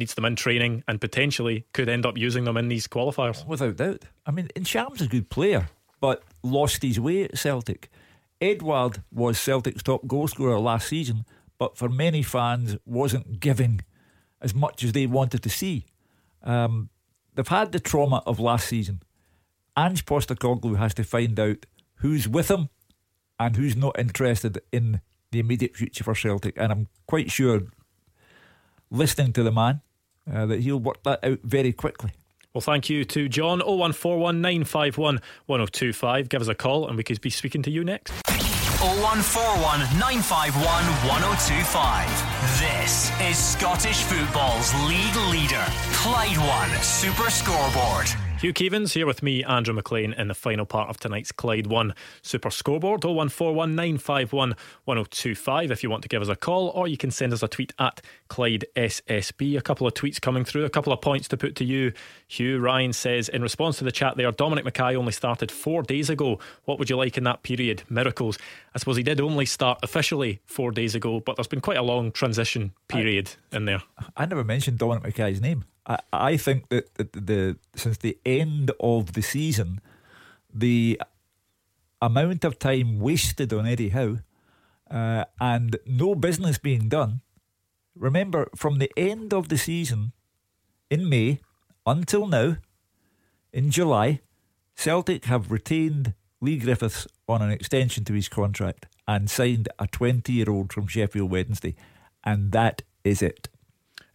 needs 0.00 0.14
them 0.14 0.24
in 0.24 0.34
training 0.34 0.82
and 0.88 1.00
potentially 1.00 1.64
could 1.72 1.88
end 1.88 2.04
up 2.04 2.18
using 2.18 2.44
them 2.44 2.56
in 2.56 2.68
these 2.68 2.88
qualifiers. 2.88 3.46
Without 3.46 3.76
doubt. 3.76 4.04
I 4.26 4.32
mean, 4.32 4.48
Ntcham's 4.56 5.00
a 5.00 5.06
good 5.06 5.30
player, 5.30 5.68
but 6.00 6.24
lost 6.42 6.82
his 6.82 6.98
way 6.98 7.24
at 7.24 7.38
Celtic. 7.38 7.88
Edouard 8.40 9.02
was 9.12 9.38
Celtic's 9.38 9.82
top 9.82 10.06
goalscorer 10.06 10.60
last 10.60 10.88
season, 10.88 11.24
but 11.58 11.76
for 11.76 11.88
many 11.88 12.22
fans 12.22 12.76
wasn't 12.84 13.38
giving 13.38 13.82
as 14.40 14.54
much 14.54 14.82
as 14.82 14.92
they 14.92 15.06
wanted 15.06 15.42
to 15.42 15.50
see. 15.50 15.84
Um, 16.42 16.88
they've 17.34 17.46
had 17.46 17.72
the 17.72 17.80
trauma 17.80 18.22
of 18.26 18.40
last 18.40 18.66
season. 18.66 19.02
Ange 19.76 20.04
Postecoglou 20.04 20.78
has 20.78 20.94
to 20.94 21.04
find 21.04 21.38
out 21.38 21.66
who's 21.96 22.26
with 22.26 22.50
him 22.50 22.70
and 23.38 23.56
who's 23.56 23.76
not 23.76 23.98
interested 23.98 24.60
in 24.72 25.00
the 25.30 25.38
immediate 25.38 25.76
future 25.76 26.04
for 26.04 26.14
Celtic. 26.14 26.54
And 26.56 26.72
I'm 26.72 26.88
quite 27.06 27.30
sure 27.30 27.62
listening 28.90 29.32
to 29.34 29.42
the 29.42 29.52
man, 29.52 29.82
uh, 30.32 30.46
that 30.46 30.60
he'll 30.60 30.80
work 30.80 31.02
that 31.04 31.24
out 31.24 31.40
very 31.42 31.72
quickly. 31.72 32.12
Well, 32.52 32.60
thank 32.60 32.90
you 32.90 33.04
to 33.04 33.28
John 33.28 33.60
0141 33.60 34.40
951 34.40 35.20
1025. 35.46 36.28
Give 36.28 36.42
us 36.42 36.48
a 36.48 36.54
call 36.54 36.88
and 36.88 36.96
we 36.96 37.04
could 37.04 37.20
be 37.20 37.30
speaking 37.30 37.62
to 37.62 37.70
you 37.70 37.84
next. 37.84 38.12
0141 38.80 39.80
951 40.00 40.64
1025. 41.06 42.30
This 42.58 43.12
is 43.20 43.36
Scottish 43.36 44.02
football's 44.02 44.74
league 44.88 45.16
leader, 45.30 45.64
Clyde 45.92 46.38
One 46.38 46.82
Super 46.82 47.30
Scoreboard. 47.30 48.08
Hugh 48.40 48.54
Keevins 48.54 48.94
here 48.94 49.04
with 49.04 49.22
me, 49.22 49.44
Andrew 49.44 49.74
McLean, 49.74 50.14
in 50.14 50.28
the 50.28 50.34
final 50.34 50.64
part 50.64 50.88
of 50.88 50.96
tonight's 50.96 51.30
Clyde 51.30 51.66
One 51.66 51.94
Super 52.22 52.50
Scoreboard. 52.50 53.02
01419511025 53.02 55.70
if 55.70 55.82
you 55.82 55.90
want 55.90 56.02
to 56.04 56.08
give 56.08 56.22
us 56.22 56.28
a 56.28 56.36
call, 56.36 56.68
or 56.68 56.88
you 56.88 56.96
can 56.96 57.10
send 57.10 57.34
us 57.34 57.42
a 57.42 57.48
tweet 57.48 57.74
at 57.78 58.00
Clyde 58.28 58.64
SSB. 58.74 59.58
A 59.58 59.60
couple 59.60 59.86
of 59.86 59.92
tweets 59.92 60.18
coming 60.18 60.46
through, 60.46 60.64
a 60.64 60.70
couple 60.70 60.90
of 60.90 61.02
points 61.02 61.28
to 61.28 61.36
put 61.36 61.54
to 61.56 61.66
you. 61.66 61.92
Hugh 62.28 62.60
Ryan 62.60 62.94
says, 62.94 63.28
in 63.28 63.42
response 63.42 63.76
to 63.76 63.84
the 63.84 63.92
chat 63.92 64.16
there, 64.16 64.32
Dominic 64.32 64.64
McKay 64.64 64.96
only 64.96 65.12
started 65.12 65.52
four 65.52 65.82
days 65.82 66.08
ago. 66.08 66.38
What 66.64 66.78
would 66.78 66.88
you 66.88 66.96
like 66.96 67.18
in 67.18 67.24
that 67.24 67.42
period? 67.42 67.82
Miracles. 67.90 68.38
I 68.74 68.78
suppose 68.78 68.96
he 68.96 69.02
did 69.02 69.20
only 69.20 69.44
start 69.44 69.80
officially 69.82 70.40
four 70.46 70.70
days 70.70 70.94
ago, 70.94 71.20
but 71.20 71.36
there's 71.36 71.46
been 71.46 71.60
quite 71.60 71.76
a 71.76 71.82
long 71.82 72.10
transition 72.10 72.72
period 72.88 73.32
I, 73.52 73.58
in 73.58 73.66
there. 73.66 73.82
I 74.16 74.24
never 74.24 74.44
mentioned 74.44 74.78
Dominic 74.78 75.14
McKay's 75.14 75.42
name. 75.42 75.66
I, 76.12 76.36
think 76.36 76.68
that 76.68 76.94
the, 76.94 77.08
the 77.12 77.56
since 77.74 77.98
the 77.98 78.18
end 78.24 78.70
of 78.78 79.14
the 79.14 79.22
season, 79.22 79.80
the 80.52 81.00
amount 82.00 82.44
of 82.44 82.58
time 82.58 83.00
wasted 83.00 83.52
on 83.52 83.66
Eddie 83.66 83.90
Howe 83.90 84.18
uh, 84.90 85.24
and 85.40 85.78
no 85.86 86.14
business 86.14 86.58
being 86.58 86.88
done. 86.88 87.20
Remember, 87.96 88.48
from 88.54 88.78
the 88.78 88.90
end 88.96 89.34
of 89.34 89.48
the 89.48 89.58
season 89.58 90.12
in 90.90 91.08
May 91.08 91.40
until 91.86 92.26
now, 92.26 92.56
in 93.52 93.70
July, 93.70 94.20
Celtic 94.74 95.24
have 95.26 95.50
retained 95.50 96.14
Leigh 96.40 96.58
Griffiths 96.58 97.06
on 97.28 97.42
an 97.42 97.50
extension 97.50 98.04
to 98.04 98.14
his 98.14 98.28
contract 98.28 98.86
and 99.06 99.28
signed 99.28 99.68
a 99.78 99.86
20 99.86 100.32
year 100.32 100.48
old 100.48 100.72
from 100.72 100.86
Sheffield 100.86 101.30
Wednesday. 101.30 101.74
And 102.24 102.52
that 102.52 102.82
is 103.04 103.22
it. 103.22 103.48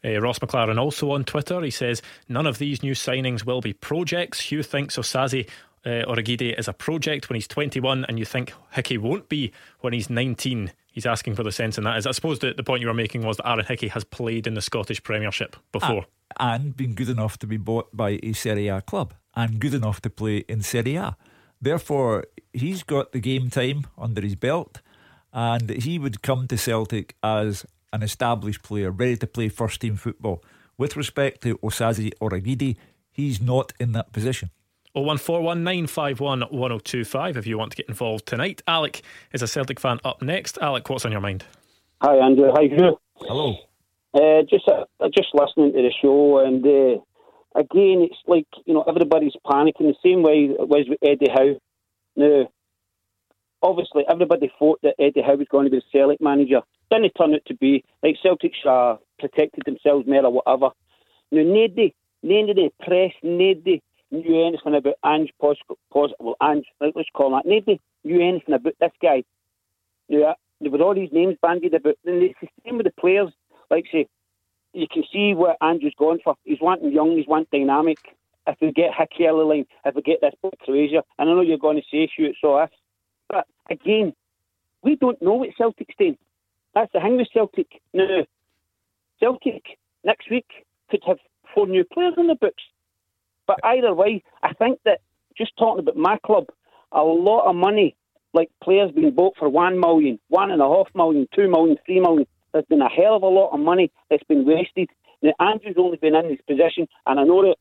Uh, 0.04 0.20
Ross 0.20 0.40
McLaren 0.40 0.80
also 0.80 1.12
on 1.12 1.24
Twitter. 1.24 1.62
He 1.62 1.72
says, 1.72 2.02
None 2.28 2.48
of 2.48 2.58
these 2.58 2.84
new 2.84 2.94
signings 2.94 3.46
will 3.46 3.62
be 3.62 3.74
projects. 3.74 4.40
Hugh 4.40 4.64
thinks 4.64 4.98
Osaze 4.98 5.48
uh, 5.86 5.90
Urhoghide 6.08 6.58
is 6.58 6.68
a 6.68 6.74
project 6.74 7.30
when 7.30 7.36
he's 7.36 7.48
21 7.48 8.06
and 8.06 8.18
you 8.18 8.26
think 8.26 8.54
Hickey 8.72 8.98
won't 8.98 9.30
be 9.30 9.52
when 9.82 9.94
he's 9.94 10.10
19? 10.10 10.72
He's 10.92 11.06
asking 11.06 11.36
for 11.36 11.44
the 11.44 11.52
sense 11.52 11.78
in 11.78 11.84
that. 11.84 11.98
Is 11.98 12.08
I 12.08 12.12
suppose 12.12 12.40
the, 12.40 12.54
the 12.54 12.64
point 12.64 12.82
you 12.82 12.88
were 12.88 12.94
making 12.94 13.24
was 13.24 13.38
that 13.38 13.48
Aaron 13.48 13.66
Hickey 13.66 13.90
has 13.90 14.04
played 14.04 14.48
in 14.48 14.54
the 14.54 14.62
Scottish 14.62 15.04
Premiership 15.04 15.56
before. 15.72 16.06
And, 16.40 16.64
and 16.64 16.78
been 16.78 16.94
good 16.94 17.10
enough 17.10 17.38
to 17.40 17.48
be 17.48 17.58
bought 17.58 17.96
by 17.96 18.20
a 18.24 18.34
Serie 18.34 18.68
A 18.68 18.82
club 18.82 19.14
and 19.36 19.60
good 19.60 19.74
enough 19.74 20.02
to 20.02 20.10
play 20.10 20.38
in 20.48 20.62
Serie 20.62 20.96
A. 20.96 21.18
Therefore, 21.62 22.26
he's 22.54 22.84
got 22.84 23.12
the 23.12 23.20
game 23.20 23.50
time 23.50 23.88
under 23.98 24.22
his 24.22 24.36
belt 24.36 24.82
and 25.34 25.70
he 25.70 26.00
would 26.00 26.22
come 26.22 26.48
to 26.48 26.58
Celtic 26.58 27.16
as 27.22 27.66
an 27.96 28.04
established 28.04 28.62
player, 28.62 28.92
ready 28.92 29.16
to 29.16 29.26
play 29.26 29.50
first 29.50 29.82
team 29.82 29.96
football. 29.96 30.44
With 30.78 30.96
respect 30.98 31.42
to 31.44 31.58
Osaze 31.60 32.12
Urhoghide, 32.22 32.76
he's 33.10 33.40
not 33.42 33.72
in 33.80 33.94
that 33.94 34.12
position. 34.12 34.50
01419511025 34.96 37.38
if 37.38 37.48
you 37.48 37.58
want 37.58 37.72
to 37.72 37.78
get 37.78 37.88
involved 37.88 38.26
tonight. 38.26 38.62
Alec 38.68 39.02
is 39.32 39.42
a 39.42 39.48
Celtic 39.48 39.80
fan 39.80 40.00
up 40.04 40.22
next. 40.22 40.58
Alec, 40.62 40.90
what's 40.90 41.06
on 41.06 41.14
your 41.14 41.22
mind? 41.22 41.46
Hi, 42.02 42.18
Andrew. 42.18 42.52
Hi, 42.54 42.64
Hugh. 42.64 43.00
Hello. 43.22 43.56
Uh, 44.14 44.42
just 44.50 44.68
uh, 44.68 44.84
just 45.14 45.30
listening 45.34 45.72
to 45.74 45.82
the 45.82 45.94
show, 46.02 46.40
and 46.40 46.66
uh, 46.66 46.98
again, 47.60 48.08
it's 48.10 48.20
like 48.28 48.48
you 48.66 48.74
know 48.74 48.84
everybody's 48.84 49.36
panicking 49.46 49.92
the 49.92 49.96
same 50.04 50.24
way 50.24 50.50
it 50.58 50.68
was 50.68 50.88
with 50.88 51.00
Eddie 51.04 51.30
Howe. 51.34 51.60
Now, 52.16 52.50
obviously, 53.62 54.04
everybody 54.10 54.52
thought 54.58 54.80
that 54.84 54.96
Eddie 55.00 55.22
Howe 55.22 55.36
was 55.36 55.48
going 55.50 55.66
to 55.66 55.72
be 55.72 55.78
the 55.78 55.84
Celtic 55.92 56.22
manager. 56.22 56.62
Didn't 56.92 57.14
turn 57.18 57.34
out 57.34 57.46
to 57.48 57.56
be. 57.56 57.84
Like 58.04 58.18
Celtic 58.22 58.54
uh, 58.68 58.98
protected 59.20 59.64
themselves 59.66 60.08
more 60.08 60.26
or 60.26 60.32
whatever. 60.32 60.70
Now, 61.32 61.44
nobody, 61.44 61.96
none 62.24 62.50
of 62.50 62.56
the 62.56 62.70
press, 62.82 63.12
nobody 63.24 63.82
knew 64.12 64.48
anything 64.48 64.76
about 64.76 64.96
Ange 65.04 65.32
Pos, 65.42 65.58
Pos 65.92 66.12
well, 66.20 66.36
Ange, 66.42 66.66
let's 66.80 67.10
call 67.14 67.32
that. 67.32 67.46
Nobody 67.46 67.80
knew 68.04 68.22
anything 68.22 68.56
about 68.56 68.76
this 68.80 68.92
guy. 69.02 69.24
Now, 70.10 70.36
there 70.62 70.72
were 70.72 70.82
all 70.82 70.96
these 70.96 71.12
names 71.12 71.38
bandied 71.42 71.74
about. 71.74 71.98
And 72.06 72.24
it's 72.24 72.40
the 72.42 72.48
same 72.64 72.78
with 72.78 72.86
the 72.86 72.94
players. 73.00 73.32
Like, 73.70 73.86
say, 73.92 74.08
you 74.74 74.88
can 74.92 75.04
see 75.12 75.34
what 75.34 75.58
Andrew's 75.62 75.96
going 75.98 76.20
for. 76.24 76.36
He's 76.44 76.62
wanting 76.62 76.92
young, 76.92 77.18
he's 77.18 77.28
wanting 77.28 77.66
dynamic. 77.66 77.98
If 78.48 78.58
we 78.62 78.72
get 78.72 78.92
Hickey 78.96 79.30
line, 79.32 79.66
if 79.86 79.96
we 79.96 80.02
get 80.04 80.22
this 80.22 80.34
Croatia, 80.64 81.04
and 81.18 81.30
I 81.30 81.34
know 81.34 81.42
you're 81.42 81.58
going 81.58 81.78
to 81.78 81.84
say, 81.92 82.08
shoot, 82.16 82.36
so 82.40 82.56
us. 82.56 82.70
But 83.30 83.48
again, 83.70 84.14
we 84.84 84.96
don't 84.96 85.22
know 85.22 85.34
what 85.34 85.50
Celtic's 85.58 85.96
doing. 85.98 86.18
That's 86.74 86.92
the 86.94 87.00
thing 87.00 87.18
with 87.18 87.28
Celtic. 87.34 87.82
Now, 87.94 88.26
Celtic 89.20 89.64
next 90.04 90.30
week 90.30 90.46
could 90.90 91.02
have 91.08 91.18
four 91.54 91.68
new 91.68 91.84
players 91.86 92.14
in 92.18 92.28
the 92.28 92.36
books. 92.36 92.64
But 93.48 93.60
either 93.64 93.94
way, 93.94 94.24
I 94.44 94.54
think 94.54 94.80
that 94.86 95.02
just 95.38 95.56
talking 95.58 95.80
about 95.80 95.96
my 95.96 96.18
club, 96.26 96.48
a 96.92 97.02
lot 97.02 97.50
of 97.50 97.56
money, 97.56 97.96
like 98.34 98.50
players 98.64 98.92
being 98.92 99.12
bought 99.12 99.36
for 99.38 99.50
one 99.50 99.80
million, 99.80 100.20
one 100.28 100.52
and 100.52 100.62
a 100.62 100.68
half 100.68 100.88
million, 100.94 101.28
two 101.34 101.50
million, 101.50 101.78
three 101.86 102.00
million. 102.00 102.28
There's 102.54 102.66
been 102.66 102.82
a 102.82 102.90
hell 102.90 103.16
of 103.16 103.24
a 103.24 103.28
lot 103.28 103.54
of 103.54 103.60
money 103.60 103.92
that's 104.10 104.24
been 104.24 104.46
wasted. 104.46 104.90
Now, 105.22 105.34
Andrew's 105.40 105.76
only 105.78 105.98
been 105.98 106.16
in 106.16 106.30
this 106.30 106.42
position, 106.48 106.88
and 107.06 107.20
I 107.20 107.24
know 107.24 107.42
that 107.44 107.56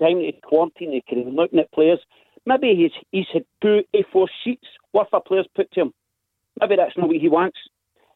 time 0.00 0.18
that 0.18 0.42
quarantine, 0.42 0.92
he 0.92 1.02
can 1.08 1.24
be 1.24 1.30
looking 1.30 1.58
at 1.58 1.72
players. 1.72 2.00
Maybe 2.48 2.74
he's 2.74 3.04
he's 3.12 3.26
had 3.30 3.44
two 3.60 3.82
A4 3.94 4.26
sheets 4.42 4.66
worth 4.94 5.12
of 5.12 5.26
players 5.26 5.46
put 5.54 5.70
to 5.72 5.80
him. 5.82 5.92
Maybe 6.58 6.76
that's 6.76 6.96
not 6.96 7.08
what 7.08 7.18
he 7.18 7.28
wants. 7.28 7.58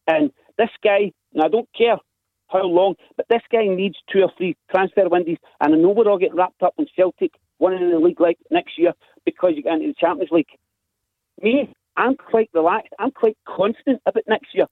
And 0.07 0.31
this 0.57 0.71
guy, 0.83 1.11
and 1.33 1.43
I 1.43 1.49
don't 1.49 1.69
care 1.77 1.97
how 2.47 2.63
long, 2.63 2.95
but 3.15 3.27
this 3.29 3.43
guy 3.51 3.67
needs 3.67 3.95
two 4.11 4.23
or 4.23 4.31
three 4.35 4.57
transfer 4.71 5.07
windows. 5.07 5.37
And 5.61 5.75
I 5.75 5.77
know 5.77 5.89
we're 5.89 6.09
all 6.09 6.17
getting 6.17 6.35
wrapped 6.35 6.63
up 6.63 6.73
in 6.79 6.87
Celtic 6.95 7.33
winning 7.59 7.83
in 7.83 7.91
the 7.91 7.99
league 7.99 8.19
like 8.19 8.39
next 8.49 8.79
year 8.79 8.93
because 9.23 9.51
you 9.55 9.61
get 9.61 9.73
into 9.73 9.89
the 9.89 9.93
Champions 9.99 10.31
League. 10.31 10.47
Me, 11.39 11.71
I'm 11.95 12.15
quite 12.15 12.49
relaxed. 12.55 12.93
I'm 12.97 13.11
quite 13.11 13.37
confident 13.45 14.01
about 14.07 14.23
next 14.27 14.47
year. 14.55 14.65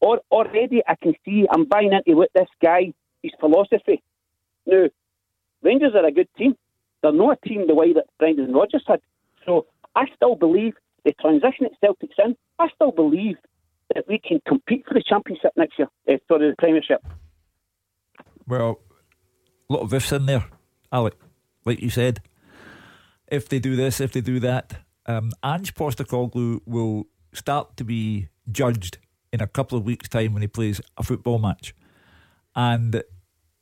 Or, 0.00 0.20
already, 0.30 0.82
I 0.86 0.94
can 0.94 1.14
see 1.24 1.46
I'm 1.50 1.64
buying 1.64 1.92
into 1.92 2.16
what 2.16 2.30
this 2.32 2.48
guy, 2.62 2.92
his 3.24 3.32
philosophy. 3.40 4.02
Now, 4.66 4.86
Rangers 5.62 5.94
are 5.96 6.06
a 6.06 6.12
good 6.12 6.28
team. 6.38 6.54
They're 7.04 7.12
not 7.12 7.36
a 7.36 7.46
team 7.46 7.66
the 7.66 7.74
way 7.74 7.92
that 7.92 8.06
Brendan 8.18 8.54
Rodgers 8.54 8.82
had. 8.86 8.98
So 9.44 9.66
I 9.94 10.06
still 10.16 10.36
believe 10.36 10.72
the 11.04 11.12
transition 11.20 11.66
at 11.66 11.72
Celtic's 11.78 12.14
in. 12.16 12.34
I 12.58 12.68
still 12.74 12.92
believe 12.92 13.36
that 13.94 14.08
we 14.08 14.18
can 14.18 14.40
compete 14.48 14.86
for 14.88 14.94
the 14.94 15.02
championship 15.06 15.52
next 15.54 15.78
year, 15.78 15.88
uh, 16.08 16.16
sorry, 16.26 16.48
the 16.48 16.56
Premiership. 16.56 17.04
Well, 18.48 18.80
a 19.68 19.72
lot 19.74 19.82
of 19.82 19.92
ifs 19.92 20.12
in 20.12 20.24
there, 20.24 20.46
Alec. 20.90 21.12
Like 21.66 21.82
you 21.82 21.90
said, 21.90 22.22
if 23.28 23.50
they 23.50 23.58
do 23.58 23.76
this, 23.76 24.00
if 24.00 24.12
they 24.12 24.22
do 24.22 24.40
that, 24.40 24.78
um, 25.04 25.30
Ange 25.44 25.74
Postecoglou 25.74 26.60
will 26.64 27.04
start 27.34 27.76
to 27.76 27.84
be 27.84 28.28
judged 28.50 28.96
in 29.30 29.42
a 29.42 29.46
couple 29.46 29.76
of 29.76 29.84
weeks' 29.84 30.08
time 30.08 30.32
when 30.32 30.40
he 30.40 30.48
plays 30.48 30.80
a 30.96 31.02
football 31.02 31.38
match, 31.38 31.74
and 32.56 33.02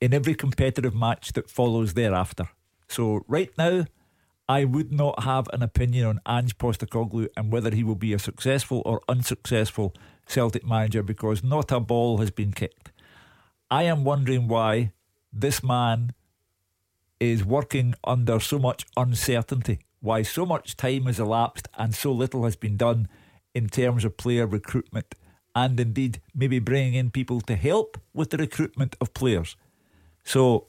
in 0.01 0.15
every 0.15 0.37
competitive 0.37 0.95
match 0.95 1.33
that 1.33 1.51
follows 1.51 1.95
thereafter. 1.95 2.49
So 2.93 3.25
right 3.27 3.51
now, 3.57 3.87
I 4.49 4.65
would 4.65 4.93
not 4.93 5.25
have 5.25 5.49
an 5.53 5.63
opinion 5.63 6.07
on 6.07 6.21
Ange 6.29 6.59
Postecoglou 6.59 7.29
and 7.37 7.51
whether 7.51 7.75
he 7.75 7.83
will 7.83 7.95
be 7.95 8.13
a 8.13 8.19
successful 8.19 8.83
or 8.85 9.01
unsuccessful 9.09 9.95
Celtic 10.27 10.67
manager 10.67 11.03
because 11.03 11.43
not 11.43 11.73
a 11.73 11.81
ball 11.81 12.19
has 12.19 12.31
been 12.31 12.53
kicked. 12.53 12.93
I 13.71 13.85
am 13.85 14.05
wondering 14.05 14.47
why 14.47 14.93
this 15.33 15.63
man 15.63 16.13
is 17.19 17.45
working 17.45 17.95
under 18.05 18.39
so 18.39 18.59
much 18.59 18.85
uncertainty, 18.95 19.79
why 20.01 20.21
so 20.21 20.45
much 20.45 20.77
time 20.77 21.07
has 21.07 21.19
elapsed 21.19 21.69
and 21.79 21.95
so 21.95 22.13
little 22.13 22.45
has 22.45 22.57
been 22.57 22.77
done 22.77 23.09
in 23.55 23.69
terms 23.69 24.05
of 24.05 24.19
player 24.19 24.47
recruitment 24.47 25.15
and 25.55 25.81
indeed 25.81 26.21
maybe 26.35 26.59
bringing 26.59 26.95
in 26.95 27.11
people 27.11 27.41
to 27.41 27.57
help 27.57 27.99
with 28.13 28.29
the 28.29 28.37
recruitment 28.37 28.97
of 29.01 29.15
players. 29.15 29.57
So 30.25 30.67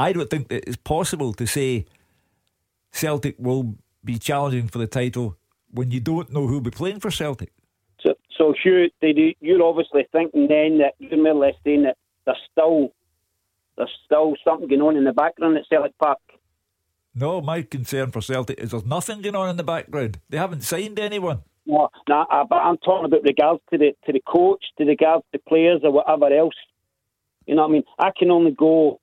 I 0.00 0.12
don't 0.12 0.30
think 0.30 0.48
that 0.48 0.66
it's 0.66 0.76
possible 0.76 1.34
to 1.34 1.46
say 1.46 1.86
Celtic 2.92 3.36
will 3.38 3.74
be 4.02 4.18
challenging 4.18 4.68
for 4.68 4.78
the 4.78 4.86
title 4.86 5.36
when 5.70 5.90
you 5.90 6.00
don't 6.00 6.32
know 6.32 6.46
who'll 6.46 6.60
be 6.60 6.70
playing 6.70 7.00
for 7.00 7.10
Celtic. 7.10 7.52
So, 8.00 8.14
so 8.36 8.54
Hugh, 8.62 8.88
you're 9.40 9.62
obviously 9.62 10.06
thinking 10.10 10.48
then 10.48 10.78
that 10.78 10.94
you're 10.98 11.22
more 11.22 11.32
or 11.32 11.46
less 11.46 11.54
saying 11.64 11.82
that 11.82 11.96
there's 12.24 12.38
still 12.50 12.94
there's 13.76 13.90
still 14.06 14.34
something 14.42 14.68
going 14.68 14.80
on 14.80 14.96
in 14.96 15.04
the 15.04 15.12
background 15.12 15.58
at 15.58 15.68
Celtic 15.68 15.96
Park. 15.98 16.18
No, 17.14 17.40
my 17.40 17.62
concern 17.62 18.10
for 18.10 18.22
Celtic 18.22 18.58
is 18.58 18.70
there's 18.70 18.86
nothing 18.86 19.20
going 19.20 19.34
on 19.36 19.48
in 19.50 19.56
the 19.56 19.64
background. 19.64 20.18
They 20.30 20.38
haven't 20.38 20.62
signed 20.62 20.98
anyone. 20.98 21.40
No, 21.66 21.88
no, 22.08 22.26
uh, 22.30 22.44
but 22.48 22.56
I'm 22.56 22.78
talking 22.78 23.04
about 23.04 23.22
regards 23.22 23.60
to 23.70 23.78
the 23.78 23.92
to 24.06 24.12
the 24.12 24.22
coach, 24.26 24.64
to 24.78 24.84
regards 24.84 25.24
to 25.24 25.38
the 25.38 25.44
players 25.46 25.80
or 25.82 25.92
whatever 25.92 26.32
else. 26.32 26.54
You 27.46 27.54
know 27.54 27.62
what 27.62 27.68
I 27.68 27.72
mean? 27.72 27.82
I 27.98 28.10
can 28.16 28.30
only 28.30 28.52
go, 28.52 29.00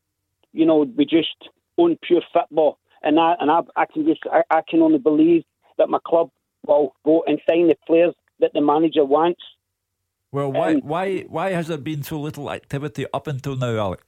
you 0.58 0.66
know, 0.66 0.86
we 0.97 1.05
just 1.05 1.49
own 1.78 1.97
pure 2.01 2.22
football, 2.34 2.80
and 3.03 3.20
I 3.20 3.36
and 3.39 3.51
I, 3.51 3.62
I 3.76 3.86
can 3.86 4.05
just 4.05 4.22
I, 4.32 4.41
I 4.49 4.62
can 4.68 4.82
only 4.82 4.97
believe 4.97 5.43
that 5.78 5.89
my 5.89 5.99
club 6.05 6.30
will 6.66 6.95
go 7.05 7.24
and 7.28 7.39
sign 7.49 7.68
the 7.68 7.76
players 7.86 8.14
that 8.39 8.51
the 8.53 8.62
manager 8.62 9.05
wants. 9.05 9.41
Well, 10.32 10.51
why 10.51 10.74
um, 10.74 10.82
why 10.82 11.22
why 11.28 11.51
has 11.51 11.68
there 11.68 11.78
been 11.78 12.03
so 12.03 12.20
little 12.20 12.51
activity 12.51 13.05
up 13.14 13.28
until 13.28 13.55
now, 13.55 13.78
Alec? 13.78 14.01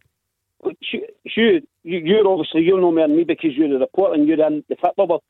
Hugh, 0.82 1.62
you're 1.84 2.28
obviously 2.28 2.62
you'll 2.62 2.82
know 2.82 2.92
more 2.92 3.08
than 3.08 3.16
me 3.16 3.24
because 3.24 3.52
you're 3.56 3.70
the 3.70 3.78
reporter 3.78 4.16
and 4.16 4.28
you're 4.28 4.46
in 4.46 4.64
the 4.68 4.76
football. 4.82 5.08
But 5.08 5.22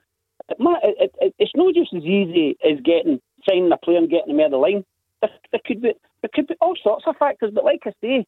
it, 0.84 1.12
it, 1.22 1.36
it's 1.38 1.52
not 1.56 1.76
just 1.76 1.94
as 1.94 2.04
easy 2.04 2.58
as 2.64 2.80
getting 2.84 3.20
signing 3.48 3.72
a 3.72 3.78
player 3.78 3.98
and 3.98 4.10
getting 4.10 4.32
him 4.32 4.40
out 4.40 4.46
of 4.46 4.52
the 4.52 4.58
line. 4.58 4.86
There, 5.22 5.30
there, 5.52 5.62
could 5.66 5.82
be 5.82 5.94
there 6.22 6.30
could 6.34 6.48
be 6.48 6.56
all 6.62 6.76
sorts 6.82 7.04
of 7.08 7.18
factors. 7.18 7.52
But 7.54 7.66
like 7.66 7.82
I 7.86 7.92
say, 8.02 8.26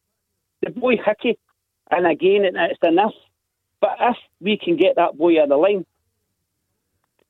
the 0.62 0.70
boy 0.70 0.94
Hickey, 1.04 1.38
and 1.92 2.06
again 2.06 2.42
it's 2.44 2.78
in 2.82 2.96
this. 2.96 3.12
But 3.80 3.96
if 4.00 4.16
we 4.40 4.58
can 4.62 4.76
get 4.76 4.96
that 4.96 5.16
boy 5.16 5.38
out 5.38 5.44
of 5.44 5.48
the 5.50 5.56
line, 5.56 5.86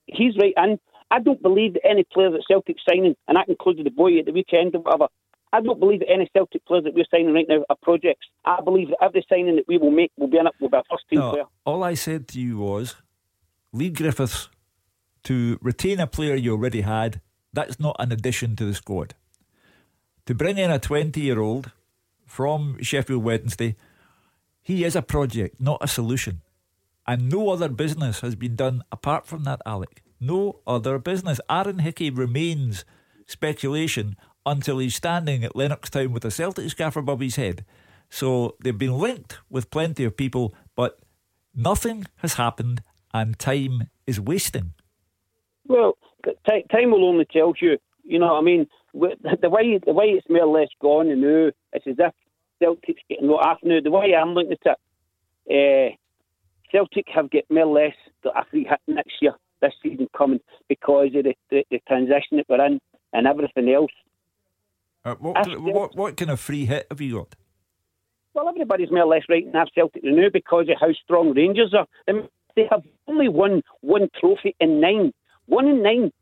he's 0.06 0.36
right 0.38 0.54
in. 0.56 0.78
I 1.10 1.18
don't 1.18 1.42
believe 1.42 1.74
that 1.74 1.86
any 1.88 2.04
player 2.04 2.30
that 2.30 2.44
Celtic 2.48 2.76
signing, 2.88 3.16
and 3.28 3.36
that 3.36 3.48
included 3.48 3.84
the 3.84 3.90
boy 3.90 4.18
at 4.18 4.24
the 4.24 4.32
weekend 4.32 4.74
or 4.74 4.80
whatever, 4.80 5.08
I 5.52 5.60
don't 5.60 5.78
believe 5.78 6.00
that 6.00 6.10
any 6.10 6.30
Celtic 6.34 6.64
players 6.64 6.84
that 6.84 6.94
we're 6.94 7.04
signing 7.10 7.34
right 7.34 7.46
now 7.46 7.64
are 7.68 7.76
projects. 7.82 8.26
I 8.44 8.60
believe 8.62 8.88
that 8.88 8.98
every 9.02 9.26
signing 9.28 9.56
that 9.56 9.68
we 9.68 9.76
will 9.76 9.90
make 9.90 10.10
will 10.16 10.28
be 10.28 10.38
in 10.38 10.46
it 10.46 10.54
will 10.60 10.70
be 10.70 10.78
a 10.78 10.82
first 10.90 11.04
team 11.10 11.18
no, 11.18 11.30
player. 11.32 11.44
All 11.66 11.84
I 11.84 11.94
said 11.94 12.28
to 12.28 12.40
you 12.40 12.58
was 12.58 12.96
Leigh 13.72 13.90
Griffiths 13.90 14.48
to 15.24 15.58
retain 15.60 16.00
a 16.00 16.06
player 16.06 16.34
you 16.34 16.52
already 16.52 16.80
had, 16.80 17.20
that's 17.52 17.78
not 17.78 17.96
an 17.98 18.12
addition 18.12 18.56
to 18.56 18.64
the 18.64 18.74
squad. 18.74 19.14
To 20.26 20.34
bring 20.34 20.56
in 20.56 20.70
a 20.70 20.78
20 20.78 21.20
year 21.20 21.40
old 21.40 21.70
from 22.26 22.82
Sheffield 22.82 23.22
Wednesday, 23.22 23.76
he 24.62 24.84
is 24.84 24.96
a 24.96 25.02
project, 25.02 25.60
not 25.60 25.78
a 25.82 25.88
solution. 25.88 26.42
And 27.06 27.28
no 27.28 27.50
other 27.50 27.68
business 27.68 28.20
has 28.20 28.36
been 28.36 28.54
done 28.54 28.84
apart 28.92 29.26
from 29.26 29.44
that, 29.44 29.60
Alec 29.66 30.02
no 30.22 30.60
other 30.66 30.98
business. 30.98 31.40
Aaron 31.50 31.80
Hickey 31.80 32.08
remains 32.08 32.84
speculation 33.26 34.16
until 34.46 34.78
he's 34.78 34.94
standing 34.94 35.44
at 35.44 35.54
Lennoxtown 35.54 36.12
with 36.12 36.24
a 36.24 36.30
Celtic 36.30 36.70
scarf 36.70 36.96
above 36.96 37.20
his 37.20 37.36
head. 37.36 37.64
So 38.08 38.56
they've 38.62 38.76
been 38.76 38.98
linked 38.98 39.38
with 39.50 39.70
plenty 39.70 40.04
of 40.04 40.16
people, 40.16 40.54
but 40.76 41.00
nothing 41.54 42.06
has 42.16 42.34
happened 42.34 42.82
and 43.12 43.38
time 43.38 43.88
is 44.06 44.20
wasting. 44.20 44.74
Well, 45.66 45.96
t- 46.24 46.64
time 46.70 46.92
will 46.92 47.04
only 47.04 47.26
tell 47.30 47.52
you. 47.60 47.78
You 48.04 48.18
know 48.18 48.34
what 48.34 48.40
I 48.40 48.42
mean? 48.42 48.66
The 48.94 49.48
way 49.48 49.78
the 49.84 49.92
way 49.92 50.06
it's 50.06 50.28
more 50.28 50.42
or 50.42 50.60
less 50.60 50.68
gone, 50.80 51.08
and 51.08 51.22
now 51.22 51.50
it's 51.72 51.86
as 51.86 51.94
if 51.98 52.12
Celtic's 52.62 53.02
getting 53.08 53.28
what 53.28 53.44
off 53.46 53.58
now. 53.62 53.80
The 53.82 53.90
way 53.90 54.14
I'm 54.14 54.34
looking 54.34 54.52
at 54.52 54.78
it, 55.46 55.92
uh, 55.92 55.96
Celtic 56.70 57.06
have 57.14 57.30
got 57.30 57.44
more 57.50 57.64
or 57.64 57.80
less 57.82 57.94
a 58.24 58.44
free 58.50 58.64
hit 58.64 58.80
next 58.86 59.14
year, 59.20 59.34
this 59.60 59.72
season 59.82 60.08
coming, 60.16 60.40
because 60.68 61.08
of 61.14 61.24
the, 61.24 61.34
the, 61.50 61.64
the 61.70 61.80
transition 61.88 62.38
that 62.38 62.46
we're 62.48 62.64
in 62.64 62.80
and 63.12 63.26
everything 63.26 63.68
else. 63.70 63.90
Uh, 65.04 65.16
what, 65.16 65.60
what, 65.60 65.96
what 65.96 66.16
kind 66.16 66.30
of 66.30 66.38
free 66.38 66.64
hit 66.64 66.86
have 66.88 67.00
you 67.00 67.16
got? 67.16 67.34
Well, 68.34 68.48
everybody's 68.48 68.90
more 68.90 69.02
or 69.02 69.06
less 69.06 69.24
right 69.28 69.44
have 69.52 69.68
Celtic 69.74 70.04
now 70.04 70.28
because 70.32 70.68
of 70.68 70.76
how 70.80 70.92
strong 71.04 71.34
Rangers 71.34 71.74
are. 71.74 71.86
They 72.54 72.66
have 72.70 72.82
only 73.06 73.28
won 73.28 73.62
one 73.80 74.08
trophy 74.18 74.54
in 74.60 74.80
nine. 74.80 75.12
One 75.46 75.66
in 75.66 75.82
nine. 75.82 76.12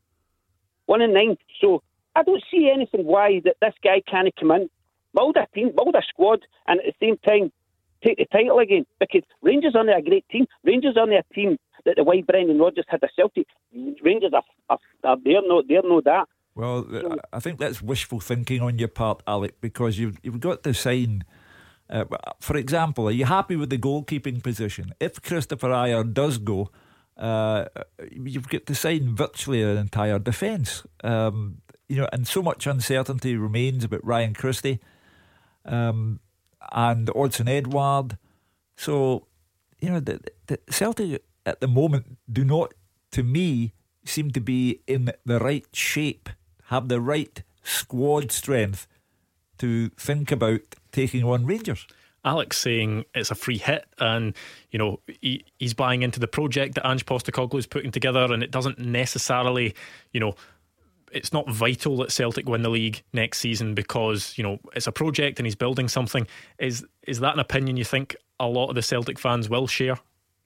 One 0.86 1.03
in 1.03 1.12
nine. 1.12 1.36
So 1.61 1.82
I 2.16 2.22
don't 2.22 2.43
see 2.51 2.70
anything 2.74 3.05
why 3.05 3.41
that 3.45 3.57
this 3.61 3.74
guy 3.84 4.03
can't 4.11 4.34
come 4.38 4.51
in, 4.53 4.70
build 5.14 5.36
a 5.36 5.46
team, 5.54 5.72
build 5.76 5.94
a 5.94 6.02
squad, 6.08 6.40
and 6.66 6.80
at 6.80 6.86
the 6.86 7.06
same 7.06 7.16
time 7.18 7.52
take 8.04 8.18
the 8.18 8.26
title 8.26 8.58
again. 8.58 8.86
Because 8.98 9.22
Rangers 9.42 9.74
are 9.74 9.88
a 9.88 10.02
great 10.02 10.28
team. 10.28 10.46
Rangers 10.64 10.96
are 10.96 11.11
a 11.11 11.22
team 11.34 11.58
that 11.84 11.96
the 11.96 12.04
way 12.04 12.22
Brendan 12.22 12.58
Rodgers 12.58 12.86
had 12.88 13.02
a 13.02 13.08
Celtic. 13.14 13.46
Rangers 14.02 14.32
are, 14.34 14.42
are, 14.68 14.78
are 15.04 15.16
they're 15.24 15.42
no 15.42 15.62
they're 15.66 15.82
no 15.82 16.00
that. 16.04 16.26
Well, 16.54 16.86
I 17.32 17.40
think 17.40 17.58
that's 17.58 17.80
wishful 17.80 18.20
thinking 18.20 18.61
on 18.61 18.78
your 18.78 18.88
part, 18.88 19.22
Alec, 19.26 19.61
because 19.61 19.98
you've 19.98 20.18
you've 20.22 20.40
got 20.40 20.62
to 20.64 20.74
sign. 20.74 21.24
Uh, 21.88 22.04
for 22.38 22.56
example, 22.56 23.08
are 23.08 23.12
you 23.12 23.24
happy 23.24 23.56
with 23.56 23.70
the 23.70 23.78
goalkeeping 23.78 24.42
position? 24.42 24.92
If 25.00 25.20
Kristoffer 25.20 25.70
Ajer 25.70 26.12
does 26.12 26.38
go, 26.38 26.70
uh, 27.16 27.64
you've 28.12 28.48
got 28.48 28.66
to 28.66 28.74
sign 28.76 29.16
virtually 29.16 29.62
an 29.62 29.76
entire 29.76 30.20
defence. 30.20 30.84
Um, 31.02 31.62
you 31.88 31.96
know, 31.96 32.08
and 32.12 32.28
so 32.28 32.42
much 32.42 32.68
uncertainty 32.68 33.36
remains 33.36 33.82
about 33.82 34.04
Ryan 34.04 34.34
Christie 34.34 34.78
um, 35.64 36.20
and 36.72 37.08
Odsonne 37.08 37.48
Edouard. 37.48 38.18
So, 38.76 39.26
you 39.80 39.90
know, 39.90 40.00
the, 40.00 40.20
the 40.46 40.58
Celtic 40.70 41.22
at 41.46 41.61
the 41.61 41.68
moment 41.68 42.18
do 42.30 42.44
not, 42.44 42.74
to 43.12 43.22
me, 43.22 43.72
seem 44.04 44.30
to 44.32 44.40
be 44.40 44.80
in 44.86 45.12
the 45.24 45.38
right 45.38 45.66
shape, 45.72 46.28
have 46.64 46.88
the 46.88 47.00
right 47.00 47.42
squad 47.62 48.32
strength 48.32 48.86
to 49.58 49.90
think 49.90 50.32
about 50.32 50.61
taking 50.92 51.24
on 51.24 51.46
Rangers. 51.46 51.86
Alex 52.24 52.58
saying 52.58 53.04
it's 53.14 53.30
a 53.30 53.34
free 53.34 53.58
hit, 53.58 53.86
and 53.98 54.34
you 54.70 54.78
know 54.78 55.00
he, 55.20 55.44
he's 55.58 55.72
buying 55.72 56.02
into 56.02 56.20
the 56.20 56.28
project 56.28 56.74
that 56.74 56.86
Ange 56.86 57.06
Postecoglou 57.06 57.58
is 57.58 57.66
putting 57.66 57.90
together, 57.90 58.32
and 58.32 58.42
it 58.42 58.50
doesn't 58.50 58.78
necessarily, 58.78 59.74
you 60.12 60.20
know, 60.20 60.34
it's 61.12 61.32
not 61.32 61.48
vital 61.50 61.96
that 61.98 62.12
Celtic 62.12 62.48
win 62.48 62.62
the 62.62 62.70
league 62.70 63.02
next 63.12 63.38
season 63.38 63.74
because 63.74 64.36
you 64.36 64.44
know 64.44 64.58
it's 64.74 64.86
a 64.86 64.92
project 64.92 65.38
and 65.38 65.46
he's 65.46 65.54
building 65.54 65.88
something. 65.88 66.26
Is 66.58 66.84
is 67.06 67.20
that 67.20 67.34
an 67.34 67.40
opinion 67.40 67.76
you 67.76 67.84
think 67.84 68.16
a 68.38 68.46
lot 68.46 68.68
of 68.68 68.74
the 68.74 68.82
Celtic 68.82 69.18
fans 69.18 69.48
will 69.48 69.66
share? 69.66 69.98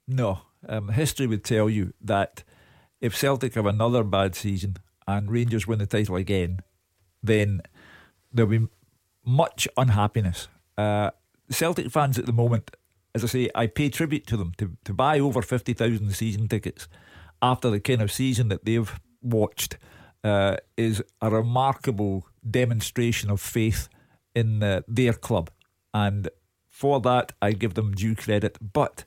No, 0.06 0.40
um, 0.68 0.88
history 0.88 1.26
would 1.26 1.44
tell 1.44 1.70
you 1.70 1.92
that 2.00 2.44
if 3.00 3.16
Celtic 3.16 3.54
have 3.54 3.66
another 3.66 4.02
bad 4.02 4.34
season 4.34 4.76
and 5.06 5.30
Rangers 5.30 5.66
win 5.66 5.78
the 5.78 5.86
title 5.86 6.16
again, 6.16 6.60
then 7.22 7.62
there'll 8.32 8.50
be 8.50 8.66
much 9.24 9.68
unhappiness. 9.76 10.48
Uh, 10.76 11.10
Celtic 11.50 11.90
fans 11.90 12.18
at 12.18 12.26
the 12.26 12.32
moment, 12.32 12.70
as 13.14 13.22
I 13.22 13.26
say, 13.26 13.50
I 13.54 13.66
pay 13.66 13.90
tribute 13.90 14.26
to 14.28 14.36
them 14.36 14.52
to, 14.58 14.76
to 14.84 14.94
buy 14.94 15.18
over 15.20 15.42
50,000 15.42 16.10
season 16.12 16.48
tickets 16.48 16.88
after 17.42 17.70
the 17.70 17.80
kind 17.80 18.00
of 18.00 18.10
season 18.10 18.48
that 18.48 18.64
they've 18.64 18.98
watched 19.22 19.76
uh, 20.24 20.56
is 20.76 21.02
a 21.20 21.30
remarkable 21.30 22.26
demonstration 22.48 23.30
of 23.30 23.40
faith 23.40 23.88
in 24.34 24.62
uh, 24.62 24.80
their 24.88 25.12
club. 25.12 25.50
And 25.92 26.28
for 26.68 27.00
that, 27.02 27.32
I 27.40 27.52
give 27.52 27.74
them 27.74 27.92
due 27.92 28.16
credit. 28.16 28.58
But 28.72 29.04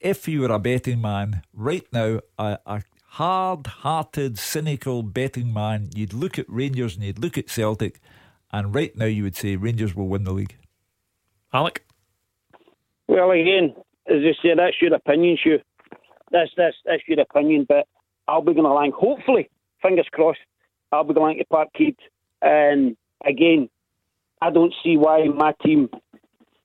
if 0.00 0.26
you 0.26 0.40
were 0.40 0.52
a 0.52 0.58
betting 0.58 1.00
man 1.00 1.42
right 1.52 1.86
now, 1.92 2.20
a, 2.38 2.58
a 2.66 2.82
hard 3.10 3.66
hearted, 3.66 4.38
cynical 4.38 5.02
betting 5.02 5.52
man, 5.52 5.90
you'd 5.94 6.12
look 6.12 6.38
at 6.38 6.46
Rangers 6.48 6.96
and 6.96 7.04
you'd 7.04 7.18
look 7.18 7.38
at 7.38 7.50
Celtic, 7.50 8.00
and 8.52 8.74
right 8.74 8.96
now 8.96 9.06
you 9.06 9.22
would 9.22 9.36
say 9.36 9.56
Rangers 9.56 9.94
will 9.94 10.08
win 10.08 10.24
the 10.24 10.32
league. 10.32 10.56
Alec? 11.52 11.84
Well, 13.08 13.30
again, 13.30 13.74
as 14.08 14.22
I 14.22 14.32
say, 14.42 14.54
that's 14.56 14.76
your 14.80 14.94
opinion, 14.94 15.38
Sue. 15.42 15.58
That's, 16.30 16.50
that's, 16.56 16.76
that's 16.84 17.02
your 17.06 17.20
opinion, 17.20 17.66
but 17.68 17.86
I'll 18.26 18.42
be 18.42 18.52
going 18.52 18.66
along. 18.66 18.92
Hopefully, 18.96 19.48
fingers 19.82 20.08
crossed, 20.10 20.40
I'll 20.92 21.04
be 21.04 21.14
going 21.14 21.38
to 21.38 21.44
Parkhead. 21.44 21.96
And 22.42 22.96
again, 23.24 23.68
I 24.40 24.50
don't 24.50 24.74
see 24.82 24.96
why 24.96 25.24
my 25.28 25.54
team. 25.64 25.88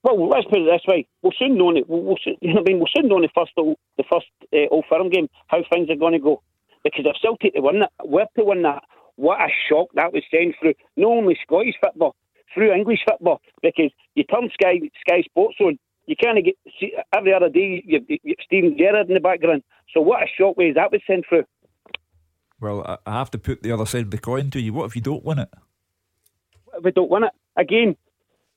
Well, 0.02 0.28
let's 0.28 0.46
put 0.46 0.58
it 0.58 0.70
this 0.70 0.82
way: 0.86 1.06
we'll 1.22 1.32
soon 1.38 1.56
know 1.56 1.74
it. 1.74 1.88
We'll, 1.88 2.02
we'll 2.02 2.18
soon, 2.22 2.36
you 2.40 2.54
know 2.54 2.60
I 2.60 2.64
mean, 2.64 2.78
we'll 2.78 2.88
soon 2.94 3.08
know 3.08 3.20
the 3.20 3.28
first 3.34 3.52
the 3.56 4.04
first 4.10 4.26
uh, 4.52 4.68
Old 4.70 4.84
Firm 4.88 5.10
game 5.10 5.28
how 5.48 5.62
things 5.72 5.88
are 5.90 5.96
going 5.96 6.12
to 6.12 6.18
go. 6.18 6.42
Because 6.84 7.06
if 7.06 7.16
Celtic 7.22 7.52
win 7.54 7.80
that, 7.80 7.92
we're 8.04 8.26
to 8.36 8.44
win 8.44 8.62
that. 8.62 8.82
What 9.16 9.40
a 9.40 9.48
shock 9.68 9.88
that 9.94 10.12
was 10.12 10.22
sent 10.30 10.56
through 10.58 10.74
not 10.96 11.08
only 11.08 11.38
Scottish 11.42 11.76
football, 11.80 12.16
through 12.54 12.72
English 12.72 13.00
football. 13.08 13.40
Because 13.62 13.90
you 14.14 14.24
turn 14.24 14.50
Sky 14.52 14.80
Sky 15.06 15.22
Sports 15.22 15.56
on, 15.60 15.78
you 16.06 16.16
kind 16.16 16.38
of 16.38 16.44
get 16.44 16.56
see, 16.80 16.92
every 17.14 17.32
other 17.32 17.48
day 17.48 17.82
you, 17.86 18.04
you, 18.08 18.34
Steven 18.44 18.76
Gerrard 18.76 19.08
in 19.08 19.14
the 19.14 19.20
background. 19.20 19.62
So 19.94 20.00
what 20.00 20.22
a 20.22 20.26
shock 20.36 20.56
way 20.56 20.72
that 20.72 20.90
was 20.90 21.00
sent 21.06 21.26
through. 21.28 21.44
Well, 22.62 23.00
I 23.04 23.12
have 23.12 23.32
to 23.32 23.38
put 23.38 23.64
the 23.64 23.72
other 23.72 23.84
side 23.84 24.02
of 24.02 24.12
the 24.12 24.18
coin 24.18 24.50
to 24.52 24.60
you. 24.60 24.72
What 24.72 24.84
if 24.84 24.94
you 24.94 25.02
don't 25.02 25.24
win 25.24 25.40
it? 25.40 25.48
If 26.74 26.84
we 26.84 26.92
don't 26.92 27.10
win 27.10 27.24
it 27.24 27.32
again, 27.56 27.96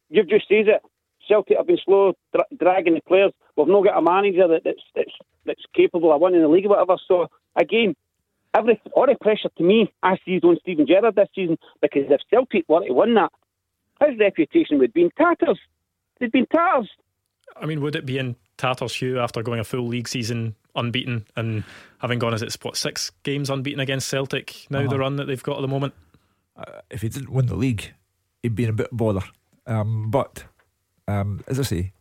you've 0.10 0.30
just 0.30 0.48
said 0.48 0.68
it. 0.68 0.82
Celtic 1.28 1.58
have 1.58 1.66
been 1.66 1.80
slow 1.84 2.14
dra- 2.32 2.46
dragging 2.56 2.94
the 2.94 3.02
players. 3.02 3.32
We've 3.58 3.68
not 3.68 3.84
got 3.84 3.98
a 3.98 4.02
manager 4.04 4.48
that, 4.48 4.62
that's, 4.64 4.84
that's 4.96 5.12
that's 5.48 5.64
capable 5.76 6.14
of 6.14 6.22
winning 6.22 6.44
the 6.44 6.48
league 6.48 6.68
or 6.68 6.70
whatever. 6.70 6.98
So 7.08 7.30
again, 7.56 7.96
every 8.54 8.80
all 8.94 9.08
the 9.08 9.16
pressure 9.20 9.50
to 9.58 9.64
me 9.64 9.92
I 10.04 10.18
see 10.24 10.40
on 10.44 10.60
Steven 10.62 10.86
Gerrard 10.86 11.16
this 11.16 11.30
season 11.34 11.58
because 11.82 12.04
if 12.08 12.22
Celtic 12.30 12.66
were 12.70 12.86
to 12.86 12.94
win 12.94 13.16
that, 13.16 13.32
his 14.02 14.20
reputation 14.20 14.78
would 14.78 14.94
be 14.94 15.02
in 15.02 15.10
tatters. 15.18 15.60
They'd 16.20 16.32
be 16.32 16.40
in 16.40 16.46
tatters. 16.46 16.92
I 17.60 17.66
mean, 17.66 17.82
would 17.82 17.96
it 17.96 18.06
be 18.06 18.20
in 18.20 18.36
tatters, 18.58 18.96
Hugh, 18.96 19.20
after 19.20 19.44
going 19.44 19.60
a 19.60 19.64
full 19.64 19.88
league 19.88 20.08
season 20.08 20.56
unbeaten 20.76 21.26
and 21.36 21.64
having 22.00 22.20
gone 22.20 22.34
as 22.34 22.42
it's 22.42 22.58
what 22.62 22.78
six 22.78 23.12
games 23.24 23.50
unbeaten 23.50 23.80
against 23.80 24.08
Celtic 24.08 24.68
now 24.70 24.80
uh-huh. 24.80 24.90
the 24.90 25.00
run 25.00 25.16
that 25.18 25.26
they've 25.26 25.42
got 25.42 25.58
at 25.58 25.62
the 25.62 25.68
moment? 25.68 25.94
Uh, 26.56 26.82
if 26.90 27.02
he 27.02 27.10
didn't 27.10 27.32
win 27.32 27.48
the 27.48 27.56
league, 27.56 27.94
he'd 28.44 28.56
be 28.56 28.64
in 28.64 28.70
a 28.70 28.74
bit 28.74 28.90
of 28.92 28.98
bother. 28.98 29.24
Um, 29.68 30.10
but 30.12 30.46
um, 31.08 31.44
as 31.48 31.60
I 31.60 31.64
say, 31.64 31.94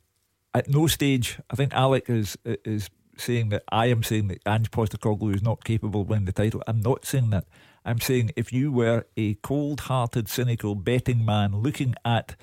at 0.53 0.69
no 0.69 0.87
stage, 0.87 1.39
I 1.51 1.57
think 1.57 1.75
Alec 1.75 2.09
is 2.09 2.37
is 2.45 2.89
saying 3.17 3.49
that 3.51 3.63
I 3.71 3.87
am 3.87 4.03
saying 4.03 4.29
that 4.29 4.41
Ange 4.47 4.71
Postecoglou 4.71 5.35
is 5.35 5.43
not 5.43 5.65
capable 5.65 6.03
of 6.03 6.09
winning 6.09 6.25
the 6.25 6.33
title. 6.33 6.63
I'm 6.67 6.81
not 6.81 7.05
saying 7.05 7.31
that. 7.31 7.47
I'm 7.85 8.01
saying 8.01 8.33
if 8.35 8.53
you 8.53 8.73
were 8.73 9.05
a 9.17 9.35
cold-hearted, 9.35 10.29
cynical 10.29 10.75
betting 10.75 11.25
man 11.25 11.57
looking 11.57 11.95
at 12.05 12.35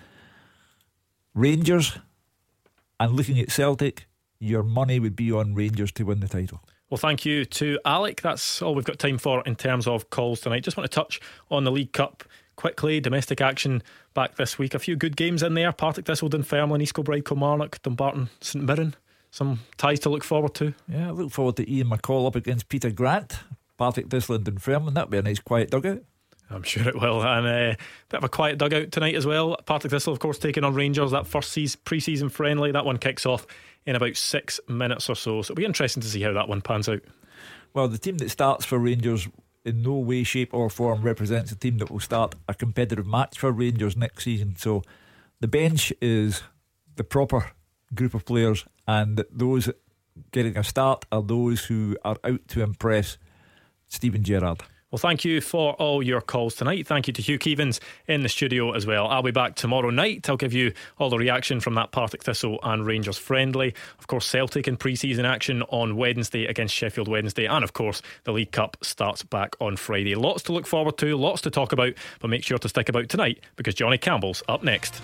Rangers 1.34 1.98
and 3.02 3.16
looking 3.16 3.40
at 3.40 3.52
Celtic, 3.52 4.06
your 4.40 4.62
money 4.62 5.00
would 5.00 5.16
be 5.16 5.32
on 5.32 5.56
Rangers 5.56 5.92
to 5.94 6.04
win 6.04 6.20
the 6.20 6.28
title. 6.28 6.62
Well, 6.90 7.00
thank 7.00 7.26
you 7.26 7.46
to 7.46 7.80
Alec. 7.84 8.22
That's 8.22 8.62
all 8.62 8.76
we've 8.76 8.86
got 8.86 9.00
time 9.00 9.18
for 9.18 9.42
in 9.46 9.56
terms 9.56 9.88
of 9.88 10.10
calls 10.12 10.42
tonight. 10.42 10.64
Just 10.64 10.78
want 10.78 10.90
to 10.90 10.94
touch 10.96 11.20
on 11.50 11.64
the 11.64 11.72
League 11.72 11.94
Cup 11.94 12.24
quickly. 12.58 13.00
Domestic 13.00 13.42
action 13.42 13.82
back 14.14 14.36
this 14.36 14.60
week. 14.60 14.76
A 14.76 14.80
few 14.80 14.96
good 14.96 15.16
games 15.16 15.42
in 15.42 15.56
there. 15.56 15.72
Partick 15.72 16.06
Thistle, 16.06 16.30
Dunfermline, 16.30 16.82
East 16.82 16.94
Kilbride, 16.94 17.26
Kilmarnock, 17.26 17.82
Dumbarton, 17.82 18.30
St 18.40 18.64
Mirren. 18.64 18.94
Some 19.32 19.62
ties 19.78 20.02
to 20.02 20.10
look 20.10 20.24
forward 20.24 20.54
to. 20.56 20.74
Yeah, 20.88 21.08
I 21.08 21.12
look 21.12 21.32
forward 21.32 21.56
to 21.56 21.74
Ian 21.74 21.90
McCall 21.90 22.28
up 22.28 22.36
against 22.36 22.70
Peter 22.70 22.92
Grant. 22.92 23.40
Partick 23.78 24.10
Thistle 24.10 24.36
and 24.36 24.46
Dunfermline. 24.46 24.94
That'd 24.94 25.10
be 25.10 25.18
a 25.18 25.24
nice 25.24 25.40
quiet 25.40 25.72
dugout. 25.72 26.04
I'm 26.52 26.64
sure 26.64 26.88
it 26.88 27.00
will. 27.00 27.22
And 27.22 27.48
a 27.48 27.72
uh, 27.72 27.76
bit 28.10 28.18
of 28.18 28.24
a 28.24 28.30
quiet 28.30 28.58
dugout 28.58 28.92
tonight 28.92 29.16
as 29.16 29.26
well. 29.26 29.58
Partick 29.66 29.92
Thistle, 29.92 30.14
of 30.14 30.20
course, 30.20 30.38
taking 30.38 30.64
on 30.64 30.74
Rangers. 30.74 31.12
That 31.12 31.28
first 31.28 31.52
season, 31.52 31.80
pre 31.86 32.00
season 32.00 32.30
friendly. 32.30 32.72
That 32.72 32.86
one 32.86 32.98
kicks 32.98 33.26
off 33.26 33.48
in 33.86 33.96
about 33.96 34.16
six 34.16 34.60
minutes 34.68 35.10
or 35.10 35.16
so. 35.16 35.42
So 35.42 35.52
it'll 35.52 35.56
be 35.56 35.66
interesting 35.66 36.02
to 36.02 36.10
see 36.10 36.22
how 36.22 36.34
that 36.34 36.50
one 36.50 36.62
pans 36.62 36.90
out. 36.90 37.02
Well, 37.74 37.88
the 37.88 37.98
team 37.98 38.18
that 38.18 38.30
starts 38.30 38.66
for 38.66 38.78
Rangers 38.78 39.28
in 39.64 39.82
no 39.82 39.94
way, 39.94 40.24
shape, 40.24 40.54
or 40.54 40.70
form 40.70 41.02
represents 41.02 41.52
a 41.52 41.56
team 41.56 41.78
that 41.78 41.92
will 41.92 42.00
start 42.00 42.36
a 42.48 42.54
competitive 42.54 43.06
match 43.06 43.38
for 43.38 43.52
Rangers 43.52 43.96
next 43.96 44.24
season. 44.24 44.56
So 44.58 44.82
the 45.40 45.48
bench 45.48 45.94
is 46.02 46.44
the 46.96 47.04
proper 47.04 47.52
group 47.94 48.14
of 48.14 48.26
players, 48.26 48.66
and 48.88 49.24
those 49.32 49.70
getting 50.32 50.58
a 50.58 50.64
start 50.64 51.06
are 51.12 51.22
those 51.22 51.66
who 51.66 51.96
are 52.04 52.18
out 52.24 52.48
to 52.50 52.62
impress 52.62 53.18
Steven 53.88 54.24
Gerrard. 54.24 54.64
Well, 54.92 55.00
thank 55.00 55.24
you 55.24 55.40
for 55.40 55.74
all 55.76 56.04
your 56.04 56.20
calls 56.20 56.56
tonight. 56.56 56.86
Thank 56.86 57.08
you 57.08 57.14
to 57.14 57.22
Hugh 57.22 57.40
Keevins 57.40 57.80
in 58.10 58.24
the 58.24 58.30
studio 58.30 58.74
as 58.74 58.86
well. 58.86 59.08
I'll 59.08 59.24
be 59.24 59.32
back 59.32 59.56
tomorrow 59.56 59.90
night. 59.90 60.30
I'll 60.30 60.36
give 60.36 60.52
you 60.52 60.74
all 61.00 61.10
the 61.10 61.18
reaction 61.18 61.62
from 61.62 61.76
that 61.76 61.92
Partick 61.92 62.24
Thistle 62.24 62.60
and 62.62 62.86
Rangers 62.86 63.18
friendly. 63.18 63.74
Of 64.00 64.08
course, 64.08 64.26
Celtic 64.26 64.68
in 64.68 64.76
pre 64.76 64.98
season 64.98 65.24
action 65.24 65.64
on 65.70 65.96
Wednesday 65.96 66.46
against 66.46 66.76
Sheffield 66.76 67.08
Wednesday. 67.08 67.46
And 67.46 67.64
of 67.64 67.72
course, 67.72 68.02
the 68.26 68.34
League 68.34 68.52
Cup 68.52 68.76
starts 68.82 69.24
back 69.24 69.56
on 69.62 69.78
Friday. 69.78 70.16
Lots 70.16 70.44
to 70.44 70.52
look 70.52 70.68
forward 70.68 70.98
to, 70.98 71.16
lots 71.16 71.42
to 71.44 71.50
talk 71.50 71.72
about, 71.72 71.94
but 72.20 72.30
make 72.30 72.44
sure 72.44 72.58
to 72.58 72.68
stick 72.68 72.90
about 72.90 73.08
tonight 73.08 73.40
because 73.56 73.76
Johnny 73.76 73.98
Campbell's 73.98 74.44
up 74.50 74.62
next. 74.62 75.02